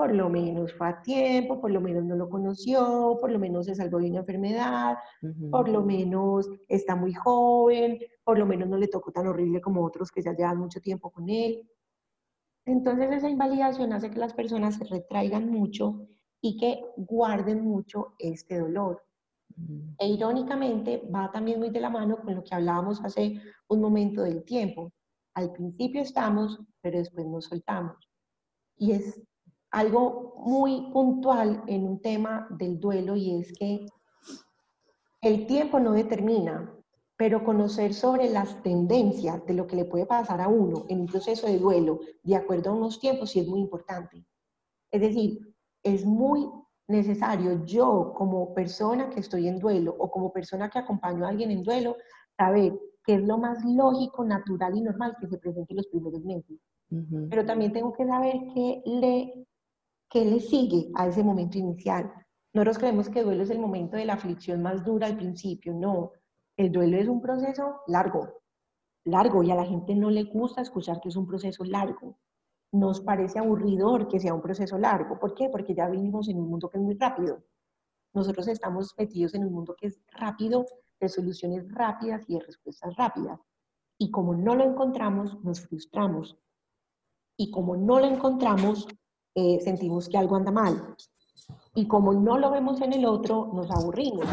por 0.00 0.14
lo 0.14 0.30
menos 0.30 0.72
fue 0.72 0.88
a 0.88 1.02
tiempo, 1.02 1.60
por 1.60 1.70
lo 1.70 1.78
menos 1.78 2.02
no 2.04 2.16
lo 2.16 2.30
conoció, 2.30 3.18
por 3.20 3.30
lo 3.30 3.38
menos 3.38 3.66
se 3.66 3.74
salvó 3.74 3.98
de 3.98 4.08
una 4.08 4.20
enfermedad, 4.20 4.96
por 5.50 5.68
lo 5.68 5.82
menos 5.82 6.48
está 6.68 6.96
muy 6.96 7.12
joven, 7.12 7.98
por 8.24 8.38
lo 8.38 8.46
menos 8.46 8.66
no 8.66 8.78
le 8.78 8.88
tocó 8.88 9.12
tan 9.12 9.26
horrible 9.26 9.60
como 9.60 9.84
otros 9.84 10.10
que 10.10 10.22
ya 10.22 10.32
llevan 10.32 10.56
mucho 10.56 10.80
tiempo 10.80 11.10
con 11.10 11.28
él. 11.28 11.68
Entonces 12.64 13.12
esa 13.12 13.28
invalidación 13.28 13.92
hace 13.92 14.10
que 14.10 14.18
las 14.18 14.32
personas 14.32 14.76
se 14.76 14.84
retraigan 14.84 15.50
mucho 15.50 16.06
y 16.40 16.56
que 16.56 16.82
guarden 16.96 17.62
mucho 17.62 18.14
este 18.18 18.58
dolor. 18.58 19.04
E 19.98 20.08
irónicamente 20.08 21.06
va 21.14 21.30
también 21.30 21.58
muy 21.58 21.68
de 21.68 21.80
la 21.80 21.90
mano 21.90 22.22
con 22.22 22.36
lo 22.36 22.42
que 22.42 22.54
hablábamos 22.54 23.04
hace 23.04 23.38
un 23.68 23.82
momento 23.82 24.22
del 24.22 24.44
tiempo. 24.44 24.94
Al 25.34 25.52
principio 25.52 26.00
estamos, 26.00 26.58
pero 26.80 26.96
después 26.96 27.26
nos 27.26 27.44
soltamos. 27.44 27.96
Y 28.78 28.92
es 28.92 29.20
algo 29.70 30.34
muy 30.38 30.90
puntual 30.92 31.62
en 31.66 31.84
un 31.84 32.00
tema 32.00 32.46
del 32.50 32.80
duelo 32.80 33.16
y 33.16 33.40
es 33.40 33.52
que 33.52 33.86
el 35.22 35.46
tiempo 35.46 35.78
no 35.78 35.92
determina, 35.92 36.74
pero 37.16 37.44
conocer 37.44 37.92
sobre 37.92 38.30
las 38.30 38.62
tendencias 38.62 39.44
de 39.44 39.54
lo 39.54 39.66
que 39.66 39.76
le 39.76 39.84
puede 39.84 40.06
pasar 40.06 40.40
a 40.40 40.48
uno 40.48 40.86
en 40.88 41.00
un 41.00 41.06
proceso 41.06 41.46
de 41.46 41.58
duelo 41.58 42.00
de 42.22 42.36
acuerdo 42.36 42.70
a 42.70 42.74
unos 42.74 42.98
tiempos 42.98 43.30
sí 43.30 43.40
es 43.40 43.46
muy 43.46 43.60
importante. 43.60 44.24
Es 44.90 45.00
decir, 45.02 45.54
es 45.82 46.04
muy 46.04 46.50
necesario 46.88 47.64
yo 47.64 48.14
como 48.16 48.52
persona 48.54 49.10
que 49.10 49.20
estoy 49.20 49.46
en 49.48 49.58
duelo 49.58 49.94
o 49.98 50.10
como 50.10 50.32
persona 50.32 50.70
que 50.70 50.78
acompaño 50.78 51.24
a 51.24 51.28
alguien 51.28 51.50
en 51.50 51.62
duelo, 51.62 51.96
saber 52.36 52.80
qué 53.04 53.14
es 53.14 53.22
lo 53.22 53.38
más 53.38 53.64
lógico, 53.64 54.24
natural 54.24 54.76
y 54.76 54.80
normal 54.80 55.16
que 55.20 55.28
se 55.28 55.38
presente 55.38 55.72
en 55.72 55.76
los 55.76 55.86
primeros 55.86 56.24
meses. 56.24 56.58
Pero 57.28 57.46
también 57.46 57.72
tengo 57.72 57.92
que 57.92 58.04
saber 58.04 58.34
qué 58.52 58.82
le 58.84 59.46
¿Qué 60.10 60.24
le 60.24 60.40
sigue 60.40 60.90
a 60.96 61.06
ese 61.06 61.22
momento 61.22 61.56
inicial? 61.56 62.12
Nosotros 62.52 62.78
creemos 62.78 63.08
que 63.08 63.20
el 63.20 63.26
duelo 63.26 63.44
es 63.44 63.50
el 63.50 63.60
momento 63.60 63.96
de 63.96 64.04
la 64.04 64.14
aflicción 64.14 64.60
más 64.60 64.84
dura 64.84 65.06
al 65.06 65.16
principio. 65.16 65.72
No, 65.72 66.10
el 66.56 66.72
duelo 66.72 66.96
es 66.98 67.06
un 67.06 67.20
proceso 67.20 67.82
largo, 67.86 68.42
largo, 69.04 69.44
y 69.44 69.52
a 69.52 69.54
la 69.54 69.64
gente 69.64 69.94
no 69.94 70.10
le 70.10 70.24
gusta 70.24 70.62
escuchar 70.62 71.00
que 71.00 71.10
es 71.10 71.16
un 71.16 71.28
proceso 71.28 71.62
largo. 71.62 72.18
Nos 72.72 73.00
parece 73.00 73.38
aburridor 73.38 74.08
que 74.08 74.18
sea 74.18 74.34
un 74.34 74.42
proceso 74.42 74.76
largo. 74.78 75.16
¿Por 75.16 75.32
qué? 75.32 75.48
Porque 75.48 75.76
ya 75.76 75.88
vivimos 75.88 76.28
en 76.28 76.40
un 76.40 76.48
mundo 76.48 76.68
que 76.68 76.78
es 76.78 76.82
muy 76.82 76.94
rápido. 76.94 77.44
Nosotros 78.12 78.48
estamos 78.48 78.92
metidos 78.98 79.34
en 79.34 79.44
un 79.44 79.52
mundo 79.52 79.76
que 79.78 79.86
es 79.86 80.00
rápido, 80.08 80.66
de 80.98 81.08
soluciones 81.08 81.72
rápidas 81.72 82.24
y 82.26 82.34
de 82.34 82.40
respuestas 82.40 82.96
rápidas. 82.96 83.38
Y 83.96 84.10
como 84.10 84.34
no 84.34 84.56
lo 84.56 84.64
encontramos, 84.64 85.40
nos 85.44 85.60
frustramos. 85.60 86.36
Y 87.36 87.52
como 87.52 87.76
no 87.76 88.00
lo 88.00 88.06
encontramos, 88.06 88.88
eh, 89.34 89.58
sentimos 89.62 90.08
que 90.08 90.18
algo 90.18 90.36
anda 90.36 90.50
mal. 90.50 90.96
Y 91.74 91.86
como 91.86 92.12
no 92.12 92.38
lo 92.38 92.50
vemos 92.50 92.80
en 92.80 92.92
el 92.92 93.06
otro, 93.06 93.50
nos 93.52 93.70
aburrimos. 93.70 94.26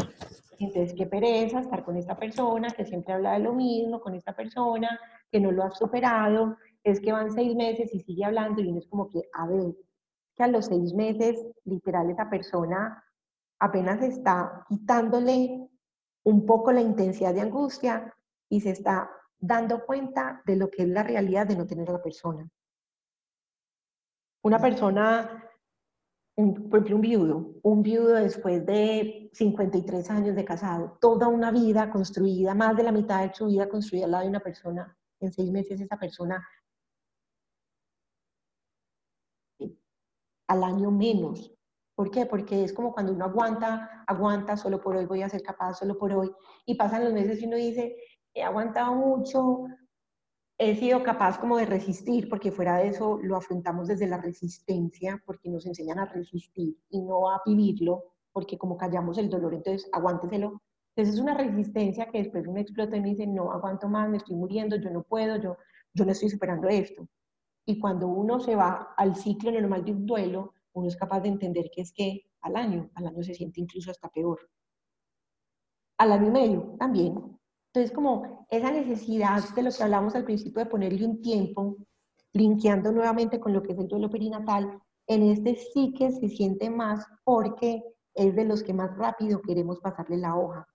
Entonces, 0.58 0.94
qué 0.96 1.06
pereza 1.06 1.60
estar 1.60 1.84
con 1.84 1.96
esta 1.96 2.16
persona 2.16 2.70
que 2.70 2.84
siempre 2.84 3.14
habla 3.14 3.34
de 3.34 3.38
lo 3.40 3.52
mismo, 3.52 4.00
con 4.00 4.14
esta 4.14 4.34
persona 4.34 4.98
que 5.30 5.40
no 5.40 5.52
lo 5.52 5.62
ha 5.62 5.70
superado. 5.70 6.56
Es 6.82 7.00
que 7.00 7.12
van 7.12 7.32
seis 7.32 7.54
meses 7.54 7.94
y 7.94 8.00
sigue 8.00 8.24
hablando 8.24 8.60
y 8.60 8.68
uno 8.68 8.80
es 8.80 8.86
como 8.88 9.08
que, 9.08 9.22
a 9.34 9.46
ver, 9.46 9.76
que 10.34 10.42
a 10.42 10.48
los 10.48 10.66
seis 10.66 10.94
meses, 10.94 11.46
literal, 11.64 12.10
esa 12.10 12.28
persona 12.28 13.04
apenas 13.60 14.02
está 14.02 14.64
quitándole 14.68 15.68
un 16.24 16.46
poco 16.46 16.72
la 16.72 16.80
intensidad 16.80 17.34
de 17.34 17.40
angustia 17.40 18.14
y 18.48 18.60
se 18.60 18.70
está 18.70 19.10
dando 19.38 19.84
cuenta 19.84 20.42
de 20.44 20.56
lo 20.56 20.70
que 20.70 20.82
es 20.82 20.88
la 20.88 21.02
realidad 21.02 21.46
de 21.46 21.56
no 21.56 21.66
tener 21.66 21.88
a 21.88 21.94
la 21.94 22.02
persona. 22.02 22.48
Una 24.48 24.58
persona, 24.58 25.44
un, 26.38 26.70
por 26.70 26.78
ejemplo, 26.78 26.96
un 26.96 27.02
viudo, 27.02 27.54
un 27.62 27.82
viudo 27.82 28.14
después 28.14 28.64
de 28.64 29.28
53 29.34 30.08
años 30.08 30.34
de 30.34 30.46
casado, 30.46 30.96
toda 31.02 31.28
una 31.28 31.50
vida 31.50 31.90
construida, 31.90 32.54
más 32.54 32.74
de 32.74 32.82
la 32.82 32.90
mitad 32.90 33.28
de 33.28 33.34
su 33.34 33.48
vida 33.48 33.68
construida 33.68 34.06
al 34.06 34.12
lado 34.12 34.24
de 34.24 34.30
una 34.30 34.40
persona, 34.40 34.96
en 35.20 35.32
seis 35.34 35.50
meses 35.50 35.82
esa 35.82 35.98
persona 35.98 36.48
al 40.46 40.64
año 40.64 40.90
menos. 40.90 41.52
¿Por 41.94 42.10
qué? 42.10 42.24
Porque 42.24 42.64
es 42.64 42.72
como 42.72 42.94
cuando 42.94 43.12
uno 43.12 43.26
aguanta, 43.26 44.02
aguanta, 44.06 44.56
solo 44.56 44.80
por 44.80 44.96
hoy 44.96 45.04
voy 45.04 45.20
a 45.20 45.28
ser 45.28 45.42
capaz, 45.42 45.74
solo 45.74 45.98
por 45.98 46.10
hoy, 46.14 46.34
y 46.64 46.74
pasan 46.74 47.04
los 47.04 47.12
meses 47.12 47.42
y 47.42 47.44
uno 47.44 47.56
dice, 47.56 47.98
he 48.32 48.42
aguantado 48.42 48.94
mucho, 48.94 49.66
he 50.58 50.74
sido 50.74 51.04
capaz 51.04 51.38
como 51.38 51.56
de 51.56 51.66
resistir, 51.66 52.28
porque 52.28 52.50
fuera 52.50 52.78
de 52.78 52.88
eso 52.88 53.18
lo 53.22 53.36
afrontamos 53.36 53.86
desde 53.86 54.08
la 54.08 54.18
resistencia, 54.18 55.22
porque 55.24 55.48
nos 55.48 55.64
enseñan 55.66 56.00
a 56.00 56.06
resistir 56.06 56.76
y 56.90 57.00
no 57.00 57.30
a 57.30 57.40
vivirlo, 57.46 58.12
porque 58.32 58.58
como 58.58 58.76
callamos 58.76 59.18
el 59.18 59.30
dolor, 59.30 59.54
entonces 59.54 59.88
aguánteselo. 59.92 60.60
Entonces 60.96 61.14
es 61.14 61.20
una 61.20 61.34
resistencia 61.34 62.10
que 62.10 62.18
después 62.18 62.44
uno 62.48 62.58
explota 62.58 62.96
y 62.96 63.00
me 63.00 63.10
dice, 63.10 63.26
no 63.28 63.52
aguanto 63.52 63.88
más, 63.88 64.10
me 64.10 64.16
estoy 64.16 64.34
muriendo, 64.34 64.74
yo 64.76 64.90
no 64.90 65.04
puedo, 65.04 65.36
yo, 65.36 65.56
yo 65.94 66.04
no 66.04 66.10
estoy 66.10 66.28
superando 66.28 66.68
esto. 66.68 67.08
Y 67.64 67.78
cuando 67.78 68.08
uno 68.08 68.40
se 68.40 68.56
va 68.56 68.94
al 68.96 69.14
ciclo 69.14 69.52
normal 69.52 69.84
de 69.84 69.92
un 69.92 70.06
duelo, 70.06 70.54
uno 70.72 70.88
es 70.88 70.96
capaz 70.96 71.20
de 71.20 71.28
entender 71.28 71.70
que 71.72 71.82
es 71.82 71.92
que 71.92 72.22
al 72.40 72.56
año, 72.56 72.90
al 72.94 73.06
año 73.06 73.22
se 73.22 73.34
siente 73.34 73.60
incluso 73.60 73.92
hasta 73.92 74.08
peor. 74.08 74.40
Al 75.98 76.12
año 76.12 76.28
y 76.28 76.30
medio 76.30 76.76
también, 76.78 77.38
entonces, 77.72 77.94
como 77.94 78.46
esa 78.50 78.72
necesidad 78.72 79.42
de 79.54 79.62
lo 79.62 79.70
que 79.70 79.82
hablamos 79.82 80.14
al 80.14 80.24
principio 80.24 80.64
de 80.64 80.70
ponerle 80.70 81.04
un 81.04 81.20
tiempo, 81.20 81.76
linkeando 82.32 82.92
nuevamente 82.92 83.38
con 83.38 83.52
lo 83.52 83.62
que 83.62 83.72
es 83.72 83.78
el 83.78 83.88
duelo 83.88 84.08
perinatal, 84.08 84.80
en 85.06 85.22
este 85.22 85.56
sí 85.56 85.92
que 85.92 86.10
se 86.10 86.28
siente 86.28 86.70
más 86.70 87.04
porque 87.24 87.82
es 88.14 88.34
de 88.34 88.44
los 88.44 88.62
que 88.62 88.72
más 88.72 88.96
rápido 88.96 89.42
queremos 89.42 89.80
pasarle 89.80 90.16
la 90.16 90.36
hoja. 90.36 90.66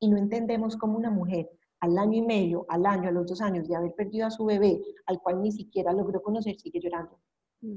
Y 0.00 0.08
no 0.08 0.16
entendemos 0.16 0.76
cómo 0.76 0.96
una 0.96 1.10
mujer 1.10 1.50
al 1.80 1.98
año 1.98 2.18
y 2.18 2.22
medio, 2.22 2.64
al 2.68 2.86
año, 2.86 3.08
a 3.08 3.12
los 3.12 3.26
dos 3.26 3.40
años 3.40 3.68
de 3.68 3.76
haber 3.76 3.94
perdido 3.94 4.26
a 4.26 4.30
su 4.30 4.44
bebé, 4.44 4.80
al 5.06 5.20
cual 5.20 5.42
ni 5.42 5.52
siquiera 5.52 5.92
logró 5.92 6.22
conocer, 6.22 6.56
sigue 6.58 6.80
llorando. 6.80 7.18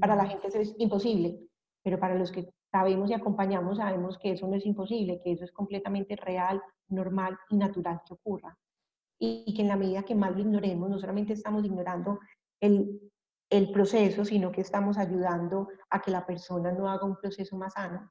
Para 0.00 0.14
la 0.14 0.26
gente 0.26 0.48
eso 0.48 0.58
es 0.58 0.74
imposible, 0.78 1.40
pero 1.82 1.98
para 1.98 2.14
los 2.14 2.30
que 2.30 2.48
sabemos 2.70 3.10
y 3.10 3.14
acompañamos, 3.14 3.78
sabemos 3.78 4.18
que 4.18 4.32
eso 4.32 4.46
no 4.46 4.56
es 4.56 4.66
imposible, 4.66 5.20
que 5.22 5.32
eso 5.32 5.44
es 5.44 5.52
completamente 5.52 6.16
real, 6.16 6.62
normal 6.88 7.38
y 7.48 7.56
natural 7.56 8.00
que 8.06 8.14
ocurra. 8.14 8.56
Y, 9.18 9.52
que 9.54 9.62
en 9.62 9.68
la 9.68 9.76
medida 9.76 10.02
que 10.02 10.14
más 10.14 10.32
lo 10.32 10.40
ignoremos, 10.40 10.88
no 10.88 10.98
solamente 10.98 11.34
estamos 11.34 11.64
ignorando 11.64 12.20
el, 12.60 13.10
el 13.50 13.70
proceso, 13.70 14.24
sino 14.24 14.50
que 14.50 14.62
estamos 14.62 14.96
ayudando 14.96 15.68
a 15.90 16.00
que 16.00 16.10
la 16.10 16.24
persona 16.24 16.72
no 16.72 16.88
haga 16.88 17.04
un 17.04 17.16
proceso 17.16 17.56
más 17.56 17.74
sano. 17.74 18.10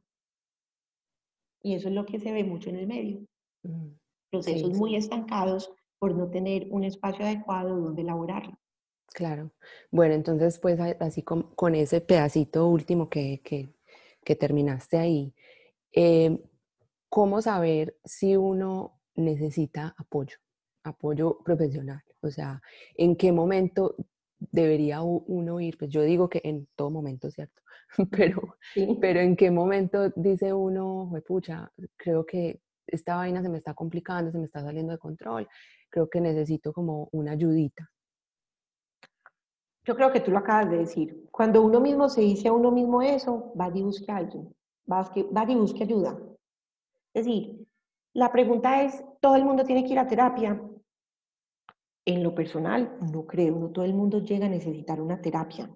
Y 1.62 1.74
eso 1.74 1.90
es 1.90 1.96
lo 1.96 2.06
que 2.06 2.20
se 2.20 2.32
ve 2.32 2.44
mucho 2.44 2.70
en 2.70 2.76
el 2.76 2.88
medio. 2.88 3.26
Mm, 3.64 3.90
Procesos 4.30 4.78
muy 4.78 4.96
estancados 4.96 5.74
por 5.98 6.16
no 6.16 6.30
tener 6.30 6.68
un 6.70 6.84
espacio 6.84 7.26
adecuado 7.26 7.76
donde 7.80 8.04
elaborarlo. 8.04 8.58
Claro. 9.08 9.52
Bueno, 9.92 10.14
entonces, 10.14 10.60
pues 10.60 10.80
así 10.80 11.24
con, 11.24 11.44
con 11.56 11.74
ese 11.74 12.00
pedacito 12.00 12.68
último 12.68 13.10
que, 13.10 13.42
que, 13.44 13.74
que 14.24 14.36
terminaste 14.36 14.98
ahí, 14.98 15.34
eh, 15.94 16.38
¿cómo 17.10 17.42
saber 17.42 17.98
si 18.06 18.36
uno 18.36 19.00
necesita 19.16 19.96
apoyo, 19.98 20.38
apoyo 20.84 21.40
profesional? 21.44 22.02
O 22.22 22.30
sea, 22.30 22.62
¿en 22.96 23.16
qué 23.16 23.32
momento 23.32 23.96
debería 24.40 25.02
uno 25.02 25.60
ir? 25.60 25.78
Pues 25.78 25.90
yo 25.90 26.04
digo 26.04 26.30
que 26.30 26.42
en 26.44 26.68
todo 26.76 26.90
momento, 26.90 27.32
¿cierto? 27.32 27.62
Pero, 28.12 28.56
pero 29.02 29.20
¿en 29.20 29.36
qué 29.36 29.50
momento 29.50 30.12
dice 30.16 30.54
uno, 30.54 31.12
pucha, 31.26 31.72
creo 31.98 32.24
que 32.24 32.62
esta 32.86 33.16
vaina 33.16 33.42
se 33.42 33.50
me 33.50 33.58
está 33.58 33.74
complicando, 33.74 34.32
se 34.32 34.38
me 34.38 34.46
está 34.46 34.62
saliendo 34.62 34.92
de 34.92 35.00
control, 35.00 35.48
creo 35.90 36.08
que 36.08 36.22
necesito 36.22 36.72
como 36.72 37.10
una 37.12 37.32
ayudita? 37.32 37.90
Yo 39.86 39.96
creo 39.96 40.12
que 40.12 40.20
tú 40.20 40.32
lo 40.32 40.40
acabas 40.40 40.70
de 40.70 40.78
decir. 40.78 41.28
Cuando 41.32 41.62
uno 41.62 41.80
mismo 41.80 42.10
se 42.10 42.22
dice 42.22 42.50
a 42.50 42.54
uno 42.54 42.72
mismo 42.72 43.02
eso, 43.02 43.54
va 43.60 43.70
y 43.74 43.82
busque 43.82 44.12
a 44.12 44.18
alguien, 44.18 44.54
va, 44.92 45.10
y 45.48 45.56
busque 45.56 45.84
ayuda. 45.84 46.20
Es 47.14 47.26
decir, 47.26 47.66
la 48.14 48.32
pregunta 48.32 48.84
es, 48.84 49.04
¿todo 49.20 49.36
el 49.36 49.46
mundo 49.46 49.64
tiene 49.64 49.84
que 49.84 49.94
ir 49.94 50.00
a 50.00 50.08
terapia? 50.08 50.62
En 52.06 52.24
lo 52.24 52.36
personal, 52.36 52.98
no 53.12 53.26
creo, 53.26 53.56
no 53.56 53.70
todo 53.70 53.86
el 53.86 53.94
mundo 53.94 54.20
llega 54.20 54.48
a 54.48 54.50
necesitar 54.50 55.00
una 55.00 55.22
terapia, 55.22 55.70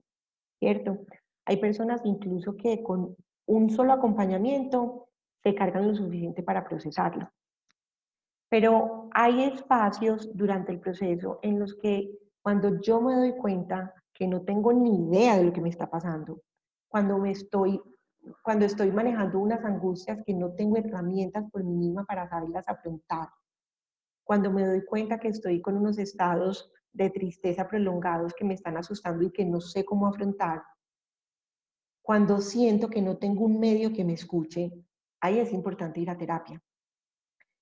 ¿cierto? 0.59 0.99
Hay 1.45 1.57
personas 1.57 2.01
incluso 2.05 2.55
que 2.55 2.81
con 2.83 3.15
un 3.45 3.69
solo 3.69 3.93
acompañamiento 3.93 5.09
se 5.43 5.53
cargan 5.53 5.87
lo 5.87 5.95
suficiente 5.95 6.43
para 6.43 6.63
procesarlo. 6.63 7.29
Pero 8.49 9.09
hay 9.13 9.43
espacios 9.43 10.29
durante 10.35 10.71
el 10.71 10.79
proceso 10.79 11.39
en 11.41 11.59
los 11.59 11.75
que 11.75 12.11
cuando 12.43 12.81
yo 12.81 13.01
me 13.01 13.15
doy 13.15 13.31
cuenta 13.31 13.93
que 14.13 14.27
no 14.27 14.41
tengo 14.41 14.73
ni 14.73 15.07
idea 15.07 15.37
de 15.37 15.45
lo 15.45 15.53
que 15.53 15.61
me 15.61 15.69
está 15.69 15.89
pasando, 15.89 16.41
cuando 16.87 17.17
me 17.17 17.31
estoy 17.31 17.81
cuando 18.41 18.63
estoy 18.63 18.89
manejando 18.89 19.37
unas 19.39 19.65
angustias 19.65 20.19
que 20.25 20.33
no 20.33 20.53
tengo 20.53 20.77
herramientas 20.77 21.43
por 21.51 21.61
mí 21.61 21.75
misma 21.75 22.05
para 22.05 22.29
saberlas 22.29 22.67
afrontar, 22.69 23.27
cuando 24.23 24.49
me 24.49 24.65
doy 24.65 24.85
cuenta 24.85 25.19
que 25.19 25.27
estoy 25.27 25.61
con 25.61 25.75
unos 25.75 25.97
estados 25.97 26.71
de 26.93 27.09
tristeza 27.09 27.67
prolongados 27.67 28.33
que 28.33 28.45
me 28.45 28.53
están 28.53 28.77
asustando 28.77 29.25
y 29.25 29.31
que 29.31 29.43
no 29.43 29.59
sé 29.59 29.83
cómo 29.83 30.07
afrontar, 30.07 30.63
cuando 32.01 32.39
siento 32.39 32.89
que 32.89 33.01
no 33.01 33.17
tengo 33.17 33.43
un 33.43 33.59
medio 33.59 33.91
que 33.91 34.05
me 34.05 34.13
escuche, 34.13 34.71
ahí 35.19 35.39
es 35.39 35.51
importante 35.51 35.99
ir 35.99 36.09
a 36.09 36.17
terapia. 36.17 36.61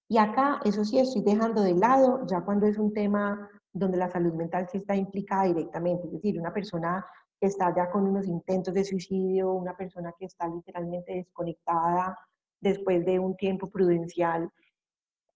Y 0.08 0.20
acá, 0.20 0.60
eso 0.64 0.86
sí, 0.86 1.00
estoy 1.00 1.24
dejando 1.24 1.64
de 1.64 1.74
lado, 1.74 2.26
ya 2.28 2.42
cuando 2.42 2.68
es 2.68 2.78
un 2.78 2.94
tema 2.94 3.50
donde 3.74 3.98
la 3.98 4.10
salud 4.10 4.34
mental 4.34 4.68
sí 4.70 4.80
está 4.80 4.96
implicada 4.96 5.46
directamente, 5.46 6.08
es 6.08 6.14
decir, 6.14 6.40
una 6.40 6.54
persona 6.54 7.06
que 7.40 7.48
está 7.48 7.74
ya 7.76 7.90
con 7.90 8.08
unos 8.08 8.28
intentos 8.28 8.74
de 8.74 8.84
suicidio, 8.84 9.54
una 9.54 9.76
persona 9.76 10.14
que 10.18 10.26
está 10.26 10.48
literalmente 10.48 11.14
desconectada 11.14 12.18
después 12.60 13.06
de 13.06 13.18
un 13.20 13.36
tiempo 13.36 13.70
prudencial, 13.70 14.50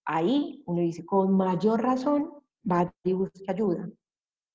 ahí 0.04 0.62
uno 0.66 0.80
dice, 0.80 1.04
con 1.04 1.36
mayor 1.36 1.82
razón, 1.82 2.32
va 2.70 2.92
y 3.02 3.12
busca 3.12 3.52
ayuda. 3.52 3.90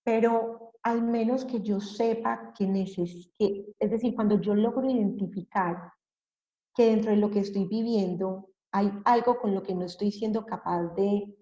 Pero 0.03 0.71
al 0.83 1.03
menos 1.03 1.45
que 1.45 1.61
yo 1.61 1.79
sepa 1.79 2.53
que 2.57 2.65
necesito, 2.65 3.73
es 3.77 3.91
decir, 3.91 4.15
cuando 4.15 4.39
yo 4.39 4.55
logro 4.55 4.89
identificar 4.89 5.93
que 6.73 6.85
dentro 6.85 7.11
de 7.11 7.17
lo 7.17 7.29
que 7.29 7.39
estoy 7.39 7.65
viviendo 7.65 8.49
hay 8.71 8.91
algo 9.03 9.37
con 9.39 9.53
lo 9.53 9.61
que 9.61 9.75
no 9.75 9.85
estoy 9.85 10.11
siendo 10.11 10.45
capaz 10.45 10.95
de 10.95 11.35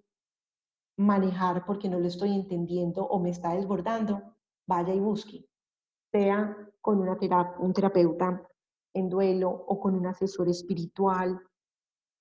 manejar 1.00 1.66
porque 1.66 1.90
no 1.90 2.00
lo 2.00 2.08
estoy 2.08 2.34
entendiendo 2.34 3.04
o 3.06 3.20
me 3.20 3.30
está 3.32 3.56
desbordando, 3.56 4.22
vaya 4.68 4.94
y 4.94 5.00
busque 5.00 5.50
sea 6.12 6.56
con 6.82 7.00
una 7.00 7.18
un 7.60 7.74
terapeuta 7.74 8.48
en 8.94 9.10
duelo 9.10 9.50
o 9.50 9.80
con 9.80 9.96
un 9.96 10.08
asesor 10.08 10.50
espiritual 10.50 11.40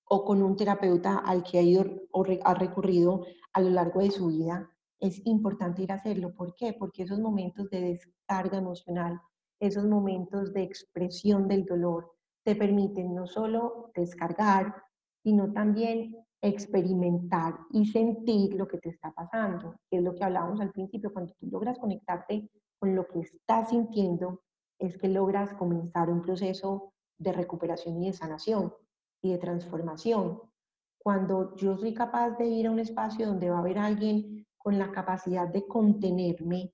o 0.04 0.24
con 0.24 0.42
un 0.42 0.56
terapeuta 0.56 1.18
al 1.18 1.42
que 1.42 1.58
ha 1.58 1.62
ido 1.62 1.84
o 2.12 2.24
ha 2.44 2.54
recurrido 2.54 3.24
a 3.52 3.60
lo 3.60 3.70
largo 3.70 4.00
de 4.00 4.10
su 4.10 4.26
vida, 4.28 4.70
es 5.00 5.24
importante 5.26 5.82
ir 5.82 5.92
a 5.92 5.96
hacerlo. 5.96 6.34
¿Por 6.34 6.54
qué? 6.54 6.74
Porque 6.78 7.02
esos 7.02 7.18
momentos 7.18 7.68
de 7.70 7.80
descarga 7.80 8.58
emocional, 8.58 9.20
esos 9.60 9.84
momentos 9.84 10.52
de 10.52 10.62
expresión 10.62 11.48
del 11.48 11.64
dolor, 11.64 12.12
te 12.44 12.56
permiten 12.56 13.14
no 13.14 13.26
solo 13.26 13.90
descargar, 13.94 14.82
sino 15.22 15.52
también 15.52 16.16
experimentar 16.40 17.58
y 17.72 17.86
sentir 17.86 18.54
lo 18.54 18.68
que 18.68 18.78
te 18.78 18.90
está 18.90 19.12
pasando. 19.12 19.74
Es 19.90 20.02
lo 20.02 20.14
que 20.14 20.24
hablábamos 20.24 20.60
al 20.60 20.70
principio, 20.70 21.12
cuando 21.12 21.34
tú 21.34 21.48
logras 21.50 21.78
conectarte 21.78 22.48
con 22.78 22.94
lo 22.94 23.06
que 23.08 23.20
estás 23.20 23.70
sintiendo, 23.70 24.42
es 24.78 24.96
que 24.96 25.08
logras 25.08 25.54
comenzar 25.54 26.10
un 26.10 26.22
proceso 26.22 26.92
de 27.18 27.32
recuperación 27.32 28.00
y 28.00 28.06
de 28.06 28.12
sanación 28.12 28.72
y 29.20 29.32
de 29.32 29.38
transformación. 29.38 30.40
Cuando 30.98 31.56
yo 31.56 31.76
soy 31.76 31.94
capaz 31.94 32.36
de 32.38 32.46
ir 32.46 32.66
a 32.66 32.70
un 32.70 32.78
espacio 32.78 33.26
donde 33.26 33.50
va 33.50 33.56
a 33.56 33.60
haber 33.60 33.78
alguien 33.78 34.46
con 34.56 34.78
la 34.78 34.92
capacidad 34.92 35.48
de 35.48 35.66
contenerme, 35.66 36.72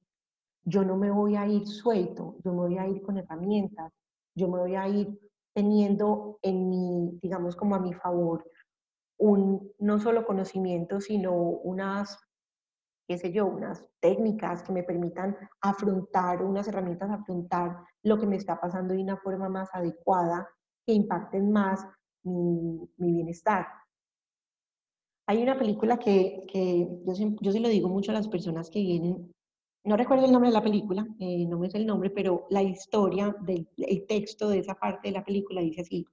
yo 0.65 0.85
no 0.85 0.97
me 0.97 1.11
voy 1.11 1.37
a 1.37 1.47
ir 1.47 1.67
suelto, 1.67 2.37
yo 2.45 2.53
me 2.53 2.61
voy 2.61 2.79
a 2.79 2.89
ir 2.89 3.03
con 3.03 3.19
herramientas, 3.19 3.93
yo 4.35 4.49
me 4.49 4.59
voy 4.59 4.75
a 4.75 4.89
ir 4.89 5.19
teniendo 5.55 6.39
en 6.43 6.69
mi, 6.69 7.19
digamos, 7.23 7.55
como 7.55 7.75
a 7.75 7.79
mi 7.79 7.93
favor, 7.93 8.45
un 9.19 9.73
no 9.79 9.99
solo 9.99 10.27
conocimiento, 10.27 11.01
sino 11.01 11.33
unas 11.33 12.19
qué 13.07 13.19
sé 13.19 13.33
yo, 13.33 13.47
unas 13.47 13.87
técnicas 14.01 14.63
que 14.63 14.73
me 14.73 14.83
permitan 14.83 15.37
afrontar, 15.61 16.43
unas 16.43 16.67
herramientas 16.69 17.11
afrontar 17.11 17.85
lo 18.03 18.19
que 18.19 18.27
me 18.27 18.37
está 18.37 18.61
pasando 18.61 18.95
de 18.95 19.03
una 19.03 19.17
forma 19.19 19.49
más 19.49 19.69
adecuada, 19.73 20.49
que 20.87 20.95
impacten 20.95 21.53
más 21.53 21.87
mi, 22.23 22.89
bienestar. 22.97 23.67
Hay 25.27 25.43
una 25.43 25.59
película 25.59 25.99
que, 25.99 26.47
yo, 26.53 27.15
yo 27.41 27.53
se 27.53 27.61
lo 27.61 27.69
digo 27.69 27.89
mucho 27.89 28.11
a 28.11 28.15
las 28.15 28.29
personas 28.29 28.71
que 28.71 28.81
vienen, 28.81 29.33
no 29.85 29.97
recuerdo 29.97 30.25
el 30.25 30.33
nombre 30.33 30.49
de 30.49 30.55
la 30.55 30.63
película, 30.63 31.07
eh, 31.19 31.47
no 31.47 31.59
me 31.59 31.71
sé 31.71 31.77
el 31.79 31.87
nombre, 31.87 32.09
pero 32.09 32.47
la 32.49 32.63
historia 32.63 33.37
del 33.41 33.69
el 33.77 34.07
texto 34.07 34.49
de 34.49 34.59
esa 34.61 34.75
parte 34.75 35.09
de 35.09 35.13
la 35.13 35.25
película 35.25 35.61
dice 35.61 35.83
así, 35.83 36.07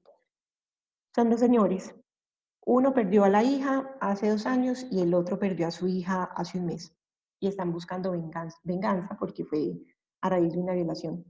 son 1.15 1.29
dos 1.29 1.39
señores 1.39 1.95
uno 2.65 2.93
perdió 2.93 3.23
a 3.23 3.29
la 3.29 3.43
hija 3.43 3.95
hace 3.99 4.29
dos 4.29 4.45
años 4.45 4.85
y 4.91 5.01
el 5.01 5.13
otro 5.13 5.39
perdió 5.39 5.67
a 5.67 5.71
su 5.71 5.87
hija 5.87 6.23
hace 6.35 6.59
un 6.59 6.67
mes. 6.67 6.95
Y 7.39 7.47
están 7.47 7.71
buscando 7.71 8.11
venganza, 8.11 9.17
porque 9.19 9.43
fue 9.43 9.79
a 10.21 10.29
raíz 10.29 10.53
de 10.53 10.59
una 10.59 10.73
violación. 10.73 11.25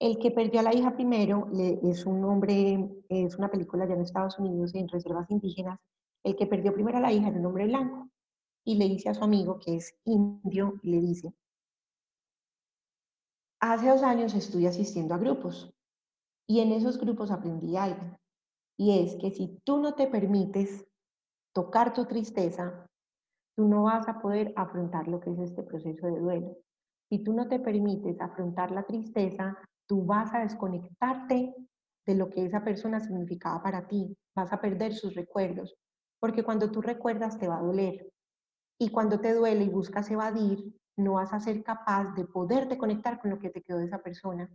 El 0.00 0.18
que 0.18 0.30
perdió 0.30 0.60
a 0.60 0.62
la 0.62 0.74
hija 0.74 0.94
primero 0.94 1.48
es 1.52 2.06
un 2.06 2.24
hombre, 2.24 3.04
es 3.08 3.36
una 3.36 3.50
película 3.50 3.86
ya 3.86 3.94
en 3.94 4.00
Estados 4.00 4.38
Unidos, 4.38 4.74
en 4.74 4.88
reservas 4.88 5.30
indígenas. 5.30 5.78
El 6.24 6.36
que 6.36 6.46
perdió 6.46 6.72
primero 6.72 6.98
a 6.98 7.02
la 7.02 7.12
hija 7.12 7.28
era 7.28 7.38
un 7.38 7.46
hombre 7.46 7.66
blanco. 7.66 8.08
Y 8.64 8.76
le 8.76 8.88
dice 8.88 9.10
a 9.10 9.14
su 9.14 9.22
amigo, 9.22 9.58
que 9.58 9.76
es 9.76 9.94
indio, 10.04 10.80
y 10.82 10.90
le 10.90 11.00
dice, 11.00 11.34
hace 13.60 13.88
dos 13.88 14.02
años 14.02 14.34
estuve 14.34 14.68
asistiendo 14.68 15.14
a 15.14 15.18
grupos 15.18 15.74
y 16.46 16.60
en 16.60 16.72
esos 16.72 16.98
grupos 16.98 17.30
aprendí 17.30 17.76
algo. 17.76 18.18
Y 18.76 18.98
es 19.00 19.16
que 19.16 19.30
si 19.30 19.60
tú 19.64 19.80
no 19.80 19.94
te 19.94 20.06
permites 20.08 20.84
tocar 21.54 21.92
tu 21.92 22.06
tristeza, 22.06 22.86
tú 23.56 23.68
no 23.68 23.84
vas 23.84 24.08
a 24.08 24.20
poder 24.20 24.52
afrontar 24.56 25.06
lo 25.08 25.20
que 25.20 25.30
es 25.30 25.38
este 25.38 25.62
proceso 25.62 26.06
de 26.06 26.18
duelo. 26.18 26.56
Si 27.08 27.22
tú 27.22 27.32
no 27.32 27.48
te 27.48 27.60
permites 27.60 28.20
afrontar 28.20 28.72
la 28.72 28.82
tristeza, 28.82 29.56
tú 29.86 30.04
vas 30.04 30.34
a 30.34 30.40
desconectarte 30.40 31.54
de 32.06 32.14
lo 32.14 32.30
que 32.30 32.44
esa 32.44 32.64
persona 32.64 33.00
significaba 33.00 33.62
para 33.62 33.86
ti, 33.86 34.16
vas 34.34 34.52
a 34.52 34.60
perder 34.60 34.94
sus 34.94 35.14
recuerdos, 35.14 35.76
porque 36.20 36.42
cuando 36.42 36.70
tú 36.70 36.82
recuerdas 36.82 37.38
te 37.38 37.48
va 37.48 37.58
a 37.58 37.62
doler. 37.62 38.10
Y 38.80 38.90
cuando 38.90 39.20
te 39.20 39.32
duele 39.32 39.64
y 39.64 39.68
buscas 39.68 40.10
evadir, 40.10 40.74
no 40.96 41.14
vas 41.14 41.32
a 41.32 41.40
ser 41.40 41.62
capaz 41.62 42.14
de 42.14 42.24
poderte 42.24 42.76
conectar 42.76 43.20
con 43.20 43.30
lo 43.30 43.38
que 43.38 43.50
te 43.50 43.62
quedó 43.62 43.78
de 43.78 43.86
esa 43.86 43.98
persona. 43.98 44.50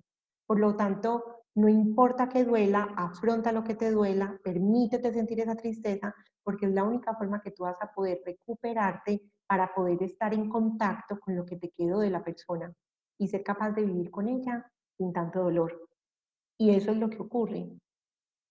Por 0.50 0.60
lo 0.60 0.76
tanto, 0.76 1.44
no 1.54 1.70
importa 1.70 2.28
que 2.28 2.44
duela, 2.44 2.96
afronta 2.98 3.52
lo 3.52 3.64
que 3.64 3.76
te 3.76 3.92
duela, 3.92 4.36
permítete 4.44 5.14
sentir 5.14 5.42
esa 5.42 5.54
tristeza, 5.54 6.16
porque 6.44 6.66
es 6.66 6.72
la 6.72 6.84
única 6.84 7.14
forma 7.14 7.40
que 7.40 7.52
tú 7.52 7.66
vas 7.66 7.80
a 7.80 7.94
poder 7.94 8.20
recuperarte 8.26 9.22
para 9.46 9.72
poder 9.76 10.02
estar 10.02 10.34
en 10.34 10.50
contacto 10.50 11.20
con 11.20 11.36
lo 11.36 11.46
que 11.46 11.58
te 11.58 11.70
quedó 11.70 12.00
de 12.00 12.10
la 12.10 12.24
persona 12.24 12.74
y 13.20 13.28
ser 13.28 13.44
capaz 13.44 13.74
de 13.74 13.86
vivir 13.86 14.10
con 14.10 14.28
ella 14.28 14.68
sin 14.98 15.14
tanto 15.14 15.44
dolor. 15.44 15.88
Y 16.58 16.72
eso 16.72 16.94
es 16.94 16.98
lo 16.98 17.12
que 17.12 17.22
ocurre. 17.22 17.70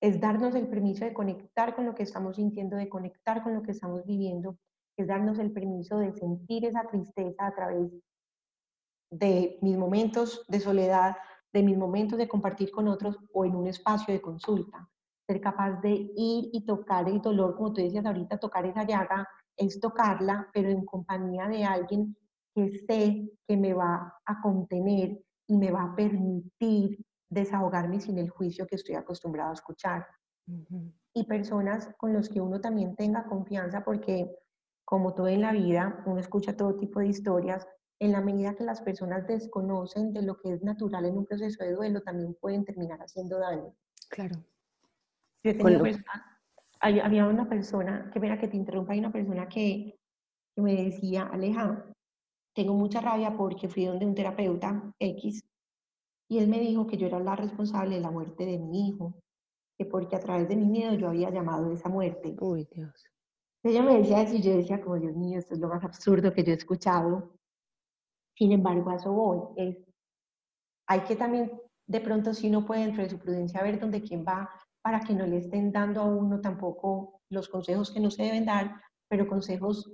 Es 0.00 0.20
darnos 0.20 0.54
el 0.54 0.68
permiso 0.68 1.04
de 1.04 1.12
conectar 1.12 1.74
con 1.74 1.84
lo 1.84 1.96
que 1.96 2.04
estamos 2.04 2.36
sintiendo, 2.36 2.76
de 2.76 2.88
conectar 2.88 3.42
con 3.42 3.54
lo 3.54 3.62
que 3.64 3.72
estamos 3.72 4.06
viviendo, 4.06 4.56
es 4.96 5.08
darnos 5.08 5.40
el 5.40 5.50
permiso 5.50 5.98
de 5.98 6.12
sentir 6.12 6.64
esa 6.64 6.86
tristeza 6.86 7.44
a 7.44 7.54
través 7.56 7.90
de 9.10 9.58
mis 9.62 9.76
momentos 9.76 10.44
de 10.46 10.60
soledad, 10.60 11.16
de 11.52 11.62
mis 11.62 11.76
momentos 11.76 12.18
de 12.18 12.28
compartir 12.28 12.70
con 12.70 12.88
otros 12.88 13.18
o 13.32 13.44
en 13.44 13.56
un 13.56 13.66
espacio 13.66 14.12
de 14.12 14.20
consulta. 14.20 14.88
Ser 15.26 15.40
capaz 15.40 15.80
de 15.80 15.90
ir 15.90 16.50
y 16.52 16.64
tocar 16.64 17.08
el 17.08 17.20
dolor, 17.20 17.56
como 17.56 17.72
tú 17.72 17.82
decías 17.82 18.04
ahorita, 18.04 18.38
tocar 18.38 18.66
esa 18.66 18.84
llaga, 18.84 19.28
es 19.56 19.80
tocarla, 19.80 20.48
pero 20.52 20.70
en 20.70 20.84
compañía 20.84 21.48
de 21.48 21.64
alguien 21.64 22.16
que 22.54 22.78
sé 22.86 23.30
que 23.46 23.56
me 23.56 23.74
va 23.74 24.14
a 24.24 24.40
contener 24.40 25.20
y 25.46 25.56
me 25.56 25.70
va 25.70 25.84
a 25.84 25.96
permitir 25.96 27.04
desahogarme 27.30 28.00
sin 28.00 28.18
el 28.18 28.30
juicio 28.30 28.66
que 28.66 28.76
estoy 28.76 28.94
acostumbrado 28.94 29.50
a 29.50 29.54
escuchar. 29.54 30.06
Y 31.14 31.24
personas 31.24 31.94
con 31.98 32.12
los 32.12 32.28
que 32.28 32.40
uno 32.40 32.60
también 32.60 32.96
tenga 32.96 33.26
confianza, 33.26 33.84
porque 33.84 34.34
como 34.84 35.14
todo 35.14 35.28
en 35.28 35.42
la 35.42 35.52
vida, 35.52 36.02
uno 36.06 36.20
escucha 36.20 36.56
todo 36.56 36.76
tipo 36.76 37.00
de 37.00 37.08
historias, 37.08 37.66
en 38.00 38.12
la 38.12 38.20
medida 38.20 38.54
que 38.54 38.64
las 38.64 38.80
personas 38.80 39.26
desconocen 39.26 40.12
de 40.12 40.22
lo 40.22 40.38
que 40.38 40.52
es 40.52 40.62
natural 40.62 41.04
en 41.04 41.18
un 41.18 41.26
proceso 41.26 41.64
de 41.64 41.74
duelo, 41.74 42.00
también 42.02 42.34
pueden 42.34 42.64
terminar 42.64 43.00
haciendo 43.00 43.38
daño. 43.38 43.74
Claro. 44.08 44.36
Yo 45.42 45.56
tenía 45.56 45.80
había 46.80 47.26
una 47.26 47.48
persona, 47.48 48.10
que 48.12 48.20
mira 48.20 48.38
que 48.38 48.48
te 48.48 48.56
interrumpa, 48.56 48.92
hay 48.92 49.00
una 49.00 49.12
persona 49.12 49.48
que, 49.48 49.98
que 50.54 50.62
me 50.62 50.84
decía, 50.84 51.24
Aleja, 51.24 51.84
tengo 52.54 52.74
mucha 52.74 53.00
rabia 53.00 53.36
porque 53.36 53.68
fui 53.68 53.86
donde 53.86 54.06
un 54.06 54.14
terapeuta 54.14 54.94
X 54.98 55.42
y 56.28 56.38
él 56.38 56.48
me 56.48 56.60
dijo 56.60 56.86
que 56.86 56.96
yo 56.96 57.06
era 57.06 57.18
la 57.18 57.34
responsable 57.36 57.96
de 57.96 58.00
la 58.00 58.10
muerte 58.10 58.44
de 58.44 58.58
mi 58.58 58.88
hijo, 58.88 59.14
que 59.76 59.86
porque 59.86 60.16
a 60.16 60.20
través 60.20 60.48
de 60.48 60.56
mi 60.56 60.66
miedo 60.66 60.94
yo 60.94 61.08
había 61.08 61.30
llamado 61.30 61.70
a 61.70 61.74
esa 61.74 61.88
muerte. 61.88 62.36
Uy, 62.40 62.68
Dios. 62.70 63.06
Ella 63.62 63.82
me 63.82 63.98
decía 63.98 64.22
eso 64.22 64.34
y 64.34 64.42
yo 64.42 64.56
decía, 64.56 64.80
como 64.80 64.96
Dios 64.96 65.16
mío, 65.16 65.38
esto 65.38 65.54
es 65.54 65.60
lo 65.60 65.68
más 65.68 65.82
absurdo 65.82 66.32
que 66.32 66.44
yo 66.44 66.52
he 66.52 66.56
escuchado. 66.56 67.37
Sin 68.38 68.52
embargo, 68.52 68.90
a 68.90 68.94
eso 68.94 69.12
voy. 69.12 69.40
Es, 69.56 69.76
hay 70.86 71.00
que 71.00 71.16
también, 71.16 71.50
de 71.88 72.00
pronto, 72.00 72.32
si 72.32 72.48
uno 72.48 72.64
puede 72.64 72.82
dentro 72.82 73.02
de 73.02 73.10
su 73.10 73.18
prudencia 73.18 73.62
ver 73.64 73.80
dónde 73.80 74.00
quién 74.00 74.24
va 74.24 74.48
para 74.80 75.00
que 75.00 75.12
no 75.12 75.26
le 75.26 75.38
estén 75.38 75.72
dando 75.72 76.02
a 76.02 76.04
uno 76.04 76.40
tampoco 76.40 77.20
los 77.30 77.48
consejos 77.48 77.90
que 77.90 77.98
no 77.98 78.12
se 78.12 78.22
deben 78.22 78.46
dar, 78.46 78.80
pero 79.08 79.26
consejos 79.26 79.92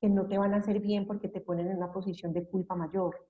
que 0.00 0.08
no 0.10 0.28
te 0.28 0.36
van 0.36 0.52
a 0.52 0.58
hacer 0.58 0.80
bien 0.80 1.06
porque 1.06 1.28
te 1.28 1.40
ponen 1.40 1.70
en 1.70 1.78
una 1.78 1.90
posición 1.90 2.32
de 2.34 2.46
culpa 2.46 2.76
mayor. 2.76 3.26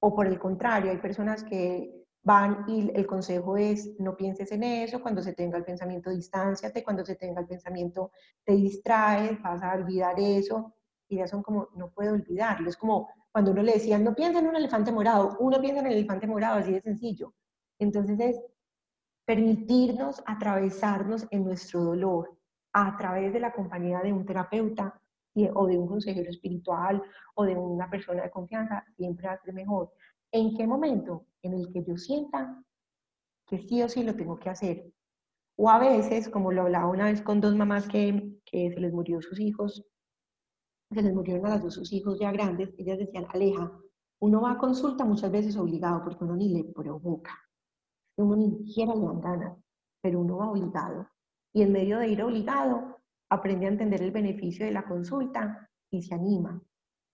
O 0.00 0.12
por 0.12 0.26
el 0.26 0.40
contrario, 0.40 0.90
hay 0.90 0.98
personas 0.98 1.44
que 1.44 2.04
van 2.24 2.64
y 2.68 2.90
el 2.94 3.06
consejo 3.06 3.56
es 3.56 3.94
no 4.00 4.16
pienses 4.16 4.50
en 4.50 4.64
eso, 4.64 5.00
cuando 5.00 5.22
se 5.22 5.34
tenga 5.34 5.56
el 5.56 5.64
pensamiento 5.64 6.10
distánciate, 6.10 6.82
cuando 6.82 7.04
se 7.04 7.14
tenga 7.14 7.40
el 7.40 7.46
pensamiento 7.46 8.10
te 8.44 8.54
distraes, 8.54 9.40
vas 9.40 9.62
a 9.62 9.74
olvidar 9.74 10.18
eso, 10.18 10.74
y 11.12 11.16
ya 11.18 11.26
son 11.26 11.42
como, 11.42 11.68
no 11.76 11.90
puedo 11.90 12.14
olvidarlo, 12.14 12.68
es 12.68 12.76
como 12.76 13.10
cuando 13.30 13.50
uno 13.50 13.62
le 13.62 13.74
decía, 13.74 13.98
no 13.98 14.14
piensa 14.14 14.40
en 14.40 14.48
un 14.48 14.56
elefante 14.56 14.90
morado, 14.90 15.36
uno 15.40 15.60
piensa 15.60 15.80
en 15.80 15.86
el 15.86 15.92
elefante 15.92 16.26
morado, 16.26 16.58
así 16.58 16.72
de 16.72 16.80
sencillo. 16.80 17.34
Entonces 17.78 18.18
es 18.20 18.40
permitirnos 19.26 20.22
atravesarnos 20.26 21.26
en 21.30 21.44
nuestro 21.44 21.82
dolor 21.82 22.36
a 22.72 22.96
través 22.96 23.32
de 23.32 23.40
la 23.40 23.52
compañía 23.52 24.00
de 24.00 24.12
un 24.12 24.24
terapeuta 24.24 24.98
o 25.54 25.66
de 25.66 25.78
un 25.78 25.86
consejero 25.86 26.30
espiritual 26.30 27.02
o 27.34 27.44
de 27.44 27.56
una 27.56 27.88
persona 27.88 28.22
de 28.22 28.30
confianza, 28.30 28.84
siempre 28.96 29.28
va 29.28 29.34
a 29.34 29.42
ser 29.42 29.54
mejor. 29.54 29.92
¿En 30.30 30.54
qué 30.56 30.66
momento? 30.66 31.26
En 31.42 31.54
el 31.54 31.70
que 31.72 31.84
yo 31.84 31.96
sienta 31.96 32.62
que 33.46 33.58
sí 33.58 33.82
o 33.82 33.88
sí 33.88 34.02
lo 34.02 34.14
tengo 34.14 34.38
que 34.38 34.50
hacer. 34.50 34.92
O 35.56 35.68
a 35.70 35.78
veces, 35.78 36.28
como 36.28 36.52
lo 36.52 36.62
hablaba 36.62 36.88
una 36.88 37.06
vez 37.06 37.22
con 37.22 37.40
dos 37.40 37.54
mamás 37.54 37.86
que, 37.86 38.38
que 38.44 38.72
se 38.72 38.80
les 38.80 38.92
murió 38.92 39.20
sus 39.20 39.38
hijos, 39.40 39.84
se 40.94 41.02
les 41.02 41.14
murieron 41.14 41.46
a 41.46 41.50
las 41.50 41.62
dos 41.62 41.74
sus 41.74 41.92
hijos 41.92 42.18
ya 42.18 42.32
grandes, 42.32 42.74
ellas 42.78 42.98
decían, 42.98 43.26
Aleja, 43.30 43.72
uno 44.20 44.40
va 44.40 44.52
a 44.52 44.58
consulta 44.58 45.04
muchas 45.04 45.30
veces 45.32 45.56
obligado 45.56 46.02
porque 46.04 46.24
uno 46.24 46.36
ni 46.36 46.48
le 46.48 46.64
provoca, 46.64 47.36
uno 48.16 48.36
ni 48.36 48.50
siquiera 48.50 48.94
le 48.94 49.04
dan 49.04 49.20
ganas, 49.20 49.58
pero 50.00 50.20
uno 50.20 50.36
va 50.36 50.50
obligado. 50.50 51.08
Y 51.52 51.62
en 51.62 51.72
medio 51.72 51.98
de 51.98 52.08
ir 52.08 52.22
obligado, 52.22 52.98
aprende 53.30 53.66
a 53.66 53.70
entender 53.70 54.02
el 54.02 54.10
beneficio 54.10 54.64
de 54.64 54.72
la 54.72 54.84
consulta 54.84 55.68
y 55.90 56.02
se 56.02 56.14
anima. 56.14 56.62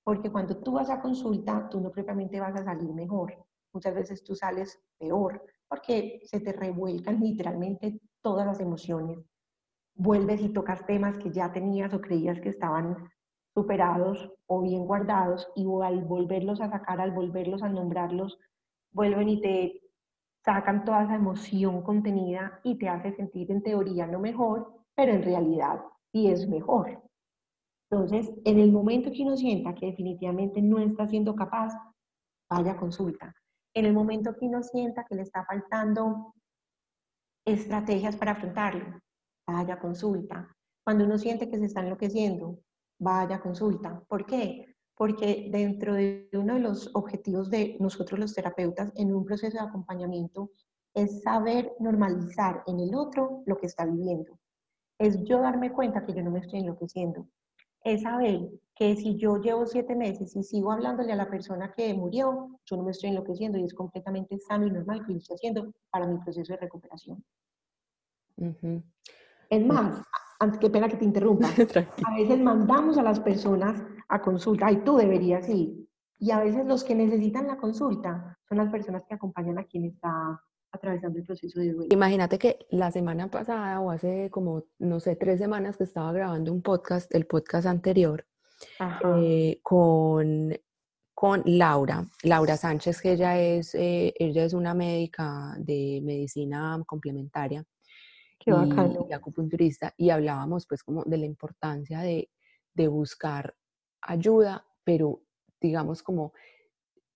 Porque 0.05 0.31
cuando 0.31 0.59
tú 0.59 0.73
vas 0.73 0.91
a 0.91 1.01
consulta, 1.01 1.69
tú 1.69 1.81
no 1.81 1.91
propiamente 1.91 2.41
vas 2.41 2.57
a 2.57 2.65
salir 2.65 2.93
mejor. 2.93 3.35
Muchas 3.73 3.95
veces 3.95 4.25
tú 4.25 4.35
sales 4.35 4.81
peor, 4.99 5.45
porque 5.69 6.21
se 6.25 6.41
te 6.41 6.53
revuelcan 6.53 7.21
literalmente 7.21 8.01
todas 8.23 8.47
las 8.47 8.61
emociones. 8.61 9.19
Vuelves 9.95 10.41
y 10.41 10.49
tocas 10.49 10.87
temas 10.87 11.19
que 11.19 11.31
ya 11.31 11.53
tenías 11.53 11.93
o 11.93 12.01
creías 12.01 12.41
que 12.41 12.49
estaban 12.51 12.97
superados 13.59 14.31
o 14.47 14.63
bien 14.63 14.87
guardados 14.87 15.49
y 15.57 15.67
al 15.83 16.05
volverlos 16.05 16.61
a 16.61 16.71
sacar, 16.71 17.01
al 17.01 17.11
volverlos 17.11 17.61
a 17.65 17.69
nombrarlos, 17.69 18.39
vuelven 18.93 19.29
y 19.31 19.41
te 19.41 19.83
sacan 20.45 20.85
toda 20.85 21.03
esa 21.03 21.17
emoción 21.17 21.83
contenida 21.83 22.61
y 22.63 22.79
te 22.79 22.89
hace 22.89 23.13
sentir 23.17 23.51
en 23.51 23.61
teoría 23.61 24.07
no 24.07 24.21
mejor, 24.21 24.85
pero 24.95 25.13
en 25.13 25.25
realidad 25.25 25.81
sí 26.13 26.29
es 26.29 26.49
mejor. 26.49 27.03
Entonces, 27.91 28.33
en 28.45 28.61
el 28.61 28.71
momento 28.71 29.11
que 29.11 29.25
uno 29.25 29.37
sienta 29.37 29.75
que 29.75 29.87
definitivamente 29.87 30.63
no 30.63 30.79
está 30.79 31.09
siendo 31.09 31.35
capaz, 31.35 31.75
vaya 32.49 32.77
consulta. 32.77 33.35
En 33.75 33.87
el 33.87 33.93
momento 33.93 34.37
que 34.37 34.47
uno 34.47 34.63
sienta 34.63 35.05
que 35.05 35.17
le 35.17 35.23
está 35.23 35.45
faltando 35.45 36.33
estrategias 37.45 38.17
para 38.17 38.33
afrontarlo, 38.33 39.01
vaya 39.49 39.81
consulta. 39.81 40.55
Cuando 40.85 41.07
uno 41.07 41.19
siente 41.19 41.51
que 41.51 41.59
se 41.59 41.65
está 41.65 41.81
enloqueciendo, 41.81 42.61
vaya 42.99 43.41
consulta. 43.41 44.03
¿Por 44.09 44.27
qué? 44.27 44.77
Porque 44.95 45.49
dentro 45.51 45.95
de 45.95 46.29
uno 46.33 46.55
de 46.55 46.61
los 46.61 46.91
objetivos 46.95 47.51
de 47.51 47.77
nosotros 47.81 48.19
los 48.19 48.35
terapeutas 48.35 48.93
en 48.97 49.15
un 49.15 49.25
proceso 49.25 49.57
de 49.57 49.65
acompañamiento 49.65 50.51
es 50.95 51.23
saber 51.23 51.73
normalizar 51.79 52.63
en 52.67 52.81
el 52.81 52.95
otro 52.95 53.43
lo 53.47 53.57
que 53.57 53.67
está 53.67 53.85
viviendo. 53.85 54.39
Es 54.99 55.23
yo 55.25 55.41
darme 55.41 55.73
cuenta 55.73 56.05
que 56.05 56.13
yo 56.13 56.23
no 56.23 56.31
me 56.31 56.41
estoy 56.41 56.61
enloqueciendo. 56.61 57.29
Es 57.85 58.03
saber 58.03 58.49
que 58.75 58.97
si 58.97 59.17
yo 59.17 59.37
llevo 59.39 59.67
siete 59.67 59.95
meses 59.95 60.35
y 60.35 60.43
sigo 60.43 60.73
hablándole 60.73 61.13
a 61.13 61.17
la 61.17 61.31
persona 61.31 61.73
que 61.77 61.95
murió, 61.95 62.61
yo 62.65 62.77
no 62.77 62.83
me 62.83 62.91
estoy 62.91 63.11
enloqueciendo 63.11 63.59
y 63.59 63.65
es 63.65 63.75
completamente 63.75 64.39
sano 64.39 64.67
y 64.67 64.71
normal 64.71 65.05
que 65.07 65.13
lo 65.13 65.19
estoy 65.19 65.37
haciendo 65.37 65.73
para 65.91 66.07
mi 66.07 66.19
proceso 66.19 66.53
de 66.53 66.59
recuperación. 66.59 67.25
Es 69.51 69.65
más, 69.65 70.03
qué 70.61 70.71
pena 70.71 70.89
que 70.89 70.97
te 70.97 71.05
interrumpa, 71.05 71.49
a 72.07 72.15
veces 72.15 72.41
mandamos 72.41 72.99
a 72.99 73.03
las 73.03 73.21
personas 73.21 73.83
a 74.09 74.23
consulta, 74.23 74.71
y 74.71 74.77
tú 74.79 74.97
deberías 74.97 75.49
ir. 75.49 75.87
Y 76.21 76.31
a 76.31 76.41
veces 76.41 76.67
los 76.67 76.83
que 76.83 76.95
necesitan 76.95 77.47
la 77.47 77.59
consulta 77.59 78.39
son 78.49 78.59
las 78.59 78.71
personas 78.71 79.05
que 79.07 79.15
acompañan 79.15 79.59
a 79.59 79.65
quien 79.65 79.85
está 79.85 80.41
atravesando 80.73 81.19
el 81.19 81.25
proceso 81.25 81.61
de 81.61 81.73
duelo. 81.73 81.95
Imagínate 81.95 82.39
que 82.39 82.67
la 82.71 82.91
semana 82.91 83.31
pasada 83.31 83.81
o 83.81 83.91
hace 83.91 84.29
como, 84.31 84.65
no 84.79 85.01
sé, 85.01 85.17
tres 85.17 85.39
semanas 85.39 85.77
que 85.77 85.85
estaba 85.85 86.13
grabando 86.13 86.53
un 86.53 86.63
podcast, 86.63 87.15
el 87.15 87.27
podcast 87.27 87.67
anterior, 87.67 88.27
eh, 89.17 89.61
con, 89.63 90.55
con 91.15 91.43
Laura, 91.45 92.05
Laura 92.25 92.57
Sánchez, 92.57 93.01
que 93.01 93.13
ella 93.13 93.39
es, 93.39 93.75
eh, 93.75 94.13
ella 94.19 94.45
es 94.45 94.55
una 94.55 94.75
médica 94.75 95.55
de 95.59 96.01
medicina 96.03 96.83
complementaria 96.87 97.65
y, 98.45 99.13
acupunturista, 99.13 99.95
y 99.97 100.11
hablábamos 100.11 100.67
pues 100.67 100.83
como 100.83 101.05
de 101.05 101.19
la 101.19 101.27
importancia 101.27 102.01
de, 102.01 102.31
de 102.75 102.89
buscar 102.89 103.55
ayuda, 104.01 104.67
pero 104.85 105.23
digamos 105.61 106.03
como 106.03 106.33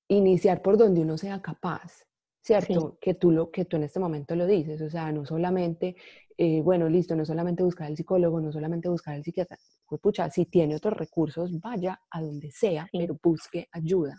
iniciar 0.08 0.62
por 0.62 0.76
donde 0.76 1.00
uno 1.00 1.16
sea 1.16 1.40
capaz, 1.40 2.04
¿cierto? 2.42 2.98
Que, 3.00 3.14
tú 3.14 3.30
lo, 3.30 3.50
que 3.50 3.64
tú 3.64 3.76
en 3.76 3.84
este 3.84 4.00
momento 4.00 4.34
lo 4.36 4.46
dices, 4.46 4.80
o 4.82 4.90
sea, 4.90 5.10
no 5.12 5.24
solamente, 5.24 5.96
eh, 6.36 6.60
bueno, 6.60 6.88
listo, 6.88 7.14
no 7.16 7.24
solamente 7.24 7.62
buscar 7.62 7.86
al 7.86 7.96
psicólogo, 7.96 8.40
no 8.40 8.52
solamente 8.52 8.88
buscar 8.88 9.14
al 9.14 9.24
psiquiatra, 9.24 9.56
pues 9.86 10.00
pucha, 10.00 10.28
si 10.30 10.46
tiene 10.46 10.76
otros 10.76 10.94
recursos, 10.94 11.58
vaya 11.60 12.00
a 12.10 12.20
donde 12.20 12.50
sea, 12.50 12.88
pero 12.92 13.18
busque 13.22 13.68
ayuda. 13.72 14.18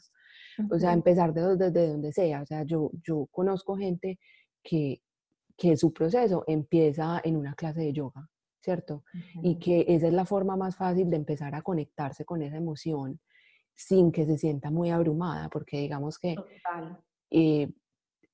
O 0.69 0.77
sea, 0.77 0.93
empezar 0.93 1.33
desde, 1.33 1.57
desde 1.57 1.87
donde 1.87 2.13
sea. 2.13 2.43
O 2.43 2.45
sea, 2.45 2.63
yo, 2.63 2.91
yo 3.01 3.27
conozco 3.31 3.75
gente 3.75 4.19
que, 4.61 5.01
que 5.57 5.77
su 5.77 5.93
proceso 5.93 6.43
empieza 6.47 7.21
en 7.23 7.35
una 7.35 7.53
clase 7.53 7.81
de 7.81 7.93
yoga, 7.93 8.29
¿cierto? 8.61 9.03
Y 9.41 9.59
que 9.59 9.85
esa 9.87 10.07
es 10.07 10.13
la 10.13 10.25
forma 10.25 10.55
más 10.55 10.75
fácil 10.75 11.09
de 11.09 11.17
empezar 11.17 11.53
a 11.55 11.61
conectarse 11.61 12.25
con 12.25 12.41
esa 12.41 12.57
emoción 12.57 13.19
sin 13.75 14.11
que 14.11 14.25
se 14.25 14.37
sienta 14.37 14.69
muy 14.69 14.91
abrumada, 14.91 15.49
porque 15.49 15.79
digamos 15.79 16.19
que 16.19 16.35
eh, 17.31 17.71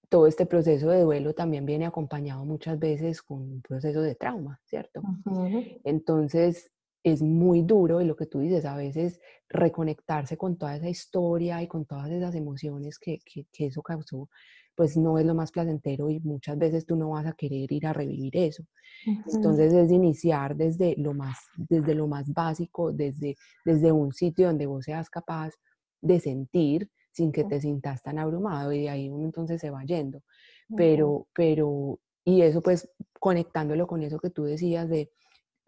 todo 0.10 0.28
este 0.28 0.46
proceso 0.46 0.90
de 0.90 1.02
duelo 1.02 1.34
también 1.34 1.66
viene 1.66 1.86
acompañado 1.86 2.44
muchas 2.44 2.80
veces 2.80 3.22
con 3.22 3.42
un 3.42 3.62
proceso 3.62 4.02
de 4.02 4.16
trauma, 4.16 4.60
¿cierto? 4.66 5.02
Entonces, 5.84 6.72
es 7.04 7.22
muy 7.22 7.62
duro 7.62 8.02
y 8.02 8.06
lo 8.06 8.16
que 8.16 8.26
tú 8.26 8.40
dices, 8.40 8.66
a 8.66 8.76
veces 8.76 9.22
reconectarse 9.48 10.38
con 10.38 10.58
toda 10.58 10.76
esa 10.76 10.90
historia 10.90 11.62
y 11.62 11.68
con 11.68 11.86
todas 11.86 12.10
esas 12.10 12.36
emociones 12.36 13.00
que, 13.00 13.20
que, 13.26 13.46
que 13.52 13.68
eso 13.68 13.82
causó, 13.82 14.30
pues 14.80 14.96
no 14.96 15.20
es 15.20 15.26
lo 15.26 15.36
más 15.36 15.52
placentero 15.52 16.10
y 16.10 16.22
muchas 16.22 16.58
veces 16.58 16.86
tú 16.86 16.96
no 16.96 17.10
vas 17.10 17.26
a 17.26 17.34
querer 17.34 17.70
ir 17.70 17.86
a 17.86 17.92
revivir 17.92 18.38
eso. 18.38 18.64
Entonces 19.06 19.74
es 19.74 19.92
iniciar 19.92 20.56
desde 20.56 20.96
lo 20.98 21.14
más, 21.14 21.38
desde 21.58 21.96
lo 21.96 22.08
más 22.08 22.32
básico, 22.32 22.94
desde, 22.94 23.36
desde 23.66 23.92
un 23.92 24.14
sitio 24.14 24.48
donde 24.48 24.68
vos 24.68 24.86
seas 24.86 25.10
capaz 25.10 25.52
de 26.00 26.22
sentir 26.22 26.90
sin 27.12 27.34
que 27.34 27.44
te 27.44 27.60
sientas 27.60 28.02
tan 28.02 28.20
abrumado 28.20 28.72
y 28.72 28.84
de 28.84 28.90
ahí 28.90 29.10
uno 29.10 29.26
entonces 29.26 29.60
se 29.60 29.70
va 29.70 29.84
yendo. 29.84 30.22
Pero, 30.78 31.28
pero, 31.34 32.00
y 32.24 32.42
eso 32.42 32.62
pues 32.62 32.90
conectándolo 33.20 33.86
con 33.86 34.02
eso 34.02 34.18
que 34.18 34.30
tú 34.30 34.46
decías 34.46 34.88
de 34.88 35.12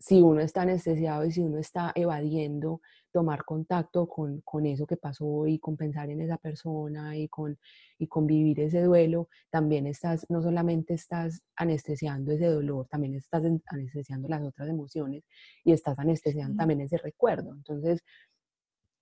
si 0.02 0.20
uno 0.20 0.42
está 0.42 0.64
anestesiado 0.64 1.26
y 1.26 1.32
si 1.32 1.42
uno 1.42 1.60
está 1.60 1.92
evadiendo 1.94 2.82
tomar 3.12 3.46
contacto 3.46 4.08
con, 4.08 4.42
con, 4.42 4.66
eso 4.66 4.88
que 4.88 4.98
pasó 4.98 5.46
y 5.46 5.60
con 5.60 5.78
pensar 5.78 6.10
en 6.10 6.22
esa 6.22 6.38
persona 6.38 7.16
y 7.16 7.28
con, 7.28 7.60
y 8.00 8.08
con 8.08 8.26
vivir 8.26 8.62
ese 8.62 8.82
duelo, 8.82 9.30
también 9.52 9.86
estás, 9.86 10.26
no 10.30 10.42
solamente 10.42 10.96
estás 10.96 11.44
anestesiando 11.56 12.32
ese 12.32 12.48
dolor, 12.48 12.88
también 12.88 13.14
estás 13.14 13.44
anestesiando 13.68 14.28
las 14.28 14.42
otras 14.42 14.70
emociones 14.70 15.24
y 15.64 15.72
estás 15.72 16.00
anestesiando 16.00 16.58
también 16.58 16.82
ese 16.82 16.98
recuerdo. 16.98 17.54
Entonces, 17.54 18.02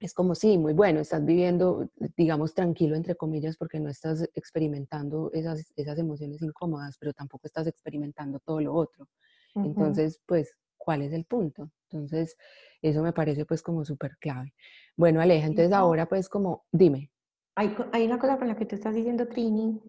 es 0.01 0.13
como, 0.13 0.35
sí, 0.35 0.57
muy 0.57 0.73
bueno, 0.73 0.99
estás 0.99 1.23
viviendo, 1.23 1.89
digamos, 2.17 2.53
tranquilo, 2.53 2.95
entre 2.95 3.15
comillas, 3.15 3.55
porque 3.55 3.79
no 3.79 3.89
estás 3.89 4.29
experimentando 4.33 5.29
esas, 5.33 5.71
esas 5.77 5.97
emociones 5.97 6.41
incómodas, 6.41 6.97
pero 6.99 7.13
tampoco 7.13 7.47
estás 7.47 7.67
experimentando 7.67 8.39
todo 8.39 8.59
lo 8.59 8.73
otro. 8.73 9.07
Entonces, 9.55 10.21
pues, 10.25 10.55
¿cuál 10.89 11.03
es 11.03 11.13
el 11.13 11.25
punto? 11.25 11.69
Entonces, 11.87 12.35
eso 12.81 13.03
me 13.03 13.13
parece 13.13 13.45
pues 13.45 13.61
como 13.61 13.85
súper 13.85 14.17
clave. 14.17 14.55
Bueno, 14.97 15.21
Aleja, 15.21 15.45
entonces 15.45 15.71
ahora 15.71 16.07
pues 16.07 16.27
como, 16.27 16.65
dime. 16.71 17.11
Hay, 17.55 17.75
hay 17.91 18.07
una 18.07 18.17
cosa 18.17 18.39
con 18.39 18.47
la 18.47 18.55
que 18.55 18.65
tú 18.65 18.73
estás 18.73 18.95
diciendo, 18.95 19.27
Trini, 19.27 19.79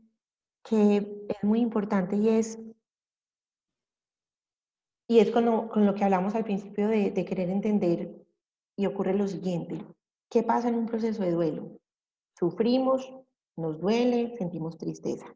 que 0.63 0.97
es 1.27 1.43
muy 1.43 1.61
importante 1.61 2.17
y 2.17 2.29
es, 2.29 2.59
y 5.09 5.21
es 5.21 5.31
con 5.31 5.47
lo, 5.47 5.71
con 5.71 5.87
lo 5.87 5.95
que 5.95 6.05
hablamos 6.05 6.35
al 6.35 6.45
principio 6.45 6.87
de, 6.89 7.13
de 7.13 7.25
querer 7.25 7.49
entender 7.49 8.15
y 8.77 8.85
ocurre 8.85 9.15
lo 9.15 9.27
siguiente. 9.27 9.83
¿Qué 10.29 10.43
pasa 10.43 10.69
en 10.69 10.75
un 10.75 10.85
proceso 10.85 11.23
de 11.23 11.31
duelo? 11.31 11.81
Sufrimos, 12.39 13.11
nos 13.57 13.81
duele, 13.81 14.37
sentimos 14.37 14.77
tristeza. 14.77 15.35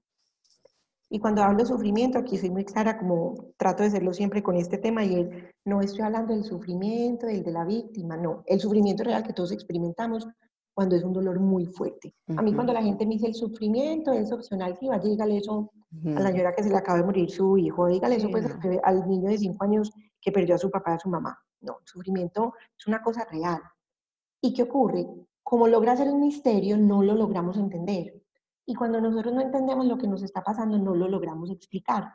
Y 1.15 1.21
cuando 1.21 1.45
hablo 1.45 1.59
de 1.59 1.67
sufrimiento, 1.67 2.19
aquí 2.19 2.37
soy 2.37 2.51
muy 2.51 2.65
clara, 2.65 2.99
como 2.99 3.37
trato 3.57 3.85
de 3.85 3.91
serlo 3.91 4.13
siempre 4.13 4.43
con 4.43 4.57
este 4.57 4.79
tema, 4.79 5.05
y 5.05 5.21
es, 5.21 5.29
no 5.65 5.81
estoy 5.81 6.01
hablando 6.01 6.35
del 6.35 6.43
sufrimiento, 6.43 7.29
del 7.29 7.45
de 7.45 7.53
la 7.53 7.65
víctima, 7.65 8.17
no, 8.17 8.43
el 8.47 8.59
sufrimiento 8.59 9.05
real 9.05 9.23
que 9.23 9.33
todos 9.33 9.53
experimentamos 9.53 10.27
cuando 10.75 10.97
es 10.97 11.05
un 11.05 11.13
dolor 11.13 11.39
muy 11.39 11.67
fuerte. 11.67 12.17
A 12.37 12.43
mí 12.43 12.53
cuando 12.53 12.73
la 12.73 12.83
gente 12.83 13.07
me 13.07 13.15
dice 13.15 13.29
el 13.29 13.35
sufrimiento 13.37 14.11
es 14.11 14.33
opcional, 14.33 14.77
sí, 14.77 14.89
vaya, 14.89 15.05
dígale 15.05 15.37
eso 15.37 15.71
a 16.17 16.21
la 16.21 16.33
señora 16.33 16.53
que 16.53 16.65
se 16.65 16.71
le 16.71 16.79
acaba 16.79 16.99
de 16.99 17.05
morir 17.05 17.31
su 17.31 17.59
hijo, 17.59 17.87
dígale 17.87 18.17
eso 18.17 18.29
pues 18.29 18.47
al 18.83 19.09
niño 19.09 19.31
de 19.31 19.39
cinco 19.39 19.63
años 19.63 19.93
que 20.21 20.33
perdió 20.33 20.57
a 20.57 20.59
su 20.59 20.69
papá 20.69 20.91
y 20.91 20.95
a 20.95 20.99
su 20.99 21.09
mamá. 21.09 21.39
No, 21.61 21.77
el 21.81 21.87
sufrimiento 21.87 22.55
es 22.77 22.89
una 22.89 23.01
cosa 23.01 23.25
real. 23.31 23.61
¿Y 24.41 24.53
qué 24.53 24.65
ocurre? 24.65 25.07
Como 25.45 25.69
logra 25.69 25.97
ser 25.97 26.09
un 26.09 26.23
misterio, 26.23 26.77
no 26.77 27.05
lo 27.05 27.15
logramos 27.15 27.57
entender. 27.57 28.21
Y 28.67 28.75
cuando 28.75 29.01
nosotros 29.01 29.35
no 29.35 29.41
entendemos 29.41 29.87
lo 29.87 29.99
que 29.99 30.07
nos 30.07 30.23
está 30.23 30.43
pasando, 30.43 30.79
no 30.79 30.95
lo 30.95 31.09
logramos 31.09 31.51
explicar. 31.51 32.15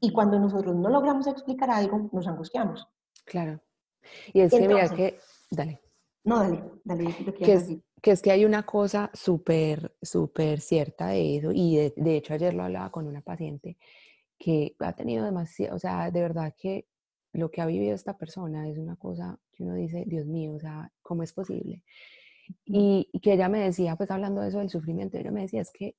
Y 0.00 0.12
cuando 0.12 0.38
nosotros 0.38 0.74
no 0.74 0.88
logramos 0.90 1.26
explicar 1.26 1.70
algo, 1.70 2.10
nos 2.12 2.26
angustiamos. 2.26 2.86
Claro. 3.24 3.60
Y 4.32 4.40
es 4.40 4.50
que 4.52 4.68
mira 4.68 4.88
que, 4.88 5.18
dale. 5.50 5.80
No, 6.24 6.40
dale, 6.40 6.64
dale, 6.84 7.04
lo 7.24 7.32
que, 7.32 7.52
es, 7.52 7.68
que 8.02 8.10
es 8.10 8.20
que 8.20 8.32
hay 8.32 8.44
una 8.44 8.64
cosa 8.64 9.10
súper, 9.14 9.96
súper 10.02 10.60
cierta 10.60 11.08
de 11.08 11.36
eso, 11.36 11.52
y 11.52 11.76
de, 11.76 11.94
de, 11.96 12.16
hecho 12.16 12.34
ayer 12.34 12.52
lo 12.52 12.64
hablaba 12.64 12.90
con 12.90 13.06
una 13.06 13.20
paciente 13.20 13.78
que 14.36 14.74
ha 14.80 14.92
tenido 14.94 15.24
demasiado, 15.24 15.76
o 15.76 15.78
sea, 15.78 16.10
de 16.10 16.20
verdad 16.20 16.52
que 16.58 16.88
lo 17.32 17.50
que 17.50 17.60
ha 17.60 17.66
vivido 17.66 17.94
esta 17.94 18.16
persona 18.16 18.68
es 18.68 18.78
una 18.78 18.96
cosa 18.96 19.38
que 19.52 19.62
uno 19.62 19.74
dice, 19.74 20.04
Dios 20.06 20.26
mío, 20.26 20.54
o 20.54 20.58
sea, 20.58 20.90
¿cómo 21.00 21.22
es 21.22 21.32
posible? 21.32 21.84
Y, 22.64 23.08
que 23.22 23.34
ella 23.34 23.48
me 23.48 23.60
decía, 23.60 23.96
pues 23.96 24.10
hablando 24.10 24.40
de 24.40 24.48
eso 24.48 24.58
del 24.58 24.70
sufrimiento, 24.70 25.18
ella 25.18 25.30
me 25.30 25.42
decía, 25.42 25.60
es 25.60 25.70
que 25.72 25.96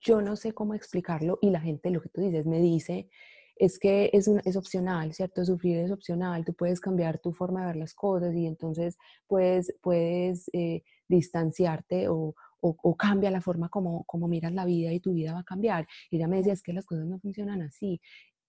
yo 0.00 0.20
no 0.20 0.36
sé 0.36 0.52
cómo 0.52 0.74
explicarlo 0.74 1.38
y 1.42 1.50
la 1.50 1.60
gente, 1.60 1.90
lo 1.90 2.00
que 2.00 2.08
tú 2.08 2.20
dices, 2.20 2.46
me 2.46 2.60
dice, 2.60 3.08
es 3.56 3.78
que 3.78 4.10
es, 4.12 4.28
es 4.28 4.56
opcional, 4.56 5.14
¿cierto? 5.14 5.44
Sufrir 5.44 5.78
es 5.78 5.90
opcional, 5.92 6.44
tú 6.44 6.54
puedes 6.54 6.80
cambiar 6.80 7.18
tu 7.18 7.32
forma 7.32 7.60
de 7.60 7.66
ver 7.66 7.76
las 7.76 7.94
cosas 7.94 8.34
y 8.34 8.46
entonces 8.46 8.96
puedes, 9.26 9.74
puedes 9.82 10.50
eh, 10.52 10.82
distanciarte 11.08 12.08
o, 12.08 12.34
o, 12.60 12.96
cambia 12.96 13.30
la 13.30 13.40
forma 13.40 13.68
como, 13.68 14.04
como 14.04 14.28
miras 14.28 14.52
la 14.52 14.64
vida 14.64 14.92
y 14.92 15.00
tu 15.00 15.12
vida 15.12 15.34
va 15.34 15.40
a 15.40 15.44
cambiar. 15.44 15.86
Y 16.10 16.16
ella 16.16 16.28
me 16.28 16.38
decía, 16.38 16.52
es 16.52 16.62
que 16.62 16.72
las 16.72 16.86
cosas 16.86 17.06
no 17.06 17.18
funcionan 17.18 17.60
así. 17.62 18.00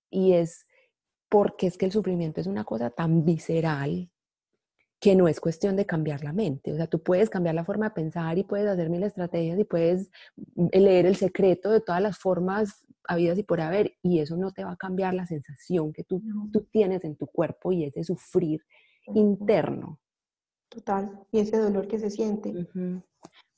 Y 0.10 0.34
es 0.34 0.66
porque 1.30 1.66
es 1.68 1.78
que 1.78 1.86
el 1.86 1.92
sufrimiento 1.92 2.40
es 2.40 2.48
una 2.48 2.64
cosa 2.64 2.92
tan 2.92 3.26
visceral 3.26 4.12
que 5.04 5.18
no 5.18 5.28
es 5.28 5.42
cuestión 5.42 5.76
de 5.76 5.86
cambiar 5.86 6.24
la 6.24 6.32
mente. 6.32 6.72
O 6.72 6.78
sea, 6.78 6.88
tú 6.88 7.04
puedes 7.04 7.30
cambiar 7.30 7.56
la 7.56 7.66
forma 7.66 7.90
de 7.90 7.96
pensar 7.96 8.38
y 8.38 8.46
puedes 8.46 8.70
hacer 8.70 8.90
mil 8.90 9.04
estrategias 9.04 9.60
y 9.60 9.66
puedes 9.66 10.10
mm, 10.56 10.68
leer 10.72 11.06
el 11.06 11.18
secreto 11.18 11.72
de 11.72 11.82
todas 11.82 12.02
las 12.02 12.18
formas 12.18 12.86
habidas 13.06 13.38
y 13.38 13.44
por 13.44 13.60
haber, 13.60 13.98
y 14.02 14.20
eso 14.20 14.38
no 14.38 14.52
te 14.52 14.64
va 14.64 14.72
a 14.72 14.78
cambiar 14.78 15.14
la 15.14 15.26
sensación 15.26 15.92
que 15.92 16.06
tú, 16.06 16.22
tú 16.54 16.70
tienes 16.72 17.04
en 17.04 17.18
tu 17.18 17.28
cuerpo 17.28 17.74
y 17.74 17.84
ese 17.84 18.02
sufrir 18.06 18.62
interno. 19.08 20.00
Total, 20.70 21.20
y 21.34 21.40
ese 21.40 21.58
dolor 21.58 21.90
que 21.90 22.00
se 22.00 22.10
siente. 22.10 22.54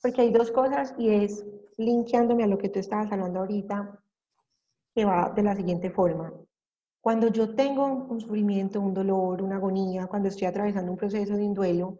Porque 0.01 0.21
hay 0.21 0.31
dos 0.31 0.49
cosas 0.49 0.95
y 0.97 1.09
es 1.09 1.45
linkeándome 1.77 2.43
a 2.43 2.47
lo 2.47 2.57
que 2.57 2.69
tú 2.69 2.79
estabas 2.79 3.11
hablando 3.11 3.41
ahorita, 3.41 3.99
que 4.95 5.05
va 5.05 5.31
de 5.35 5.43
la 5.43 5.55
siguiente 5.55 5.91
forma. 5.91 6.33
Cuando 7.05 7.27
yo 7.27 7.53
tengo 7.53 7.85
un 7.85 8.19
sufrimiento, 8.19 8.81
un 8.81 8.95
dolor, 8.95 9.43
una 9.43 9.57
agonía, 9.57 10.07
cuando 10.07 10.27
estoy 10.27 10.47
atravesando 10.47 10.91
un 10.91 10.97
proceso 10.97 11.37
de 11.37 11.45
un 11.45 11.53
duelo, 11.53 11.99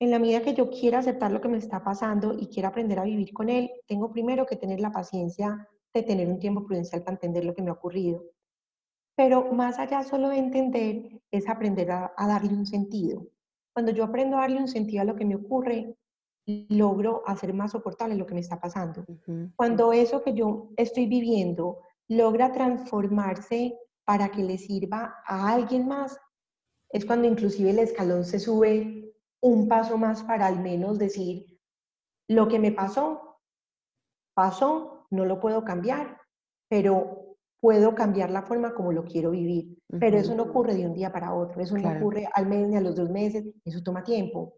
en 0.00 0.10
la 0.10 0.18
medida 0.18 0.40
que 0.40 0.54
yo 0.54 0.70
quiera 0.70 1.00
aceptar 1.00 1.30
lo 1.30 1.42
que 1.42 1.48
me 1.48 1.58
está 1.58 1.84
pasando 1.84 2.32
y 2.32 2.46
quiera 2.46 2.70
aprender 2.70 2.98
a 2.98 3.04
vivir 3.04 3.34
con 3.34 3.50
él, 3.50 3.70
tengo 3.86 4.10
primero 4.10 4.46
que 4.46 4.56
tener 4.56 4.80
la 4.80 4.90
paciencia 4.90 5.68
de 5.92 6.02
tener 6.02 6.28
un 6.28 6.38
tiempo 6.38 6.64
prudencial 6.64 7.02
para 7.02 7.16
entender 7.16 7.44
lo 7.44 7.54
que 7.54 7.60
me 7.60 7.68
ha 7.68 7.74
ocurrido. 7.74 8.24
Pero 9.18 9.52
más 9.52 9.78
allá 9.78 10.02
solo 10.02 10.30
de 10.30 10.38
entender, 10.38 11.20
es 11.30 11.46
aprender 11.46 11.90
a, 11.90 12.14
darle 12.16 12.54
un 12.54 12.64
sentido. 12.64 13.26
Cuando 13.74 13.92
yo 13.92 14.02
aprendo 14.02 14.38
a 14.38 14.40
darle 14.40 14.60
un 14.60 14.68
sentido 14.68 15.02
a 15.02 15.04
lo 15.04 15.14
que 15.14 15.26
me 15.26 15.36
ocurre, 15.36 15.94
logro 16.46 17.22
hacer 17.26 17.52
más 17.52 17.72
soportable 17.72 18.14
lo 18.14 18.24
que 18.24 18.32
me 18.32 18.40
está 18.40 18.58
pasando. 18.58 19.04
Cuando 19.56 19.92
eso 19.92 20.22
que 20.22 20.32
yo 20.32 20.70
estoy 20.78 21.06
viviendo 21.06 21.80
logra 22.08 22.50
transformarse 22.50 23.76
para 24.06 24.30
que 24.30 24.42
le 24.42 24.56
sirva 24.56 25.16
a 25.26 25.52
alguien 25.52 25.86
más, 25.86 26.18
es 26.90 27.04
cuando 27.04 27.26
inclusive 27.26 27.70
el 27.70 27.80
escalón 27.80 28.24
se 28.24 28.38
sube 28.38 29.12
un 29.42 29.68
paso 29.68 29.98
más 29.98 30.22
para 30.22 30.46
al 30.46 30.60
menos 30.60 30.98
decir, 30.98 31.58
lo 32.28 32.48
que 32.48 32.58
me 32.58 32.72
pasó, 32.72 33.40
pasó, 34.34 35.06
no 35.10 35.24
lo 35.24 35.40
puedo 35.40 35.64
cambiar, 35.64 36.20
pero 36.68 37.36
puedo 37.60 37.94
cambiar 37.94 38.30
la 38.30 38.42
forma 38.42 38.74
como 38.74 38.92
lo 38.92 39.04
quiero 39.04 39.32
vivir. 39.32 39.76
Pero 40.00 40.18
eso 40.18 40.34
no 40.34 40.44
ocurre 40.44 40.74
de 40.74 40.86
un 40.86 40.94
día 40.94 41.12
para 41.12 41.34
otro, 41.34 41.60
eso 41.60 41.76
no 41.76 41.90
ocurre 41.90 42.28
al 42.32 42.46
mes 42.46 42.68
ni 42.68 42.76
a 42.76 42.80
los 42.80 42.94
dos 42.94 43.10
meses, 43.10 43.44
eso 43.64 43.82
toma 43.82 44.04
tiempo. 44.04 44.54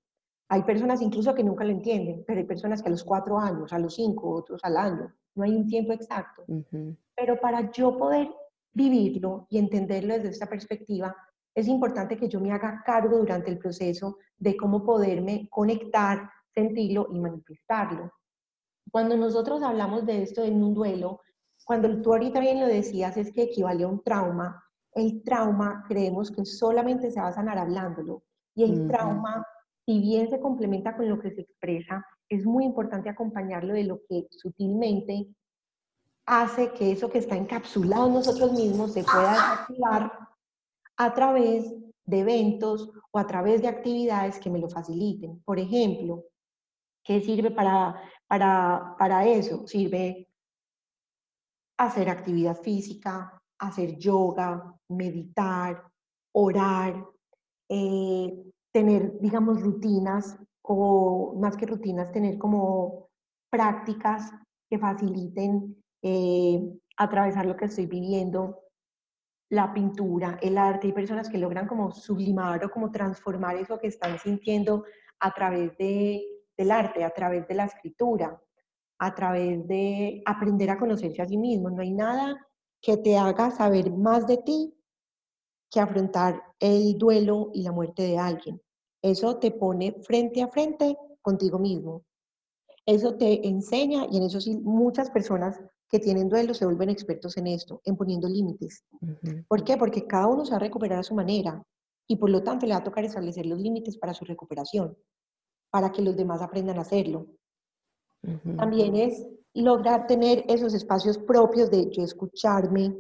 Hay 0.51 0.63
personas 0.63 1.03
incluso 1.03 1.35
que 1.35 1.45
nunca 1.45 1.65
lo 1.65 1.71
entienden, 1.71 2.25
pero 2.27 2.41
hay 2.41 2.47
personas 2.47 2.83
que 2.83 2.89
a 2.89 2.93
los 2.93 3.05
cuatro 3.05 3.39
años, 3.39 3.73
a 3.73 3.79
los 3.79 3.95
cinco, 3.95 4.31
otros 4.31 4.61
al 4.63 4.77
año, 4.77 5.15
no 5.35 5.45
hay 5.45 5.55
un 5.55 5.67
tiempo 5.67 5.93
exacto. 5.93 6.45
Pero 7.15 7.41
para 7.41 7.71
yo 7.71 7.97
poder 7.97 8.29
vivirlo 8.73 9.47
y 9.51 9.59
entenderlo 9.59 10.15
desde 10.15 10.31
esta 10.31 10.47
perspectiva, 10.47 11.15
es 11.55 11.67
importante 11.67 12.17
que 12.17 12.29
yo 12.29 12.41
me 12.41 12.53
haga 12.53 12.83
cargo 12.85 13.19
durante 13.19 13.51
el 13.51 13.59
proceso 13.59 14.19
de 14.37 14.57
cómo 14.57 14.85
poderme 14.85 15.49
conectar, 15.51 16.31
sentirlo 16.55 17.09
y 17.11 17.19
manifestarlo. 17.19 18.13
Cuando 18.91 19.17
nosotros 19.17 19.63
hablamos 19.63 20.07
de 20.07 20.23
esto 20.23 20.45
en 20.45 20.63
un 20.63 20.75
duelo, 20.75 21.21
cuando 21.65 22.01
tú 22.01 22.13
ahorita 22.13 22.41
bien 22.41 22.61
lo 22.61 22.67
decías, 22.67 23.17
es 23.17 23.33
que 23.33 23.43
equivale 23.43 23.85
a 23.85 23.89
un 23.89 24.03
trauma. 24.03 24.63
El 24.95 25.23
trauma 25.23 25.85
creemos 25.87 26.31
que 26.31 26.45
solamente 26.45 27.11
se 27.11 27.21
va 27.21 27.29
a 27.29 27.33
sanar 27.33 27.59
hablándolo. 27.59 28.23
Y 28.55 28.65
el 28.65 28.89
trauma, 28.89 29.45
si 29.85 30.01
bien 30.01 30.31
se 30.31 30.41
complementa 30.41 30.97
con 30.97 31.09
lo 31.09 31.19
que 31.19 31.31
se 31.31 31.43
expresa, 31.43 32.05
es 32.29 32.45
muy 32.45 32.65
importante 32.65 33.09
acompañarlo 33.09 33.75
de 33.75 33.85
lo 33.85 34.01
que 34.09 34.27
sutilmente 34.31 35.29
hace 36.29 36.73
que 36.73 36.93
eso 36.93 37.09
que 37.09 37.19
está 37.19 37.37
encapsulado 37.37 38.07
en 38.07 38.15
nosotros 38.15 38.53
mismos 38.53 38.93
se 38.93 39.03
pueda 39.03 39.33
desactivar 39.33 40.29
a 40.99 41.15
través 41.15 41.73
de 42.05 42.21
eventos 42.21 42.91
o 43.11 43.19
a 43.19 43.27
través 43.27 43.63
de 43.63 43.69
actividades 43.69 44.39
que 44.39 44.51
me 44.51 44.59
lo 44.59 44.69
faciliten. 44.69 45.41
Por 45.43 45.59
ejemplo, 45.59 46.25
¿qué 47.03 47.23
sirve 47.23 47.51
para, 47.51 47.99
para, 48.27 48.95
para 48.99 49.27
eso? 49.27 49.67
Sirve 49.67 50.29
hacer 51.79 52.11
actividad 52.11 52.61
física, 52.61 53.41
hacer 53.59 53.97
yoga, 53.97 54.77
meditar, 54.89 55.83
orar, 56.33 57.07
eh, 57.71 58.53
tener, 58.71 59.19
digamos, 59.19 59.63
rutinas 59.63 60.37
o 60.61 61.35
más 61.41 61.57
que 61.57 61.65
rutinas, 61.65 62.13
tener 62.13 62.37
como 62.37 63.09
prácticas 63.51 64.31
que 64.69 64.79
faciliten 64.79 65.83
eh, 66.03 66.61
atravesar 66.97 67.47
lo 67.47 67.57
que 67.57 67.67
estoy 67.67 67.87
viviendo, 67.87 68.65
la 69.51 69.73
pintura, 69.73 70.39
el 70.43 70.59
arte, 70.59 70.89
hay 70.89 70.93
personas 70.93 71.29
que 71.29 71.39
logran 71.39 71.67
como 71.67 71.91
sublimar 71.93 72.65
o 72.65 72.71
como 72.71 72.91
transformar 72.91 73.57
eso 73.57 73.79
que 73.79 73.87
están 73.89 74.19
sintiendo 74.19 74.85
a 75.21 75.33
través 75.33 75.77
de, 75.79 76.23
del 76.57 76.71
arte, 76.71 77.03
a 77.03 77.11
través 77.11 77.49
de 77.49 77.55
la 77.55 77.65
escritura, 77.65 78.41
a 78.99 79.15
través 79.15 79.67
de 79.67 80.23
aprender 80.27 80.71
a 80.71 80.79
conocerse 80.79 81.23
a 81.23 81.27
sí 81.27 81.37
mismo. 81.37 81.71
No 81.71 81.83
hay 81.83 81.93
nada 81.93 82.37
que 82.81 82.97
te 82.97 83.17
haga 83.17 83.51
saber 83.51 83.91
más 83.91 84.27
de 84.27 84.39
ti 84.39 84.75
que 85.71 85.81
afrontar 85.81 86.43
el 86.61 86.97
duelo 86.99 87.51
y 87.55 87.63
la 87.63 87.73
muerte 87.73 88.03
de 88.03 88.19
alguien. 88.19 88.61
Eso 89.03 89.39
te 89.39 89.51
pone 89.51 89.93
frente 90.03 90.43
a 90.43 90.49
frente 90.49 90.97
contigo 91.23 91.59
mismo. 91.59 92.05
Eso 92.87 93.17
te 93.17 93.47
enseña, 93.47 94.07
y 94.11 94.17
en 94.17 94.25
eso 94.25 94.41
sí 94.41 94.57
muchas 94.57 95.11
personas 95.11 95.61
que 95.89 95.99
tienen 95.99 96.29
duelo 96.29 96.55
se 96.55 96.65
vuelven 96.65 96.91
expertos 96.91 97.37
en 97.37 97.47
esto, 97.47 97.81
en 97.85 97.97
poniendo 97.97 98.29
límites. 98.29 98.85
¿Por 99.49 99.65
qué? 99.65 99.77
Porque 99.77 100.07
cada 100.07 100.27
uno 100.27 100.45
se 100.45 100.51
va 100.51 100.59
a 100.59 100.61
recuperar 100.61 100.99
a 100.99 101.03
su 101.03 101.15
manera 101.15 101.63
y 102.07 102.17
por 102.17 102.31
lo 102.31 102.43
tanto 102.43 102.67
le 102.67 102.73
va 102.73 102.81
a 102.81 102.85
tocar 102.85 103.05
establecer 103.05 103.47
los 103.47 103.59
límites 103.59 103.97
para 103.97 104.15
su 104.15 104.25
recuperación, 104.25 104.97
para 105.71 105.91
que 105.91 106.03
los 106.03 106.17
demás 106.17 106.43
aprendan 106.43 106.79
a 106.79 106.83
hacerlo. 106.83 107.27
También 108.57 108.97
es 108.97 109.27
lograr 109.55 110.07
tener 110.07 110.45
esos 110.49 110.75
espacios 110.75 111.19
propios 111.19 111.71
de 111.71 111.91
yo 111.91 112.03
escucharme, 112.03 112.97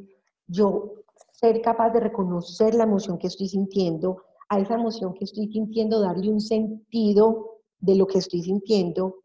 yo 0.46 0.94
ser 1.32 1.60
capaz 1.60 1.90
de 1.90 2.00
reconocer 2.00 2.74
la 2.74 2.84
emoción 2.84 3.18
que 3.18 3.26
estoy 3.26 3.48
sintiendo, 3.48 4.22
a 4.48 4.58
esa 4.60 4.74
emoción 4.74 5.12
que 5.14 5.24
estoy 5.24 5.52
sintiendo 5.52 6.00
darle 6.00 6.30
un 6.30 6.40
sentido 6.40 7.60
de 7.78 7.96
lo 7.96 8.06
que 8.06 8.18
estoy 8.18 8.42
sintiendo 8.42 9.16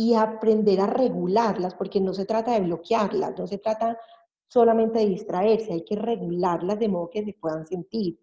y 0.00 0.14
aprender 0.14 0.80
a 0.80 0.86
regularlas, 0.86 1.74
porque 1.74 2.00
no 2.00 2.14
se 2.14 2.24
trata 2.24 2.52
de 2.52 2.60
bloquearlas, 2.60 3.36
no 3.36 3.48
se 3.48 3.58
trata 3.58 3.98
solamente 4.46 5.00
de 5.00 5.06
distraerse, 5.06 5.72
hay 5.72 5.84
que 5.84 5.96
regularlas 5.96 6.78
de 6.78 6.88
modo 6.88 7.10
que 7.10 7.24
se 7.24 7.32
puedan 7.32 7.66
sentir. 7.66 8.16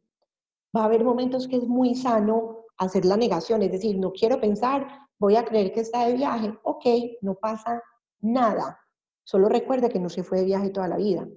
Va 0.75 0.83
a 0.83 0.85
haber 0.85 1.03
momentos 1.03 1.49
que 1.49 1.57
es 1.57 1.67
muy 1.67 1.93
sano 1.93 2.63
hacer 2.77 3.03
la 3.03 3.17
negación, 3.17 3.61
es 3.61 3.73
decir, 3.73 3.97
no 3.99 4.13
quiero 4.13 4.39
pensar, 4.39 4.87
voy 5.19 5.35
a 5.35 5.43
creer 5.43 5.73
que 5.73 5.81
está 5.81 6.07
de 6.07 6.13
viaje, 6.13 6.57
ok, 6.63 6.85
no 7.21 7.35
pasa 7.35 7.83
nada. 8.21 8.79
Solo 9.25 9.49
recuerde 9.49 9.89
que 9.89 9.99
no 9.99 10.07
se 10.07 10.23
fue 10.23 10.39
de 10.39 10.45
viaje 10.45 10.69
toda 10.69 10.87
la 10.87 10.97
vida. 10.97 11.27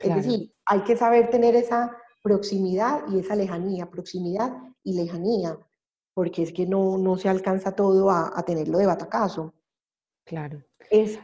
Es 0.00 0.16
decir, 0.16 0.52
hay 0.66 0.82
que 0.82 0.96
saber 0.96 1.30
tener 1.30 1.54
esa 1.54 1.96
proximidad 2.24 3.04
y 3.08 3.20
esa 3.20 3.36
lejanía, 3.36 3.88
proximidad 3.88 4.52
y 4.82 4.94
lejanía, 4.94 5.56
porque 6.14 6.42
es 6.42 6.52
que 6.52 6.66
no, 6.66 6.98
no 6.98 7.16
se 7.16 7.28
alcanza 7.28 7.74
todo 7.74 8.10
a, 8.10 8.32
a 8.34 8.42
tenerlo 8.42 8.78
de 8.78 8.86
batacazo. 8.86 9.54
Claro. 10.24 10.62
Es 10.90 11.18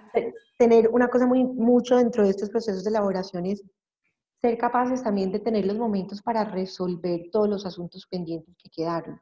tener 0.56 0.88
una 0.88 1.08
cosa 1.08 1.26
muy 1.26 1.44
mucho 1.44 1.96
dentro 1.96 2.24
de 2.24 2.30
estos 2.30 2.50
procesos 2.50 2.84
de 2.84 2.90
elaboración 2.90 3.46
es 3.46 3.64
ser 4.40 4.56
capaces 4.56 5.02
también 5.02 5.32
de 5.32 5.40
tener 5.40 5.66
los 5.66 5.76
momentos 5.76 6.22
para 6.22 6.44
resolver 6.44 7.28
todos 7.32 7.48
los 7.48 7.66
asuntos 7.66 8.06
pendientes 8.06 8.56
que 8.56 8.70
quedaron. 8.70 9.20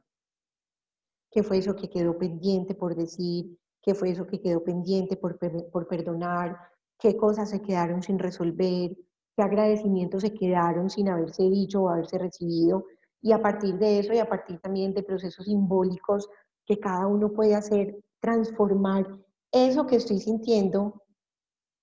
¿Qué 1.31 1.43
fue 1.43 1.57
eso 1.57 1.75
que 1.75 1.89
quedó 1.89 2.17
pendiente 2.17 2.75
por 2.75 2.95
decir? 2.95 3.57
¿Qué 3.81 3.95
fue 3.95 4.11
eso 4.11 4.27
que 4.27 4.39
quedó 4.39 4.63
pendiente 4.63 5.17
por, 5.17 5.37
por 5.71 5.87
perdonar? 5.87 6.57
¿Qué 6.99 7.15
cosas 7.17 7.49
se 7.49 7.61
quedaron 7.61 8.01
sin 8.01 8.19
resolver? 8.19 8.95
¿Qué 9.35 9.43
agradecimientos 9.43 10.21
se 10.21 10.33
quedaron 10.33 10.89
sin 10.89 11.09
haberse 11.09 11.43
dicho 11.43 11.83
o 11.83 11.89
haberse 11.89 12.17
recibido? 12.17 12.85
Y 13.27 13.33
a 13.33 13.41
partir 13.41 13.77
de 13.77 13.99
eso 13.99 14.13
y 14.13 14.19
a 14.19 14.29
partir 14.29 14.57
también 14.61 14.93
de 14.93 15.03
procesos 15.03 15.43
simbólicos 15.43 16.29
que 16.65 16.79
cada 16.79 17.07
uno 17.07 17.33
puede 17.33 17.55
hacer, 17.55 18.01
transformar 18.21 19.05
eso 19.51 19.85
que 19.85 19.97
estoy 19.97 20.21
sintiendo 20.21 21.03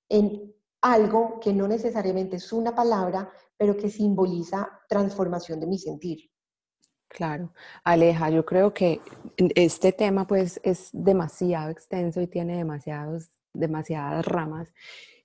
en 0.09 0.55
algo 0.81 1.39
que 1.41 1.53
no 1.53 1.69
necesariamente 1.69 2.37
es 2.37 2.51
una 2.51 2.75
palabra, 2.75 3.31
pero 3.59 3.77
que 3.77 3.91
simboliza 3.91 4.71
transformación 4.89 5.61
de 5.61 5.67
mi 5.67 5.79
sentir. 5.79 6.31
Claro, 7.09 7.53
Aleja, 7.85 8.31
yo 8.31 8.47
creo 8.47 8.73
que 8.73 9.03
este 9.37 9.93
tema 9.93 10.27
pues 10.27 10.59
es 10.63 10.89
demasiado 10.95 11.69
extenso 11.69 12.23
y 12.23 12.27
tiene 12.27 12.57
demasiados, 12.57 13.31
demasiadas 13.53 14.25
ramas 14.25 14.73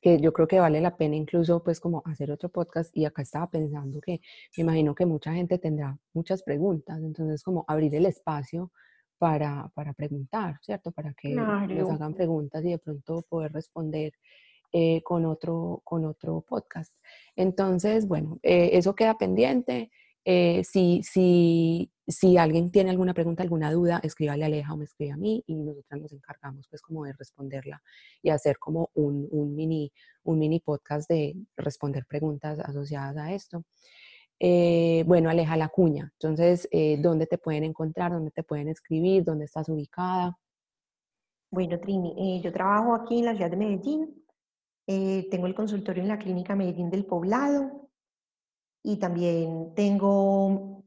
que 0.02 0.20
yo 0.20 0.32
creo 0.34 0.48
que 0.48 0.60
vale 0.60 0.82
la 0.82 0.96
pena 0.96 1.16
incluso 1.16 1.64
pues 1.64 1.80
como 1.80 2.02
hacer 2.06 2.32
otro 2.32 2.50
podcast 2.50 2.96
y 2.96 3.06
acá 3.06 3.22
estaba 3.22 3.50
pensando 3.50 4.00
que 4.00 4.22
me 4.58 4.64
imagino 4.64 4.96
que 4.96 5.06
mucha 5.06 5.34
gente 5.34 5.58
tendrá 5.58 5.98
muchas 6.14 6.44
preguntas, 6.44 7.00
entonces 7.02 7.44
como 7.44 7.66
abrir 7.68 7.94
el 7.96 8.06
espacio 8.06 8.72
para, 9.18 9.70
para 9.76 9.94
preguntar, 9.94 10.58
¿cierto? 10.62 10.92
Para 10.92 11.14
que 11.14 11.36
nos 11.36 11.92
hagan 11.92 12.14
preguntas 12.14 12.64
y 12.64 12.72
de 12.72 12.78
pronto 12.80 13.22
poder 13.30 13.52
responder 13.52 14.14
eh, 14.72 15.02
con, 15.04 15.26
otro, 15.26 15.82
con 15.84 16.06
otro 16.06 16.42
podcast. 16.48 16.96
Entonces, 17.36 18.08
bueno, 18.08 18.40
eh, 18.44 18.70
eso 18.74 18.96
queda 18.96 19.18
pendiente. 19.18 19.92
Eh, 20.32 20.64
si, 20.64 21.02
si, 21.02 21.92
si, 22.06 22.38
alguien 22.38 22.70
tiene 22.70 22.92
alguna 22.92 23.16
pregunta, 23.16 23.42
alguna 23.42 23.72
duda, 23.72 24.00
escríbale 24.04 24.44
a 24.44 24.46
Aleja 24.46 24.72
o 24.76 24.78
me 24.78 24.84
escribe 24.84 25.12
a 25.12 25.18
mí 25.18 25.44
y 25.48 25.56
nosotras 25.56 26.00
nos 26.00 26.14
encargamos 26.14 26.68
pues 26.70 26.84
como 26.84 27.04
de 27.04 27.14
responderla 27.14 27.82
y 28.22 28.30
hacer 28.30 28.60
como 28.60 28.92
un, 28.94 29.56
mini, 29.56 29.92
un 30.22 30.38
mini 30.38 30.60
podcast 30.60 31.10
de 31.10 31.36
responder 31.58 32.06
preguntas 32.06 32.60
asociadas 32.60 33.18
a 33.18 33.34
esto. 33.34 33.64
bueno, 35.08 35.32
Aleja 35.32 35.58
la 35.58 35.70
cuña. 35.70 36.12
Entonces, 36.20 36.70
¿dónde 37.00 37.26
te 37.26 37.40
pueden 37.40 37.64
encontrar? 37.64 38.12
¿Dónde 38.12 38.30
te 38.30 38.44
pueden 38.44 38.68
escribir? 38.68 39.24
¿Dónde 39.24 39.46
estás 39.46 39.68
ubicada? 39.68 40.38
Bueno, 41.50 41.80
Trini, 41.80 42.40
yo 42.44 42.54
trabajo 42.54 42.94
aquí 42.94 43.18
en 43.18 43.26
la 43.26 43.34
ciudad 43.34 43.50
de 43.50 43.58
Medellín. 43.58 44.24
Eh, 44.86 45.28
tengo 45.32 45.48
el 45.48 45.56
consultorio 45.56 46.04
en 46.04 46.10
la 46.10 46.20
Clínica 46.20 46.56
Medellín 46.56 46.92
del 46.92 47.06
Poblado 47.06 47.89
y 48.84 48.98
también 48.98 49.74
tengo 49.76 50.84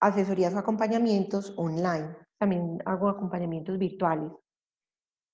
asesorías 0.00 0.54
o 0.54 0.58
acompañamientos 0.58 1.54
online. 1.56 2.16
También 2.38 2.82
hago 2.84 3.08
acompañamientos 3.08 3.78
virtuales. 3.78 4.32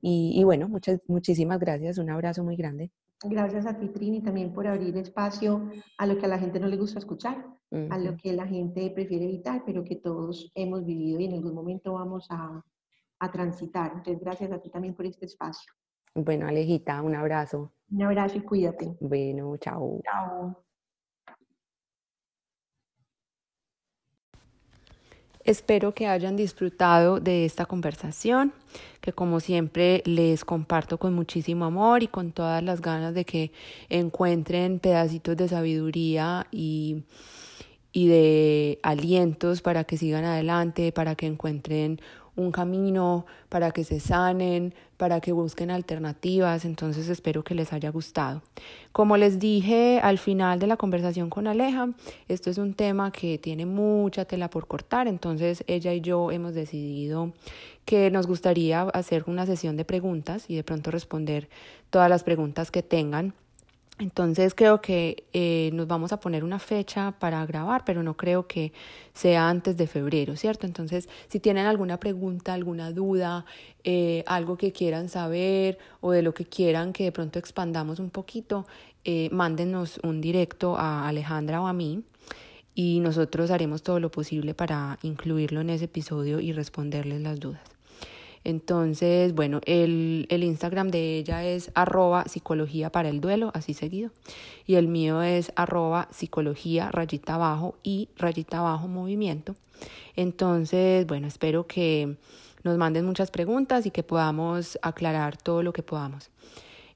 Y, 0.00 0.38
y 0.38 0.44
bueno, 0.44 0.68
muchas, 0.68 1.00
muchísimas 1.08 1.58
gracias, 1.58 1.98
un 1.98 2.10
abrazo 2.10 2.44
muy 2.44 2.54
grande. 2.54 2.92
Gracias 3.28 3.66
a 3.66 3.78
ti, 3.78 3.88
Trini, 3.88 4.22
también 4.22 4.52
por 4.52 4.66
abrir 4.66 4.96
espacio 4.96 5.68
a 5.98 6.06
lo 6.06 6.18
que 6.18 6.26
a 6.26 6.28
la 6.28 6.38
gente 6.38 6.60
no 6.60 6.68
le 6.68 6.76
gusta 6.76 6.98
escuchar, 6.98 7.46
a 7.90 7.98
lo 7.98 8.16
que 8.16 8.32
la 8.32 8.46
gente 8.46 8.90
prefiere 8.90 9.24
evitar, 9.24 9.62
pero 9.64 9.84
que 9.84 9.96
todos 9.96 10.50
hemos 10.54 10.84
vivido 10.84 11.20
y 11.20 11.26
en 11.26 11.34
algún 11.34 11.54
momento 11.54 11.94
vamos 11.94 12.26
a, 12.30 12.62
a 13.18 13.30
transitar. 13.30 13.92
Entonces, 13.96 14.20
gracias 14.20 14.52
a 14.52 14.60
ti 14.60 14.70
también 14.70 14.94
por 14.94 15.06
este 15.06 15.26
espacio. 15.26 15.72
Bueno, 16.14 16.46
Alejita, 16.46 17.02
un 17.02 17.14
abrazo. 17.14 17.72
Un 17.90 18.02
abrazo 18.02 18.38
y 18.38 18.40
cuídate. 18.40 18.96
Bueno, 19.00 19.56
chao. 19.58 20.00
Chao. 20.04 20.65
Espero 25.46 25.94
que 25.94 26.08
hayan 26.08 26.34
disfrutado 26.34 27.20
de 27.20 27.44
esta 27.44 27.66
conversación, 27.66 28.52
que 29.00 29.12
como 29.12 29.38
siempre 29.38 30.02
les 30.04 30.44
comparto 30.44 30.98
con 30.98 31.14
muchísimo 31.14 31.66
amor 31.66 32.02
y 32.02 32.08
con 32.08 32.32
todas 32.32 32.64
las 32.64 32.80
ganas 32.80 33.14
de 33.14 33.24
que 33.24 33.52
encuentren 33.88 34.80
pedacitos 34.80 35.36
de 35.36 35.46
sabiduría 35.46 36.48
y, 36.50 37.04
y 37.92 38.08
de 38.08 38.80
alientos 38.82 39.62
para 39.62 39.84
que 39.84 39.96
sigan 39.96 40.24
adelante, 40.24 40.90
para 40.90 41.14
que 41.14 41.26
encuentren 41.26 42.00
un 42.36 42.52
camino 42.52 43.26
para 43.48 43.70
que 43.70 43.82
se 43.82 43.98
sanen, 43.98 44.74
para 44.96 45.20
que 45.20 45.32
busquen 45.32 45.70
alternativas, 45.70 46.64
entonces 46.64 47.08
espero 47.08 47.42
que 47.42 47.54
les 47.54 47.72
haya 47.72 47.90
gustado. 47.90 48.42
Como 48.92 49.16
les 49.16 49.38
dije 49.38 50.00
al 50.02 50.18
final 50.18 50.58
de 50.58 50.66
la 50.66 50.76
conversación 50.76 51.30
con 51.30 51.46
Aleja, 51.46 51.88
esto 52.28 52.50
es 52.50 52.58
un 52.58 52.74
tema 52.74 53.10
que 53.10 53.38
tiene 53.38 53.66
mucha 53.66 54.24
tela 54.24 54.48
por 54.50 54.66
cortar, 54.66 55.08
entonces 55.08 55.64
ella 55.66 55.92
y 55.92 56.00
yo 56.00 56.30
hemos 56.30 56.54
decidido 56.54 57.32
que 57.84 58.10
nos 58.10 58.26
gustaría 58.26 58.82
hacer 58.82 59.24
una 59.26 59.46
sesión 59.46 59.76
de 59.76 59.84
preguntas 59.84 60.46
y 60.48 60.56
de 60.56 60.64
pronto 60.64 60.90
responder 60.90 61.48
todas 61.90 62.10
las 62.10 62.24
preguntas 62.24 62.70
que 62.70 62.82
tengan 62.82 63.34
entonces 63.98 64.54
creo 64.54 64.82
que 64.82 65.24
eh, 65.32 65.70
nos 65.72 65.86
vamos 65.86 66.12
a 66.12 66.20
poner 66.20 66.44
una 66.44 66.58
fecha 66.58 67.12
para 67.18 67.44
grabar, 67.46 67.82
pero 67.86 68.02
no 68.02 68.14
creo 68.14 68.46
que 68.46 68.72
sea 69.14 69.48
antes 69.48 69.78
de 69.78 69.86
febrero, 69.86 70.36
¿cierto? 70.36 70.66
Entonces, 70.66 71.08
si 71.28 71.40
tienen 71.40 71.64
alguna 71.66 71.98
pregunta, 71.98 72.52
alguna 72.52 72.92
duda, 72.92 73.46
eh, 73.84 74.22
algo 74.26 74.58
que 74.58 74.72
quieran 74.72 75.08
saber 75.08 75.78
o 76.00 76.12
de 76.12 76.20
lo 76.20 76.34
que 76.34 76.44
quieran 76.44 76.92
que 76.92 77.04
de 77.04 77.12
pronto 77.12 77.38
expandamos 77.38 77.98
un 77.98 78.10
poquito, 78.10 78.66
eh, 79.04 79.30
mándenos 79.32 79.98
un 80.02 80.20
directo 80.20 80.76
a 80.76 81.08
Alejandra 81.08 81.62
o 81.62 81.66
a 81.66 81.72
mí 81.72 82.02
y 82.74 83.00
nosotros 83.00 83.50
haremos 83.50 83.82
todo 83.82 83.98
lo 83.98 84.10
posible 84.10 84.52
para 84.52 84.98
incluirlo 85.02 85.62
en 85.62 85.70
ese 85.70 85.86
episodio 85.86 86.40
y 86.40 86.52
responderles 86.52 87.22
las 87.22 87.40
dudas. 87.40 87.75
Entonces, 88.46 89.34
bueno, 89.34 89.60
el, 89.64 90.28
el, 90.30 90.44
Instagram 90.44 90.92
de 90.92 91.18
ella 91.18 91.44
es 91.44 91.72
arroba 91.74 92.26
psicología 92.26 92.92
para 92.92 93.08
el 93.08 93.20
duelo, 93.20 93.50
así 93.54 93.74
seguido. 93.74 94.12
Y 94.66 94.76
el 94.76 94.86
mío 94.86 95.20
es 95.20 95.50
arroba 95.56 96.06
psicología 96.12 96.92
rayita 96.92 97.34
abajo 97.34 97.74
y 97.82 98.08
rayita 98.16 98.60
abajo 98.60 98.86
movimiento. 98.86 99.56
Entonces, 100.14 101.08
bueno, 101.08 101.26
espero 101.26 101.66
que 101.66 102.18
nos 102.62 102.78
manden 102.78 103.04
muchas 103.04 103.32
preguntas 103.32 103.84
y 103.84 103.90
que 103.90 104.04
podamos 104.04 104.78
aclarar 104.80 105.36
todo 105.36 105.64
lo 105.64 105.72
que 105.72 105.82
podamos. 105.82 106.30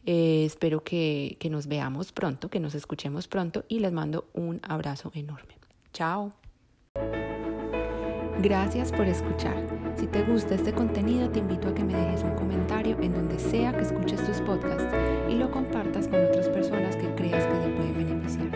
Eh, 0.06 0.44
espero 0.46 0.84
que, 0.84 1.36
que 1.40 1.50
nos 1.50 1.66
veamos 1.66 2.12
pronto, 2.12 2.48
que 2.48 2.60
nos 2.60 2.76
escuchemos 2.76 3.26
pronto 3.26 3.64
y 3.66 3.80
les 3.80 3.90
mando 3.90 4.28
un 4.34 4.60
abrazo 4.62 5.10
enorme. 5.16 5.58
Chao. 5.92 6.32
Gracias 8.40 8.92
por 8.92 9.06
escuchar. 9.06 9.79
Si 10.00 10.06
te 10.06 10.22
gusta 10.22 10.54
este 10.54 10.72
contenido, 10.72 11.28
te 11.28 11.40
invito 11.40 11.68
a 11.68 11.74
que 11.74 11.84
me 11.84 11.94
dejes 11.94 12.22
un 12.22 12.34
comentario 12.34 12.96
en 13.02 13.12
donde 13.12 13.38
sea 13.38 13.72
que 13.72 13.82
escuches 13.82 14.24
tus 14.24 14.40
podcasts 14.40 14.88
y 15.28 15.34
lo 15.34 15.50
compartas 15.50 16.08
con 16.08 16.24
otras 16.24 16.48
personas 16.48 16.96
que 16.96 17.14
creas 17.16 17.44
que 17.44 17.52
te 17.52 17.68
pueden 17.76 17.94
beneficiar. 17.94 18.48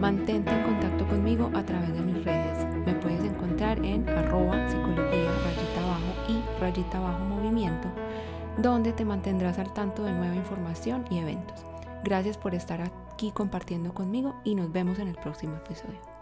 Mantente 0.00 0.50
en 0.50 0.64
contacto 0.64 1.06
conmigo 1.06 1.48
a 1.54 1.62
través 1.62 1.94
de 1.94 2.00
mis 2.00 2.24
redes. 2.24 2.66
Me 2.84 2.92
puedes 2.94 3.22
encontrar 3.22 3.78
en 3.84 4.08
arroba 4.08 4.68
psicología 4.68 5.30
rayita 5.44 5.80
abajo 5.84 6.12
y 6.28 6.60
rayita 6.60 6.98
abajo 6.98 7.24
movimiento, 7.24 7.88
donde 8.58 8.92
te 8.92 9.04
mantendrás 9.04 9.60
al 9.60 9.72
tanto 9.72 10.02
de 10.02 10.12
nueva 10.12 10.34
información 10.34 11.04
y 11.08 11.18
eventos. 11.18 11.64
Gracias 12.02 12.36
por 12.36 12.52
estar 12.52 12.82
aquí 12.82 13.04
aquí 13.14 13.30
compartiendo 13.30 13.94
conmigo 13.94 14.34
y 14.42 14.56
nos 14.56 14.72
vemos 14.72 14.98
en 14.98 15.06
el 15.08 15.14
próximo 15.14 15.56
episodio. 15.56 16.13